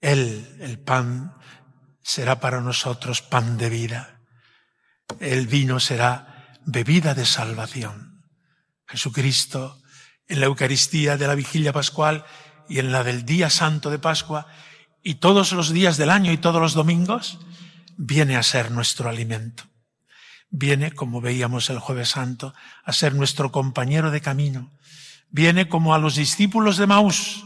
Él, 0.00 0.56
el 0.60 0.78
pan, 0.78 1.34
será 2.02 2.38
para 2.38 2.60
nosotros 2.60 3.22
pan 3.22 3.58
de 3.58 3.68
vida. 3.68 4.20
El 5.20 5.46
vino 5.46 5.80
será 5.80 6.56
bebida 6.64 7.14
de 7.14 7.26
salvación. 7.26 8.22
Jesucristo, 8.86 9.80
en 10.28 10.40
la 10.40 10.46
Eucaristía 10.46 11.16
de 11.16 11.26
la 11.26 11.34
vigilia 11.34 11.72
pascual 11.72 12.24
y 12.68 12.78
en 12.78 12.92
la 12.92 13.02
del 13.04 13.24
día 13.24 13.50
santo 13.50 13.90
de 13.90 13.98
Pascua, 13.98 14.46
y 15.02 15.16
todos 15.16 15.52
los 15.52 15.70
días 15.70 15.96
del 15.96 16.10
año 16.10 16.32
y 16.32 16.38
todos 16.38 16.60
los 16.60 16.74
domingos, 16.74 17.38
viene 17.96 18.36
a 18.36 18.42
ser 18.42 18.70
nuestro 18.70 19.08
alimento. 19.08 19.64
Viene, 20.48 20.92
como 20.92 21.20
veíamos 21.20 21.70
el 21.70 21.78
jueves 21.78 22.10
santo, 22.10 22.54
a 22.84 22.92
ser 22.92 23.14
nuestro 23.14 23.50
compañero 23.50 24.10
de 24.10 24.20
camino. 24.20 24.72
Viene 25.28 25.68
como 25.68 25.94
a 25.94 25.98
los 25.98 26.14
discípulos 26.14 26.76
de 26.76 26.86
Maús 26.86 27.44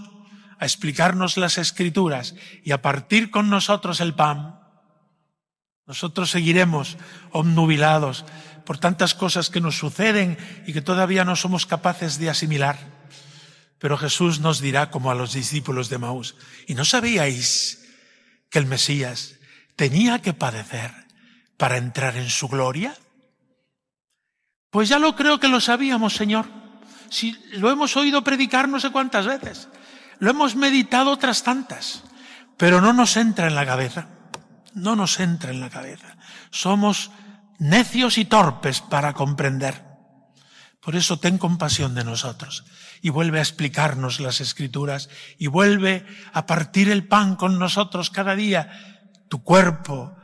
a 0.59 0.67
explicarnos 0.67 1.39
las 1.39 1.57
escrituras 1.57 2.35
y 2.63 2.73
a 2.73 2.83
partir 2.83 3.31
con 3.31 3.49
nosotros 3.49 4.01
el 4.01 4.15
pan. 4.15 4.61
Nosotros 5.87 6.31
seguiremos 6.31 6.99
obnubilados 7.33 8.27
por 8.67 8.79
tantas 8.79 9.15
cosas 9.15 9.49
que 9.49 9.63
nos 9.63 9.79
suceden 9.79 10.37
y 10.67 10.73
que 10.75 10.83
todavía 10.83 11.25
no 11.25 11.35
somos 11.35 11.67
capaces 11.67 12.19
de 12.19 12.29
asimilar. 12.29 12.79
Pero 13.79 13.97
Jesús 13.97 14.41
nos 14.41 14.61
dirá 14.61 14.91
como 14.91 15.11
a 15.11 15.15
los 15.15 15.33
discípulos 15.33 15.89
de 15.89 15.99
Maús, 15.99 16.37
¿y 16.67 16.75
no 16.75 16.85
sabíais 16.85 17.89
que 18.51 18.59
el 18.59 18.67
Mesías 18.67 19.40
tenía 19.81 20.21
que 20.21 20.35
padecer 20.35 20.93
para 21.57 21.79
entrar 21.79 22.19
en 22.19 22.29
su 22.29 22.49
gloria? 22.49 22.95
Pues 24.69 24.91
ya 24.91 24.99
lo 24.99 25.17
creo 25.17 25.41
que 25.41 25.49
lo 25.49 25.59
sabíamos, 25.59 26.13
Señor. 26.13 26.45
Si 27.09 27.33
lo 27.53 27.71
hemos 27.71 27.97
oído 27.97 28.23
predicar 28.23 28.69
no 28.69 28.79
sé 28.79 28.91
cuántas 28.91 29.25
veces. 29.25 29.69
Lo 30.19 30.29
hemos 30.29 30.55
meditado 30.55 31.11
otras 31.11 31.43
tantas. 31.43 32.05
Pero 32.59 32.83
no 32.83 32.93
nos 32.93 33.17
entra 33.17 33.47
en 33.47 33.55
la 33.55 33.65
cabeza. 33.65 34.09
No 34.75 34.97
nos 34.97 35.19
entra 35.19 35.51
en 35.51 35.61
la 35.61 35.71
cabeza. 35.71 36.19
Somos 36.51 37.11
necios 37.59 38.19
y 38.19 38.27
torpes 38.27 38.83
para 38.83 39.15
comprender. 39.15 39.83
Por 40.83 40.95
eso 40.95 41.19
ten 41.19 41.39
compasión 41.39 41.95
de 41.95 42.05
nosotros 42.05 42.65
y 43.01 43.09
vuelve 43.09 43.39
a 43.39 43.43
explicarnos 43.43 44.21
las 44.21 44.43
escrituras 44.43 45.09
y 45.39 45.47
vuelve 45.47 46.05
a 46.35 46.45
partir 46.45 46.91
el 46.91 47.09
pan 47.09 47.35
con 47.37 47.59
nosotros 47.59 48.11
cada 48.11 48.37
día 48.37 48.90
tu 49.31 49.45
cuerpo 49.45 50.17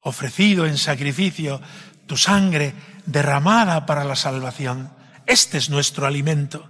ofrecido 0.00 0.66
en 0.66 0.76
sacrificio, 0.76 1.62
tu 2.06 2.16
sangre 2.16 2.74
derramada 3.06 3.86
para 3.86 4.04
la 4.04 4.16
salvación. 4.16 4.92
Este 5.26 5.56
es 5.56 5.70
nuestro 5.70 6.06
alimento. 6.06 6.68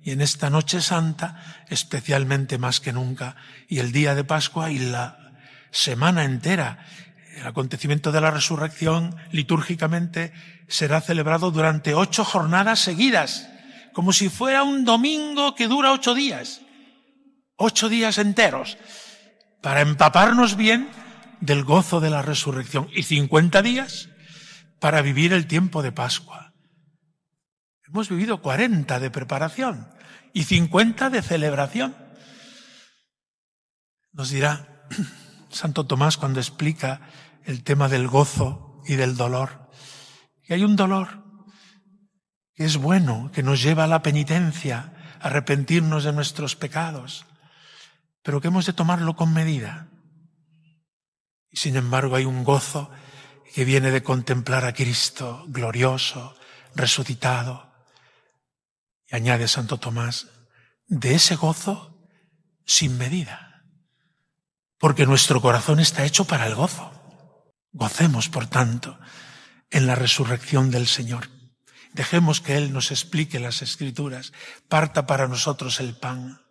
y 0.00 0.12
en 0.12 0.22
esta 0.22 0.48
noche 0.48 0.80
santa 0.80 1.64
especialmente 1.68 2.56
más 2.56 2.80
que 2.80 2.94
nunca, 2.94 3.36
y 3.68 3.78
el 3.80 3.92
día 3.92 4.14
de 4.14 4.24
Pascua 4.24 4.70
y 4.70 4.78
la 4.78 5.34
semana 5.70 6.24
entera. 6.24 6.78
El 7.36 7.46
acontecimiento 7.46 8.10
de 8.10 8.20
la 8.22 8.30
resurrección 8.30 9.16
litúrgicamente 9.32 10.32
será 10.66 11.02
celebrado 11.02 11.50
durante 11.50 11.94
ocho 11.94 12.24
jornadas 12.24 12.78
seguidas, 12.78 13.50
como 13.92 14.12
si 14.12 14.30
fuera 14.30 14.62
un 14.62 14.84
domingo 14.84 15.54
que 15.54 15.68
dura 15.68 15.92
ocho 15.92 16.14
días, 16.14 16.62
ocho 17.56 17.90
días 17.90 18.16
enteros, 18.16 18.78
para 19.62 19.80
empaparnos 19.80 20.56
bien 20.56 20.88
del 21.40 21.64
gozo 21.64 22.00
de 22.00 22.10
la 22.10 22.22
resurrección 22.22 22.88
y 22.92 23.04
cincuenta 23.04 23.62
días 23.62 24.08
para 24.80 25.02
vivir 25.02 25.32
el 25.32 25.46
tiempo 25.46 25.82
de 25.82 25.92
Pascua. 25.92 26.54
Hemos 27.86 28.08
vivido 28.08 28.42
cuarenta 28.42 29.00
de 29.00 29.10
preparación 29.10 29.88
y 30.32 30.44
cincuenta 30.44 31.10
de 31.10 31.22
celebración. 31.22 31.96
Nos 34.12 34.30
dirá 34.30 34.86
Santo 35.50 35.86
Tomás 35.86 36.16
cuando 36.16 36.40
explica 36.40 37.00
el 37.44 37.64
tema 37.64 37.88
del 37.88 38.08
gozo 38.08 38.82
y 38.86 38.96
del 38.96 39.16
dolor, 39.16 39.70
que 40.44 40.54
hay 40.54 40.64
un 40.64 40.76
dolor 40.76 41.24
que 42.54 42.64
es 42.64 42.76
bueno, 42.76 43.30
que 43.32 43.42
nos 43.42 43.62
lleva 43.62 43.84
a 43.84 43.88
la 43.88 44.02
penitencia, 44.02 44.92
a 45.20 45.28
arrepentirnos 45.28 46.04
de 46.04 46.12
nuestros 46.12 46.56
pecados, 46.56 47.24
pero 48.28 48.42
que 48.42 48.48
hemos 48.48 48.66
de 48.66 48.74
tomarlo 48.74 49.16
con 49.16 49.32
medida. 49.32 49.88
Y 51.50 51.56
sin 51.56 51.76
embargo 51.76 52.14
hay 52.14 52.26
un 52.26 52.44
gozo 52.44 52.90
que 53.54 53.64
viene 53.64 53.90
de 53.90 54.02
contemplar 54.02 54.66
a 54.66 54.74
Cristo 54.74 55.46
glorioso, 55.48 56.36
resucitado. 56.74 57.72
Y 59.06 59.16
añade 59.16 59.48
Santo 59.48 59.78
Tomás, 59.78 60.26
de 60.88 61.14
ese 61.14 61.36
gozo 61.36 62.06
sin 62.66 62.98
medida, 62.98 63.64
porque 64.76 65.06
nuestro 65.06 65.40
corazón 65.40 65.80
está 65.80 66.04
hecho 66.04 66.26
para 66.26 66.46
el 66.46 66.54
gozo. 66.54 66.92
Gocemos, 67.72 68.28
por 68.28 68.46
tanto, 68.46 68.98
en 69.70 69.86
la 69.86 69.94
resurrección 69.94 70.70
del 70.70 70.86
Señor. 70.86 71.30
Dejemos 71.94 72.42
que 72.42 72.58
Él 72.58 72.74
nos 72.74 72.90
explique 72.90 73.40
las 73.40 73.62
escrituras, 73.62 74.34
parta 74.68 75.06
para 75.06 75.28
nosotros 75.28 75.80
el 75.80 75.96
pan. 75.96 76.42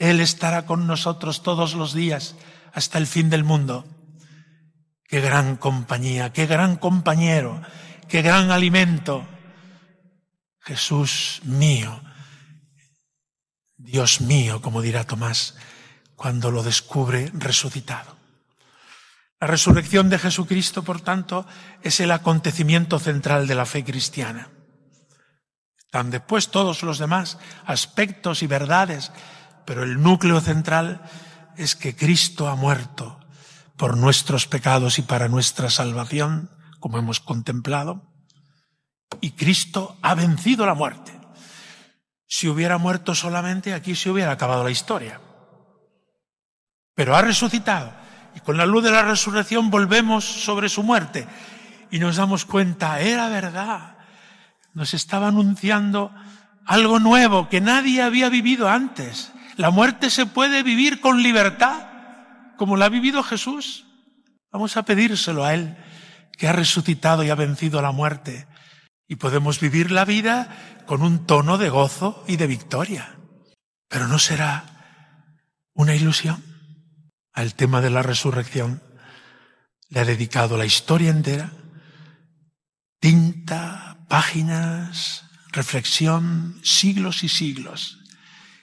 Él 0.00 0.20
estará 0.20 0.64
con 0.64 0.86
nosotros 0.86 1.42
todos 1.42 1.74
los 1.74 1.92
días 1.92 2.34
hasta 2.72 2.96
el 2.96 3.06
fin 3.06 3.28
del 3.28 3.44
mundo. 3.44 3.86
Qué 5.04 5.20
gran 5.20 5.56
compañía, 5.56 6.32
qué 6.32 6.46
gran 6.46 6.76
compañero, 6.76 7.60
qué 8.08 8.22
gran 8.22 8.50
alimento. 8.50 9.28
Jesús 10.62 11.42
mío, 11.44 12.00
Dios 13.76 14.22
mío, 14.22 14.62
como 14.62 14.80
dirá 14.80 15.04
Tomás, 15.04 15.56
cuando 16.16 16.50
lo 16.50 16.62
descubre 16.62 17.30
resucitado. 17.34 18.16
La 19.38 19.48
resurrección 19.48 20.08
de 20.08 20.18
Jesucristo, 20.18 20.82
por 20.82 21.02
tanto, 21.02 21.46
es 21.82 22.00
el 22.00 22.10
acontecimiento 22.10 22.98
central 22.98 23.46
de 23.46 23.54
la 23.54 23.66
fe 23.66 23.84
cristiana. 23.84 24.48
Están 25.78 26.10
después 26.10 26.48
todos 26.48 26.82
los 26.82 26.98
demás 26.98 27.36
aspectos 27.66 28.42
y 28.42 28.46
verdades, 28.46 29.12
pero 29.64 29.82
el 29.82 30.02
núcleo 30.02 30.40
central 30.40 31.02
es 31.56 31.76
que 31.76 31.94
Cristo 31.94 32.48
ha 32.48 32.56
muerto 32.56 33.20
por 33.76 33.96
nuestros 33.96 34.46
pecados 34.46 34.98
y 34.98 35.02
para 35.02 35.28
nuestra 35.28 35.70
salvación, 35.70 36.50
como 36.80 36.98
hemos 36.98 37.20
contemplado, 37.20 38.02
y 39.20 39.32
Cristo 39.32 39.96
ha 40.02 40.14
vencido 40.14 40.66
la 40.66 40.74
muerte. 40.74 41.12
Si 42.26 42.48
hubiera 42.48 42.78
muerto 42.78 43.14
solamente, 43.14 43.74
aquí 43.74 43.96
se 43.96 44.10
hubiera 44.10 44.32
acabado 44.32 44.64
la 44.64 44.70
historia. 44.70 45.20
Pero 46.94 47.16
ha 47.16 47.22
resucitado 47.22 47.92
y 48.34 48.40
con 48.40 48.56
la 48.56 48.66
luz 48.66 48.84
de 48.84 48.90
la 48.90 49.02
resurrección 49.02 49.70
volvemos 49.70 50.24
sobre 50.24 50.68
su 50.68 50.82
muerte 50.82 51.26
y 51.90 51.98
nos 51.98 52.16
damos 52.16 52.44
cuenta, 52.44 53.00
era 53.00 53.28
verdad, 53.28 53.96
nos 54.74 54.94
estaba 54.94 55.28
anunciando 55.28 56.14
algo 56.66 57.00
nuevo 57.00 57.48
que 57.48 57.60
nadie 57.60 58.02
había 58.02 58.28
vivido 58.28 58.68
antes. 58.68 59.32
La 59.60 59.68
muerte 59.68 60.08
se 60.08 60.24
puede 60.24 60.62
vivir 60.62 61.02
con 61.02 61.22
libertad, 61.22 61.86
como 62.56 62.78
la 62.78 62.86
ha 62.86 62.88
vivido 62.88 63.22
Jesús. 63.22 63.84
Vamos 64.50 64.78
a 64.78 64.86
pedírselo 64.86 65.44
a 65.44 65.52
Él, 65.52 65.76
que 66.38 66.48
ha 66.48 66.52
resucitado 66.52 67.24
y 67.24 67.28
ha 67.28 67.34
vencido 67.34 67.82
la 67.82 67.92
muerte. 67.92 68.46
Y 69.06 69.16
podemos 69.16 69.60
vivir 69.60 69.90
la 69.90 70.06
vida 70.06 70.48
con 70.86 71.02
un 71.02 71.26
tono 71.26 71.58
de 71.58 71.68
gozo 71.68 72.24
y 72.26 72.38
de 72.38 72.46
victoria. 72.46 73.18
Pero 73.86 74.08
no 74.08 74.18
será 74.18 74.64
una 75.74 75.94
ilusión. 75.94 76.42
Al 77.34 77.54
tema 77.54 77.82
de 77.82 77.90
la 77.90 78.00
resurrección 78.02 78.82
le 79.90 80.00
ha 80.00 80.04
dedicado 80.06 80.56
la 80.56 80.64
historia 80.64 81.10
entera, 81.10 81.52
tinta, 82.98 84.06
páginas, 84.08 85.26
reflexión, 85.52 86.58
siglos 86.62 87.24
y 87.24 87.28
siglos. 87.28 87.99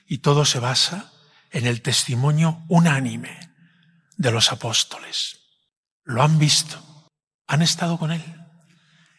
Y 0.08 0.20
todo 0.20 0.46
se 0.46 0.60
basa 0.60 1.12
en 1.52 1.68
el 1.68 1.82
testimonio 1.82 2.64
unánime 2.68 3.52
de 4.16 4.32
los 4.32 4.52
apóstoles. 4.52 5.40
Lo 6.04 6.24
han 6.24 6.40
visto, 6.40 6.82
han 7.48 7.62
estado 7.62 7.98
con 7.98 8.12
Él. 8.12 8.24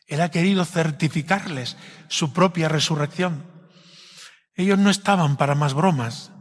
Él 0.06 0.22
ha 0.22 0.30
querido 0.30 0.64
certificarles 0.64 1.76
su 2.08 2.32
propia 2.32 2.68
resurrección. 2.68 3.44
Ellos 4.54 4.78
no 4.78 4.90
estaban 4.90 5.36
para 5.36 5.54
más 5.54 5.74
bromas, 5.74 6.32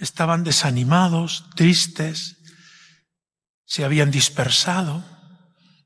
estaban 0.00 0.42
desanimados, 0.44 1.48
tristes, 1.54 2.36
se 3.64 3.84
habían 3.84 4.10
dispersado, 4.10 5.04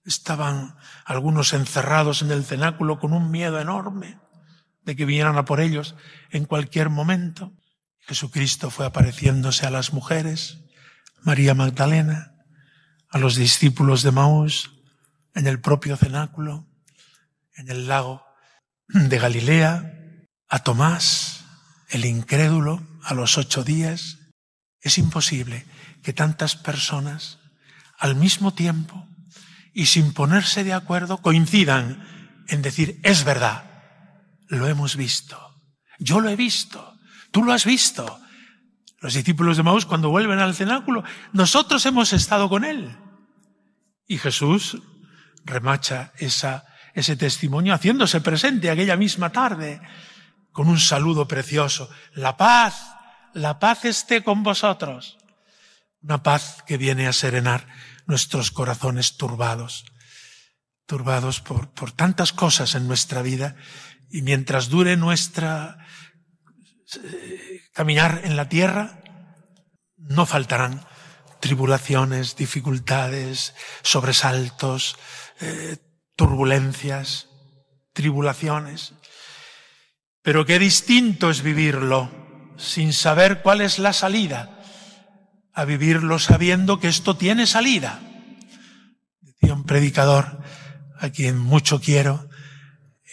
estaban 0.04 0.76
algunos 1.04 1.52
encerrados 1.52 2.22
en 2.22 2.30
el 2.30 2.44
cenáculo 2.44 2.98
con 2.98 3.12
un 3.12 3.30
miedo 3.30 3.60
enorme 3.60 4.18
de 4.82 4.96
que 4.96 5.04
vinieran 5.04 5.36
a 5.36 5.44
por 5.44 5.60
ellos 5.60 5.94
en 6.30 6.46
cualquier 6.46 6.88
momento. 6.88 7.52
Jesucristo 8.08 8.70
fue 8.70 8.86
apareciéndose 8.86 9.66
a 9.66 9.70
las 9.70 9.92
mujeres, 9.92 10.60
María 11.22 11.54
Magdalena, 11.54 12.32
a 13.10 13.18
los 13.18 13.36
discípulos 13.36 14.02
de 14.02 14.12
Maús, 14.12 14.70
en 15.34 15.46
el 15.46 15.60
propio 15.60 15.94
cenáculo, 15.98 16.66
en 17.54 17.68
el 17.70 17.86
lago 17.86 18.24
de 18.88 19.18
Galilea, 19.18 19.92
a 20.48 20.58
Tomás, 20.60 21.44
el 21.90 22.06
incrédulo, 22.06 22.82
a 23.02 23.12
los 23.12 23.36
ocho 23.36 23.62
días. 23.62 24.18
Es 24.80 24.96
imposible 24.96 25.66
que 26.02 26.14
tantas 26.14 26.56
personas 26.56 27.38
al 27.98 28.14
mismo 28.16 28.54
tiempo 28.54 29.06
y 29.74 29.86
sin 29.86 30.14
ponerse 30.14 30.64
de 30.64 30.72
acuerdo 30.72 31.18
coincidan 31.18 32.42
en 32.48 32.62
decir, 32.62 33.00
es 33.02 33.24
verdad, 33.24 33.64
lo 34.48 34.66
hemos 34.66 34.96
visto, 34.96 35.38
yo 35.98 36.20
lo 36.20 36.30
he 36.30 36.36
visto, 36.36 36.97
Tú 37.38 37.44
lo 37.44 37.52
has 37.52 37.64
visto. 37.64 38.20
Los 38.98 39.14
discípulos 39.14 39.56
de 39.56 39.62
Maús 39.62 39.86
cuando 39.86 40.10
vuelven 40.10 40.40
al 40.40 40.56
cenáculo, 40.56 41.04
nosotros 41.32 41.86
hemos 41.86 42.12
estado 42.12 42.48
con 42.48 42.64
él. 42.64 42.96
Y 44.08 44.18
Jesús 44.18 44.76
remacha 45.44 46.12
esa, 46.18 46.64
ese 46.94 47.14
testimonio 47.14 47.74
haciéndose 47.74 48.20
presente 48.20 48.70
aquella 48.70 48.96
misma 48.96 49.30
tarde 49.30 49.80
con 50.50 50.66
un 50.66 50.80
saludo 50.80 51.28
precioso. 51.28 51.88
La 52.12 52.36
paz, 52.36 52.74
la 53.34 53.60
paz 53.60 53.84
esté 53.84 54.24
con 54.24 54.42
vosotros. 54.42 55.16
Una 56.02 56.24
paz 56.24 56.64
que 56.66 56.76
viene 56.76 57.06
a 57.06 57.12
serenar 57.12 57.68
nuestros 58.06 58.50
corazones 58.50 59.16
turbados, 59.16 59.84
turbados 60.86 61.40
por, 61.40 61.70
por 61.70 61.92
tantas 61.92 62.32
cosas 62.32 62.74
en 62.74 62.88
nuestra 62.88 63.22
vida 63.22 63.54
y 64.10 64.22
mientras 64.22 64.70
dure 64.70 64.96
nuestra 64.96 65.86
caminar 67.72 68.22
en 68.24 68.36
la 68.36 68.48
tierra, 68.48 69.02
no 69.96 70.26
faltarán 70.26 70.86
tribulaciones, 71.40 72.36
dificultades, 72.36 73.54
sobresaltos, 73.82 74.96
eh, 75.40 75.76
turbulencias, 76.16 77.28
tribulaciones. 77.92 78.94
Pero 80.22 80.44
qué 80.44 80.58
distinto 80.58 81.30
es 81.30 81.42
vivirlo 81.42 82.10
sin 82.56 82.92
saber 82.92 83.42
cuál 83.42 83.60
es 83.60 83.78
la 83.78 83.92
salida, 83.92 84.60
a 85.54 85.64
vivirlo 85.64 86.18
sabiendo 86.18 86.80
que 86.80 86.88
esto 86.88 87.16
tiene 87.16 87.46
salida. 87.46 88.00
Decía 89.20 89.54
un 89.54 89.64
predicador 89.64 90.42
a 90.98 91.10
quien 91.10 91.38
mucho 91.38 91.80
quiero, 91.80 92.28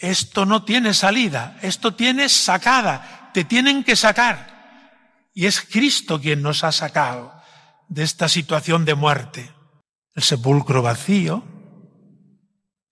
esto 0.00 0.44
no 0.44 0.64
tiene 0.64 0.92
salida, 0.92 1.56
esto 1.62 1.94
tiene 1.94 2.28
sacada, 2.28 3.25
te 3.36 3.44
tienen 3.44 3.84
que 3.84 3.96
sacar. 3.96 5.28
Y 5.34 5.44
es 5.44 5.60
Cristo 5.60 6.18
quien 6.18 6.40
nos 6.40 6.64
ha 6.64 6.72
sacado 6.72 7.34
de 7.86 8.02
esta 8.02 8.30
situación 8.30 8.86
de 8.86 8.94
muerte. 8.94 9.52
El 10.14 10.22
sepulcro 10.22 10.80
vacío 10.80 11.44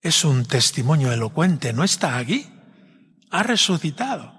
es 0.01 0.23
un 0.23 0.45
testimonio 0.45 1.11
elocuente, 1.11 1.73
no 1.73 1.83
está 1.83 2.17
aquí, 2.17 2.47
ha 3.31 3.41
resucitado. 3.41 4.35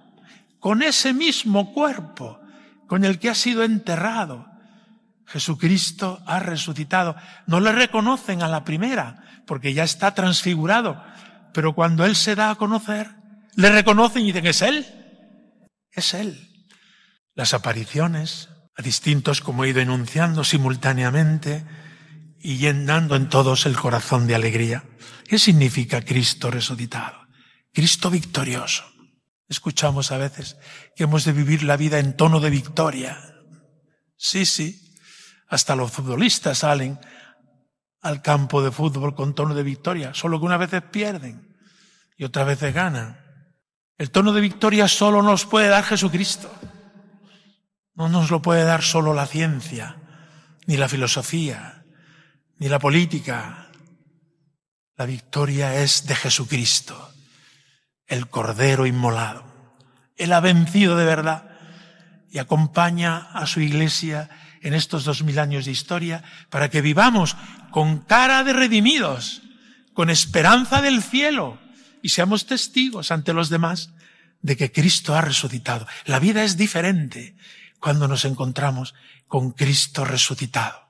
con 0.60 0.82
ese 0.82 1.12
mismo 1.12 1.72
cuerpo 1.72 2.40
con 2.86 3.04
el 3.04 3.18
que 3.18 3.28
ha 3.28 3.34
sido 3.34 3.64
enterrado. 3.64 4.46
Jesucristo 5.26 6.22
ha 6.24 6.38
resucitado. 6.38 7.16
No 7.48 7.58
le 7.58 7.72
reconocen 7.72 8.42
a 8.44 8.48
la 8.48 8.62
primera, 8.62 9.42
porque 9.44 9.74
ya 9.74 9.82
está 9.82 10.14
transfigurado. 10.14 11.02
Pero 11.52 11.74
cuando 11.74 12.04
Él 12.04 12.14
se 12.14 12.36
da 12.36 12.50
a 12.50 12.54
conocer, 12.54 13.10
le 13.56 13.70
reconocen 13.70 14.22
y 14.22 14.26
dicen, 14.26 14.46
es 14.46 14.62
Él. 14.62 14.95
Es 15.96 16.14
Él. 16.14 16.68
Las 17.34 17.54
apariciones 17.54 18.48
a 18.76 18.82
distintos, 18.82 19.40
como 19.40 19.64
he 19.64 19.70
ido 19.70 19.80
enunciando 19.80 20.44
simultáneamente, 20.44 21.64
y 22.38 22.58
llenando 22.58 23.16
en 23.16 23.28
todos 23.28 23.66
el 23.66 23.76
corazón 23.76 24.28
de 24.28 24.36
alegría. 24.36 24.84
¿Qué 25.26 25.36
significa 25.36 26.02
Cristo 26.02 26.48
resucitado? 26.48 27.26
Cristo 27.72 28.08
victorioso. 28.08 28.84
Escuchamos 29.48 30.12
a 30.12 30.18
veces 30.18 30.56
que 30.94 31.04
hemos 31.04 31.24
de 31.24 31.32
vivir 31.32 31.64
la 31.64 31.76
vida 31.76 31.98
en 31.98 32.16
tono 32.16 32.38
de 32.38 32.50
victoria. 32.50 33.18
Sí, 34.16 34.46
sí. 34.46 34.94
Hasta 35.48 35.74
los 35.74 35.90
futbolistas 35.90 36.58
salen 36.58 37.00
al 38.00 38.22
campo 38.22 38.62
de 38.62 38.70
fútbol 38.70 39.16
con 39.16 39.34
tono 39.34 39.52
de 39.52 39.64
victoria, 39.64 40.14
solo 40.14 40.38
que 40.38 40.46
unas 40.46 40.60
veces 40.60 40.82
pierden 40.82 41.56
y 42.16 42.22
otras 42.22 42.46
veces 42.46 42.72
ganan. 42.72 43.25
El 43.98 44.10
tono 44.10 44.32
de 44.32 44.42
victoria 44.42 44.88
solo 44.88 45.22
nos 45.22 45.46
puede 45.46 45.68
dar 45.68 45.84
Jesucristo. 45.84 46.52
No 47.94 48.08
nos 48.10 48.30
lo 48.30 48.42
puede 48.42 48.64
dar 48.64 48.82
solo 48.82 49.14
la 49.14 49.26
ciencia, 49.26 49.96
ni 50.66 50.76
la 50.76 50.88
filosofía, 50.88 51.84
ni 52.58 52.68
la 52.68 52.78
política. 52.78 53.68
La 54.96 55.06
victoria 55.06 55.80
es 55.80 56.06
de 56.06 56.14
Jesucristo, 56.14 57.10
el 58.06 58.28
Cordero 58.28 58.84
inmolado. 58.86 59.44
Él 60.16 60.32
ha 60.32 60.40
vencido 60.40 60.96
de 60.96 61.06
verdad 61.06 61.50
y 62.30 62.38
acompaña 62.38 63.30
a 63.32 63.46
su 63.46 63.60
iglesia 63.60 64.28
en 64.60 64.74
estos 64.74 65.04
dos 65.04 65.22
mil 65.22 65.38
años 65.38 65.64
de 65.64 65.70
historia 65.70 66.22
para 66.50 66.68
que 66.68 66.82
vivamos 66.82 67.36
con 67.70 68.00
cara 68.00 68.44
de 68.44 68.52
redimidos, 68.52 69.42
con 69.94 70.10
esperanza 70.10 70.82
del 70.82 71.02
cielo 71.02 71.65
y 72.06 72.10
seamos 72.10 72.46
testigos 72.46 73.10
ante 73.10 73.32
los 73.32 73.48
demás 73.48 73.90
de 74.40 74.56
que 74.56 74.70
Cristo 74.70 75.16
ha 75.16 75.22
resucitado. 75.22 75.88
La 76.04 76.20
vida 76.20 76.44
es 76.44 76.56
diferente 76.56 77.34
cuando 77.80 78.06
nos 78.06 78.24
encontramos 78.24 78.94
con 79.26 79.50
Cristo 79.50 80.04
resucitado. 80.04 80.88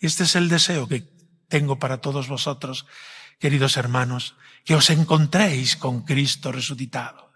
Y 0.00 0.06
este 0.06 0.24
es 0.24 0.34
el 0.34 0.48
deseo 0.48 0.88
que 0.88 1.08
tengo 1.46 1.78
para 1.78 1.98
todos 1.98 2.26
vosotros, 2.26 2.86
queridos 3.38 3.76
hermanos, 3.76 4.34
que 4.64 4.74
os 4.74 4.90
encontréis 4.90 5.76
con 5.76 6.02
Cristo 6.02 6.50
resucitado, 6.50 7.30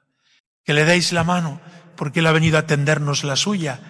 que 0.64 0.74
le 0.74 0.84
deis 0.84 1.12
la 1.12 1.22
mano 1.22 1.60
porque 1.94 2.18
Él 2.18 2.26
ha 2.26 2.32
venido 2.32 2.58
a 2.58 2.66
tendernos 2.66 3.22
la 3.22 3.36
suya 3.36 3.82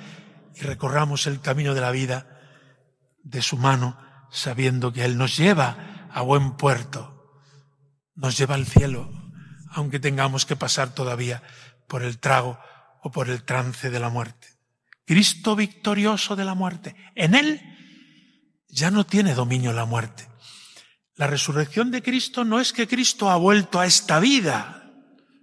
y 0.54 0.60
recorramos 0.60 1.26
el 1.26 1.40
camino 1.40 1.72
de 1.72 1.80
la 1.80 1.90
vida 1.90 2.38
de 3.22 3.40
su 3.40 3.56
mano, 3.56 3.96
sabiendo 4.30 4.92
que 4.92 5.06
Él 5.06 5.16
nos 5.16 5.38
lleva 5.38 6.10
a 6.12 6.20
buen 6.20 6.58
puerto, 6.58 7.40
nos 8.14 8.36
lleva 8.36 8.56
al 8.56 8.66
cielo, 8.66 9.21
aunque 9.74 10.00
tengamos 10.00 10.46
que 10.46 10.56
pasar 10.56 10.94
todavía 10.94 11.42
por 11.88 12.02
el 12.02 12.18
trago 12.18 12.58
o 13.02 13.10
por 13.10 13.28
el 13.28 13.42
trance 13.42 13.90
de 13.90 14.00
la 14.00 14.08
muerte. 14.08 14.48
Cristo 15.04 15.56
victorioso 15.56 16.36
de 16.36 16.44
la 16.44 16.54
muerte. 16.54 16.94
En 17.14 17.34
Él 17.34 17.60
ya 18.68 18.90
no 18.90 19.04
tiene 19.04 19.34
dominio 19.34 19.72
la 19.72 19.84
muerte. 19.84 20.28
La 21.16 21.26
resurrección 21.26 21.90
de 21.90 22.02
Cristo 22.02 22.44
no 22.44 22.60
es 22.60 22.72
que 22.72 22.88
Cristo 22.88 23.30
ha 23.30 23.36
vuelto 23.36 23.80
a 23.80 23.86
esta 23.86 24.20
vida. 24.20 24.90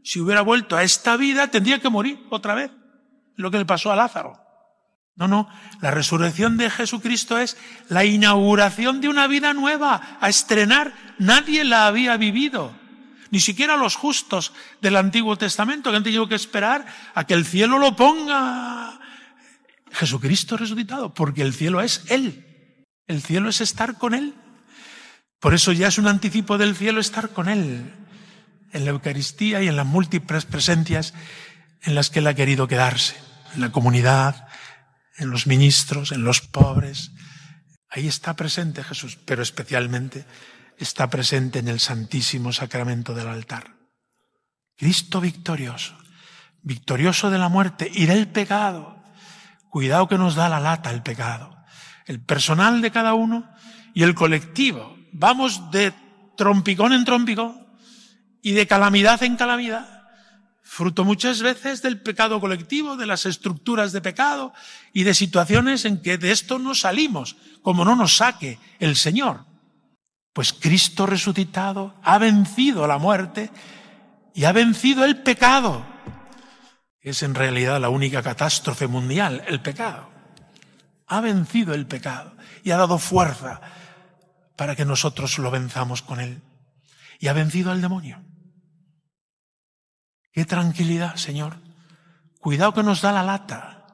Si 0.04 0.20
hubiera 0.20 0.42
vuelto 0.42 0.76
a 0.76 0.84
esta 0.84 1.18
vida, 1.18 1.50
tendría 1.50 1.80
que 1.80 1.90
morir 1.90 2.26
otra 2.32 2.56
vez. 2.56 2.72
Lo 3.36 3.52
que 3.52 3.60
le 3.60 3.66
pasó 3.66 3.92
a 3.92 3.96
Lázaro. 3.96 4.40
No, 5.16 5.28
no. 5.28 5.50
La 5.82 5.92
resurrección 5.92 6.56
de 6.58 6.70
Jesucristo 6.70 7.38
es 7.38 7.58
la 7.90 8.06
inauguración 8.06 9.02
de 9.02 9.10
una 9.10 9.28
vida 9.28 9.54
nueva, 9.54 10.18
a 10.22 10.30
estrenar. 10.30 10.94
Nadie 11.20 11.66
la 11.66 11.88
había 11.88 12.16
vivido. 12.18 12.79
Ni 13.32 13.40
siquiera 13.40 13.78
los 13.78 13.96
justos 13.96 14.54
del 14.82 14.96
Antiguo 14.96 15.38
Testamento 15.38 15.92
que 15.92 15.98
han 15.98 16.04
tenido 16.04 16.28
que 16.28 16.36
esperar 16.36 16.86
a 17.14 17.26
que 17.26 17.34
el 17.34 17.46
cielo 17.46 17.78
lo 17.78 17.96
ponga. 17.96 19.00
Jesucristo 19.92 20.58
resucitado, 20.58 21.14
porque 21.14 21.42
el 21.42 21.54
cielo 21.54 21.82
es 21.82 22.04
Él. 22.10 22.86
El 23.08 23.22
cielo 23.22 23.50
es 23.50 23.62
estar 23.62 23.98
con 23.98 24.14
Él. 24.14 24.34
Por 25.40 25.54
eso 25.54 25.72
ya 25.72 25.88
es 25.88 25.98
un 25.98 26.08
anticipo 26.08 26.58
del 26.58 26.76
cielo 26.76 27.00
estar 27.00 27.30
con 27.30 27.50
Él 27.50 27.94
en 28.72 28.86
la 28.86 28.92
Eucaristía 28.92 29.62
y 29.62 29.68
en 29.68 29.76
las 29.76 29.86
múltiples 29.86 30.46
presencias 30.46 31.14
en 31.82 31.96
las 31.96 32.10
que 32.10 32.20
Él 32.20 32.28
ha 32.28 32.34
querido 32.34 32.68
quedarse, 32.68 33.16
en 33.56 33.62
la 33.62 33.72
comunidad, 33.72 34.48
en 35.18 35.30
los 35.30 35.48
ministros, 35.48 36.12
en 36.12 36.24
los 36.24 36.42
pobres. 36.42 37.12
Ahí 37.90 38.08
está 38.08 38.36
presente 38.36 38.84
Jesús, 38.84 39.18
pero 39.26 39.42
especialmente 39.42 40.26
está 40.80 41.10
presente 41.10 41.60
en 41.60 41.68
el 41.68 41.80
Santísimo 41.80 42.52
Sacramento 42.52 43.14
del 43.14 43.28
altar. 43.28 43.76
Cristo 44.76 45.22
victorioso, 45.22 45.96
victorioso 46.62 47.30
de 47.30 47.38
la 47.38 47.50
muerte 47.50 47.92
y 47.94 48.06
del 48.06 48.28
pecado. 48.28 49.04
Cuidado 49.70 50.08
que 50.08 50.18
nos 50.18 50.36
da 50.36 50.50
la 50.50 50.60
lata 50.60 50.90
el 50.90 51.04
pecado 51.04 51.60
el 52.10 52.20
personal 52.20 52.82
de 52.82 52.90
cada 52.90 53.14
uno 53.14 53.48
y 53.94 54.02
el 54.02 54.16
colectivo. 54.16 54.98
Vamos 55.12 55.70
de 55.70 55.94
trompicón 56.36 56.92
en 56.92 57.06
trompicón 57.06 57.68
y 58.42 58.54
de 58.54 58.66
calamidad 58.66 59.22
en 59.22 59.36
calamidad, 59.36 60.08
fruto 60.64 61.06
muchas 61.06 61.44
veces 61.44 61.84
del 61.84 62.02
pecado 62.02 62.40
colectivo, 62.42 62.98
de 62.98 63.06
las 63.06 63.28
estructuras 63.28 63.92
de 63.92 64.02
pecado 64.02 64.54
y 64.92 65.04
de 65.04 65.14
situaciones 65.14 65.86
en 65.86 66.02
que 66.02 66.18
de 66.18 66.32
esto 66.32 66.58
no 66.58 66.74
salimos, 66.74 67.36
como 67.62 67.86
no 67.86 67.96
nos 67.96 68.18
saque 68.18 68.58
el 68.80 68.96
Señor. 68.96 69.46
Pues 70.34 70.54
Cristo 70.54 71.06
resucitado 71.06 71.96
ha 72.04 72.18
vencido 72.18 72.88
la 72.88 72.98
muerte 72.98 73.50
y 74.34 74.46
ha 74.46 74.52
vencido 74.52 75.06
el 75.06 75.22
pecado, 75.22 75.86
es 77.02 77.24
en 77.24 77.36
realidad 77.36 77.80
la 77.80 77.90
única 77.90 78.22
catástrofe 78.22 78.88
mundial, 78.88 79.44
el 79.48 79.62
pecado 79.62 80.20
ha 81.10 81.22
vencido 81.22 81.74
el 81.74 81.88
pecado 81.88 82.32
y 82.64 82.72
ha 82.72 82.78
dado 82.78 82.98
fuerza 82.98 83.60
para 84.56 84.76
que 84.76 84.86
nosotros 84.86 85.40
lo 85.40 85.52
venzamos 85.52 86.02
con 86.02 86.20
él. 86.20 86.42
Y 87.20 87.28
ha 87.28 87.34
vencido 87.34 87.72
al 87.72 87.82
demonio. 87.82 88.24
Qué 90.32 90.46
tranquilidad, 90.46 91.16
Señor. 91.16 91.58
Cuidado 92.40 92.74
que 92.74 92.84
nos 92.84 93.02
da 93.02 93.12
la 93.12 93.24
lata. 93.24 93.88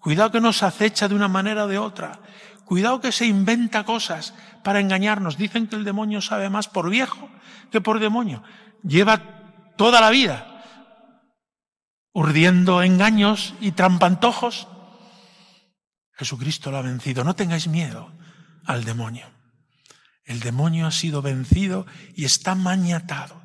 Cuidado 0.00 0.32
que 0.32 0.40
nos 0.40 0.62
acecha 0.62 1.08
de 1.08 1.14
una 1.14 1.28
manera 1.28 1.64
o 1.64 1.68
de 1.68 1.78
otra. 1.78 2.20
Cuidado 2.68 3.00
que 3.00 3.12
se 3.12 3.26
inventa 3.26 3.84
cosas 3.84 4.34
para 4.62 4.80
engañarnos. 4.80 5.38
Dicen 5.38 5.66
que 5.66 5.76
el 5.76 5.84
demonio 5.84 6.20
sabe 6.20 6.50
más 6.50 6.68
por 6.68 6.90
viejo 6.90 7.30
que 7.72 7.80
por 7.80 7.98
demonio. 7.98 8.42
Lleva 8.82 9.22
toda 9.76 10.00
la 10.00 10.10
vida 10.10 10.54
urdiendo 12.12 12.82
engaños 12.82 13.54
y 13.60 13.72
trampantojos 13.72 14.68
Jesucristo 16.18 16.72
lo 16.72 16.78
ha 16.78 16.82
vencido. 16.82 17.22
No 17.22 17.36
tengáis 17.36 17.68
miedo 17.68 18.12
al 18.64 18.84
demonio. 18.84 19.26
El 20.24 20.40
demonio 20.40 20.86
ha 20.86 20.90
sido 20.90 21.22
vencido 21.22 21.86
y 22.14 22.24
está 22.24 22.56
maniatado. 22.56 23.40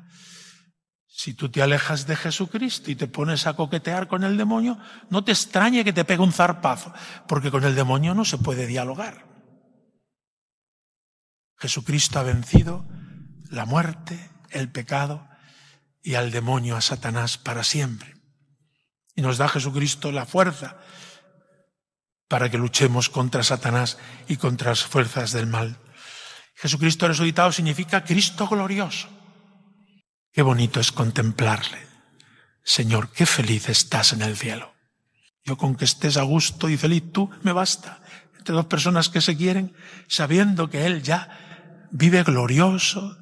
Si 1.16 1.32
tú 1.32 1.48
te 1.48 1.62
alejas 1.62 2.08
de 2.08 2.16
Jesucristo 2.16 2.90
y 2.90 2.96
te 2.96 3.06
pones 3.06 3.46
a 3.46 3.54
coquetear 3.54 4.08
con 4.08 4.24
el 4.24 4.36
demonio, 4.36 4.80
no 5.10 5.22
te 5.22 5.30
extrañe 5.30 5.84
que 5.84 5.92
te 5.92 6.04
pegue 6.04 6.24
un 6.24 6.32
zarpazo, 6.32 6.92
porque 7.28 7.52
con 7.52 7.62
el 7.62 7.76
demonio 7.76 8.14
no 8.14 8.24
se 8.24 8.36
puede 8.36 8.66
dialogar. 8.66 9.24
Jesucristo 11.56 12.18
ha 12.18 12.24
vencido 12.24 12.84
la 13.48 13.64
muerte, 13.64 14.28
el 14.50 14.72
pecado 14.72 15.28
y 16.02 16.14
al 16.14 16.32
demonio, 16.32 16.76
a 16.76 16.80
Satanás 16.80 17.38
para 17.38 17.62
siempre. 17.62 18.16
Y 19.14 19.22
nos 19.22 19.38
da 19.38 19.48
Jesucristo 19.48 20.10
la 20.10 20.26
fuerza 20.26 20.78
para 22.26 22.50
que 22.50 22.58
luchemos 22.58 23.08
contra 23.08 23.44
Satanás 23.44 23.98
y 24.26 24.36
contra 24.36 24.70
las 24.70 24.82
fuerzas 24.82 25.30
del 25.30 25.46
mal. 25.46 25.78
Jesucristo 26.56 27.06
resucitado 27.06 27.52
significa 27.52 28.02
Cristo 28.02 28.48
glorioso. 28.48 29.08
Qué 30.34 30.42
bonito 30.42 30.80
es 30.80 30.92
contemplarle. 30.92 31.78
Señor, 32.62 33.10
qué 33.10 33.24
feliz 33.24 33.68
estás 33.68 34.12
en 34.12 34.20
el 34.20 34.36
cielo. 34.36 34.74
Yo 35.44 35.56
con 35.56 35.76
que 35.76 35.86
estés 35.86 36.18
a 36.18 36.22
gusto 36.22 36.68
y 36.68 36.76
feliz 36.76 37.12
tú 37.12 37.30
me 37.42 37.52
basta. 37.52 38.02
Entre 38.36 38.54
dos 38.54 38.66
personas 38.66 39.08
que 39.08 39.22
se 39.22 39.36
quieren, 39.36 39.74
sabiendo 40.08 40.68
que 40.68 40.84
Él 40.84 41.02
ya 41.02 41.86
vive 41.92 42.22
glorioso, 42.24 43.16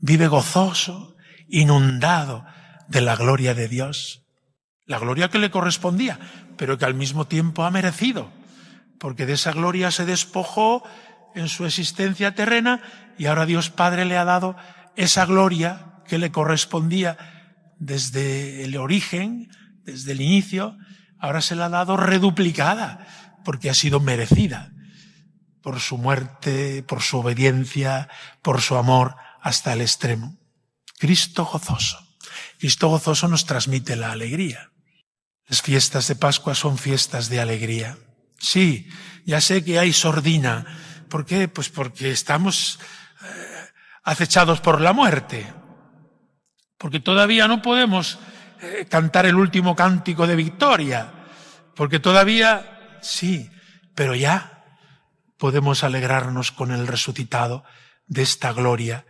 vive 0.00 0.28
gozoso, 0.28 1.16
inundado 1.48 2.46
de 2.88 3.00
la 3.00 3.16
gloria 3.16 3.52
de 3.54 3.68
Dios. 3.68 4.22
La 4.86 4.98
gloria 4.98 5.28
que 5.28 5.38
le 5.38 5.50
correspondía, 5.50 6.18
pero 6.56 6.78
que 6.78 6.84
al 6.84 6.94
mismo 6.94 7.26
tiempo 7.26 7.64
ha 7.64 7.70
merecido 7.70 8.30
porque 9.02 9.26
de 9.26 9.32
esa 9.32 9.50
gloria 9.50 9.90
se 9.90 10.06
despojó 10.06 10.84
en 11.34 11.48
su 11.48 11.66
existencia 11.66 12.36
terrena 12.36 12.80
y 13.18 13.26
ahora 13.26 13.46
Dios 13.46 13.68
Padre 13.68 14.04
le 14.04 14.16
ha 14.16 14.24
dado 14.24 14.54
esa 14.94 15.26
gloria 15.26 15.91
que 16.06 16.18
le 16.18 16.30
correspondía 16.30 17.16
desde 17.78 18.64
el 18.64 18.76
origen, 18.76 19.50
desde 19.84 20.12
el 20.12 20.20
inicio, 20.20 20.76
ahora 21.18 21.40
se 21.40 21.56
la 21.56 21.66
ha 21.66 21.70
dado 21.70 21.96
reduplicada, 21.96 23.06
porque 23.44 23.70
ha 23.70 23.74
sido 23.74 24.00
merecida 24.00 24.72
por 25.62 25.80
su 25.80 25.96
muerte, 25.96 26.82
por 26.82 27.02
su 27.02 27.18
obediencia, 27.18 28.08
por 28.42 28.60
su 28.60 28.76
amor 28.76 29.16
hasta 29.40 29.72
el 29.72 29.80
extremo. 29.80 30.36
Cristo 30.98 31.44
gozoso. 31.44 31.98
Cristo 32.58 32.88
gozoso 32.88 33.28
nos 33.28 33.46
transmite 33.46 33.96
la 33.96 34.12
alegría. 34.12 34.70
Las 35.46 35.62
fiestas 35.62 36.08
de 36.08 36.16
Pascua 36.16 36.54
son 36.54 36.78
fiestas 36.78 37.28
de 37.28 37.40
alegría. 37.40 37.98
Sí, 38.38 38.88
ya 39.24 39.40
sé 39.40 39.64
que 39.64 39.78
hay 39.78 39.92
sordina. 39.92 40.66
¿Por 41.08 41.26
qué? 41.26 41.48
Pues 41.48 41.68
porque 41.68 42.10
estamos 42.10 42.78
eh, 43.22 43.26
acechados 44.04 44.60
por 44.60 44.80
la 44.80 44.92
muerte. 44.92 45.52
Porque 46.82 46.98
todavía 46.98 47.46
no 47.46 47.62
podemos 47.62 48.18
eh, 48.60 48.86
cantar 48.90 49.24
el 49.24 49.36
último 49.36 49.76
cántico 49.76 50.26
de 50.26 50.34
victoria. 50.34 51.12
Porque 51.76 52.00
todavía, 52.00 52.98
sí, 53.00 53.48
pero 53.94 54.16
ya 54.16 54.64
podemos 55.38 55.84
alegrarnos 55.84 56.50
con 56.50 56.72
el 56.72 56.88
resucitado 56.88 57.62
de 58.08 58.22
esta 58.22 58.52
gloria 58.52 59.06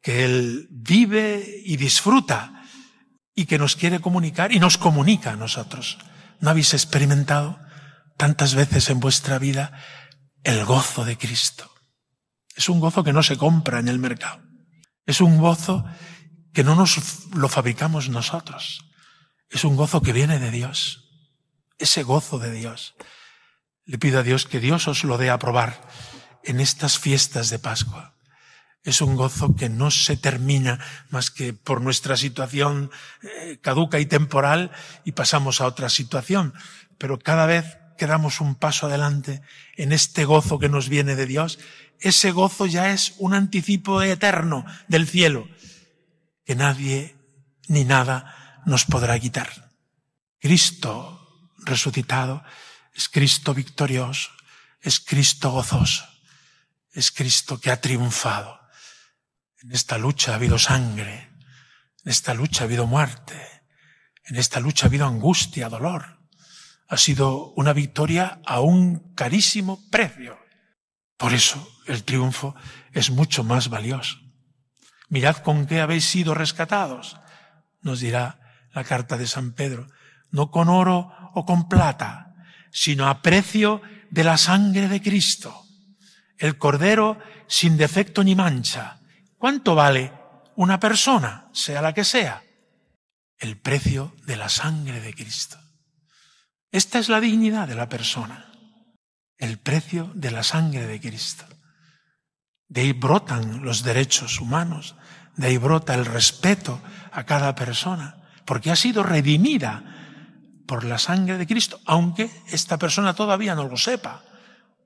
que 0.00 0.24
Él 0.24 0.68
vive 0.70 1.44
y 1.64 1.76
disfruta 1.76 2.62
y 3.34 3.46
que 3.46 3.58
nos 3.58 3.74
quiere 3.74 3.98
comunicar 3.98 4.52
y 4.52 4.60
nos 4.60 4.78
comunica 4.78 5.32
a 5.32 5.36
nosotros. 5.36 5.98
¿No 6.38 6.50
habéis 6.50 6.74
experimentado 6.74 7.58
tantas 8.16 8.54
veces 8.54 8.88
en 8.88 9.00
vuestra 9.00 9.40
vida 9.40 9.72
el 10.44 10.64
gozo 10.64 11.04
de 11.04 11.18
Cristo? 11.18 11.68
Es 12.54 12.68
un 12.68 12.78
gozo 12.78 13.02
que 13.02 13.12
no 13.12 13.24
se 13.24 13.36
compra 13.36 13.80
en 13.80 13.88
el 13.88 13.98
mercado. 13.98 14.40
Es 15.06 15.20
un 15.20 15.38
gozo 15.38 15.84
que 16.56 16.64
no 16.64 16.74
nos 16.74 17.28
lo 17.34 17.50
fabricamos 17.50 18.08
nosotros. 18.08 18.86
Es 19.50 19.64
un 19.64 19.76
gozo 19.76 20.00
que 20.00 20.14
viene 20.14 20.38
de 20.38 20.50
Dios. 20.50 21.04
Ese 21.76 22.02
gozo 22.02 22.38
de 22.38 22.50
Dios. 22.50 22.94
Le 23.84 23.98
pido 23.98 24.20
a 24.20 24.22
Dios 24.22 24.46
que 24.46 24.58
Dios 24.58 24.88
os 24.88 25.04
lo 25.04 25.18
dé 25.18 25.28
a 25.28 25.38
probar 25.38 25.86
en 26.44 26.60
estas 26.60 26.98
fiestas 26.98 27.50
de 27.50 27.58
Pascua. 27.58 28.14
Es 28.84 29.02
un 29.02 29.16
gozo 29.16 29.54
que 29.54 29.68
no 29.68 29.90
se 29.90 30.16
termina 30.16 30.80
más 31.10 31.30
que 31.30 31.52
por 31.52 31.82
nuestra 31.82 32.16
situación 32.16 32.90
eh, 33.20 33.58
caduca 33.60 34.00
y 34.00 34.06
temporal 34.06 34.70
y 35.04 35.12
pasamos 35.12 35.60
a 35.60 35.66
otra 35.66 35.90
situación. 35.90 36.54
Pero 36.96 37.18
cada 37.18 37.44
vez 37.44 37.76
que 37.98 38.06
damos 38.06 38.40
un 38.40 38.54
paso 38.54 38.86
adelante 38.86 39.42
en 39.76 39.92
este 39.92 40.24
gozo 40.24 40.58
que 40.58 40.70
nos 40.70 40.88
viene 40.88 41.16
de 41.16 41.26
Dios, 41.26 41.58
ese 42.00 42.30
gozo 42.30 42.64
ya 42.64 42.94
es 42.94 43.12
un 43.18 43.34
anticipo 43.34 44.00
eterno 44.00 44.64
del 44.88 45.06
cielo 45.06 45.46
que 46.46 46.54
nadie 46.54 47.18
ni 47.66 47.84
nada 47.84 48.62
nos 48.64 48.86
podrá 48.86 49.18
quitar. 49.18 49.50
Cristo 50.38 51.50
resucitado 51.58 52.44
es 52.94 53.08
Cristo 53.08 53.52
victorioso, 53.52 54.30
es 54.80 55.00
Cristo 55.00 55.50
gozoso, 55.50 56.06
es 56.92 57.10
Cristo 57.10 57.60
que 57.60 57.72
ha 57.72 57.80
triunfado. 57.80 58.60
En 59.60 59.72
esta 59.72 59.98
lucha 59.98 60.32
ha 60.32 60.34
habido 60.36 60.58
sangre, 60.58 61.32
en 62.04 62.10
esta 62.12 62.32
lucha 62.32 62.62
ha 62.62 62.66
habido 62.66 62.86
muerte, 62.86 63.36
en 64.24 64.36
esta 64.36 64.60
lucha 64.60 64.86
ha 64.86 64.88
habido 64.88 65.06
angustia, 65.06 65.68
dolor. 65.68 66.20
Ha 66.88 66.96
sido 66.96 67.52
una 67.56 67.72
victoria 67.72 68.40
a 68.46 68.60
un 68.60 69.12
carísimo 69.14 69.82
precio. 69.90 70.38
Por 71.16 71.34
eso 71.34 71.68
el 71.86 72.04
triunfo 72.04 72.54
es 72.92 73.10
mucho 73.10 73.42
más 73.42 73.68
valioso. 73.68 74.25
Mirad 75.08 75.36
con 75.38 75.66
qué 75.66 75.80
habéis 75.80 76.04
sido 76.04 76.34
rescatados, 76.34 77.16
nos 77.80 78.00
dirá 78.00 78.40
la 78.72 78.84
carta 78.84 79.16
de 79.16 79.26
San 79.26 79.52
Pedro, 79.52 79.88
no 80.30 80.50
con 80.50 80.68
oro 80.68 81.12
o 81.34 81.46
con 81.46 81.68
plata, 81.68 82.34
sino 82.70 83.08
a 83.08 83.22
precio 83.22 83.80
de 84.10 84.24
la 84.24 84.36
sangre 84.36 84.88
de 84.88 85.00
Cristo, 85.00 85.64
el 86.38 86.58
Cordero 86.58 87.18
sin 87.46 87.76
defecto 87.76 88.22
ni 88.24 88.34
mancha. 88.34 89.00
¿Cuánto 89.38 89.74
vale 89.74 90.12
una 90.56 90.80
persona, 90.80 91.48
sea 91.52 91.80
la 91.80 91.94
que 91.94 92.04
sea? 92.04 92.42
El 93.38 93.58
precio 93.58 94.14
de 94.26 94.36
la 94.36 94.48
sangre 94.48 95.00
de 95.00 95.14
Cristo. 95.14 95.58
Esta 96.70 96.98
es 96.98 97.08
la 97.08 97.20
dignidad 97.20 97.68
de 97.68 97.74
la 97.74 97.88
persona, 97.88 98.52
el 99.38 99.58
precio 99.58 100.10
de 100.14 100.30
la 100.30 100.42
sangre 100.42 100.86
de 100.86 101.00
Cristo. 101.00 101.46
De 102.68 102.80
ahí 102.80 102.92
brotan 102.92 103.64
los 103.64 103.82
derechos 103.82 104.40
humanos, 104.40 104.96
de 105.36 105.48
ahí 105.48 105.58
brota 105.58 105.94
el 105.94 106.04
respeto 106.04 106.80
a 107.12 107.24
cada 107.24 107.54
persona, 107.54 108.16
porque 108.44 108.70
ha 108.70 108.76
sido 108.76 109.02
redimida 109.02 109.84
por 110.66 110.84
la 110.84 110.98
sangre 110.98 111.38
de 111.38 111.46
Cristo, 111.46 111.80
aunque 111.86 112.30
esta 112.48 112.78
persona 112.78 113.14
todavía 113.14 113.54
no 113.54 113.68
lo 113.68 113.76
sepa 113.76 114.22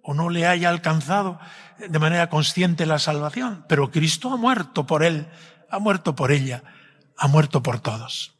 o 0.03 0.14
no 0.14 0.31
le 0.31 0.47
haya 0.47 0.68
alcanzado 0.68 1.39
de 1.78 1.99
manera 1.99 2.28
consciente 2.28 2.87
la 2.87 2.99
salvación. 2.99 3.64
Pero 3.68 3.91
Cristo 3.91 4.33
ha 4.33 4.37
muerto 4.37 4.87
por 4.87 5.03
él, 5.03 5.28
ha 5.70 5.78
muerto 5.78 6.14
por 6.14 6.33
ella, 6.33 6.62
ha 7.16 7.28
muerto 7.28 7.62
por 7.62 7.81
todos. 7.81 8.35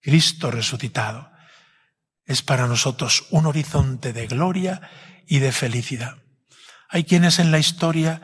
Cristo 0.00 0.50
resucitado 0.50 1.30
es 2.24 2.42
para 2.42 2.66
nosotros 2.66 3.26
un 3.30 3.46
horizonte 3.46 4.12
de 4.12 4.26
gloria 4.26 4.80
y 5.26 5.38
de 5.38 5.52
felicidad. 5.52 6.16
Hay 6.92 7.04
quienes 7.04 7.38
en 7.38 7.50
la 7.50 7.58
historia 7.58 8.20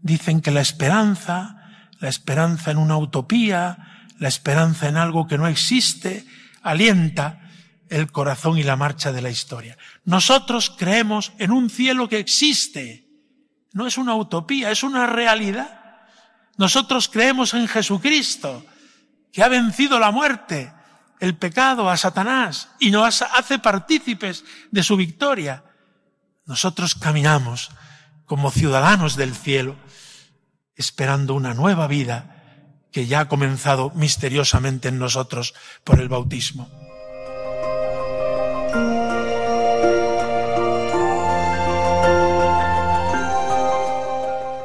dicen 0.00 0.40
que 0.40 0.52
la 0.52 0.60
esperanza, 0.60 1.56
la 1.98 2.08
esperanza 2.08 2.70
en 2.70 2.78
una 2.78 2.96
utopía, 2.96 4.06
la 4.20 4.28
esperanza 4.28 4.88
en 4.88 4.96
algo 4.96 5.26
que 5.26 5.38
no 5.38 5.48
existe, 5.48 6.24
alienta 6.62 7.40
el 7.88 8.12
corazón 8.12 8.58
y 8.58 8.62
la 8.62 8.76
marcha 8.76 9.10
de 9.10 9.22
la 9.22 9.30
historia. 9.30 9.76
Nosotros 10.04 10.72
creemos 10.78 11.32
en 11.38 11.50
un 11.50 11.68
cielo 11.68 12.08
que 12.08 12.20
existe. 12.20 13.08
No 13.72 13.88
es 13.88 13.98
una 13.98 14.14
utopía, 14.14 14.70
es 14.70 14.84
una 14.84 15.08
realidad. 15.08 15.80
Nosotros 16.56 17.08
creemos 17.08 17.54
en 17.54 17.66
Jesucristo, 17.66 18.64
que 19.32 19.42
ha 19.42 19.48
vencido 19.48 19.98
la 19.98 20.12
muerte, 20.12 20.72
el 21.18 21.34
pecado, 21.34 21.90
a 21.90 21.96
Satanás, 21.96 22.68
y 22.78 22.92
nos 22.92 23.22
hace 23.22 23.58
partícipes 23.58 24.44
de 24.70 24.84
su 24.84 24.96
victoria. 24.96 25.64
Nosotros 26.46 26.94
caminamos 26.94 27.72
como 28.26 28.50
ciudadanos 28.50 29.16
del 29.16 29.34
cielo, 29.34 29.76
esperando 30.76 31.34
una 31.34 31.54
nueva 31.54 31.86
vida 31.86 32.32
que 32.90 33.06
ya 33.06 33.20
ha 33.20 33.28
comenzado 33.28 33.90
misteriosamente 33.94 34.88
en 34.88 34.98
nosotros 34.98 35.54
por 35.84 36.00
el 36.00 36.08
bautismo. 36.08 36.68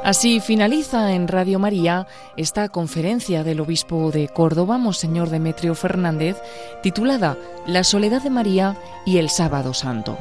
Así 0.08 0.39
finaliza 0.39 1.14
en 1.14 1.28
Radio 1.28 1.60
María 1.60 2.08
esta 2.38 2.70
conferencia 2.70 3.43
del 3.43 3.60
obispo 3.60 4.10
de 4.10 4.30
Córdoba, 4.30 4.78
Monseñor 4.78 5.30
Demetrio 5.30 5.76
Fernández, 5.76 6.38
titulada 6.82 7.38
La 7.66 7.84
soledad 7.84 8.22
de 8.22 8.30
María 8.30 8.78
y 9.05 9.18
el 9.18 9.30
sábado 9.30 9.74
santo. 9.74 10.18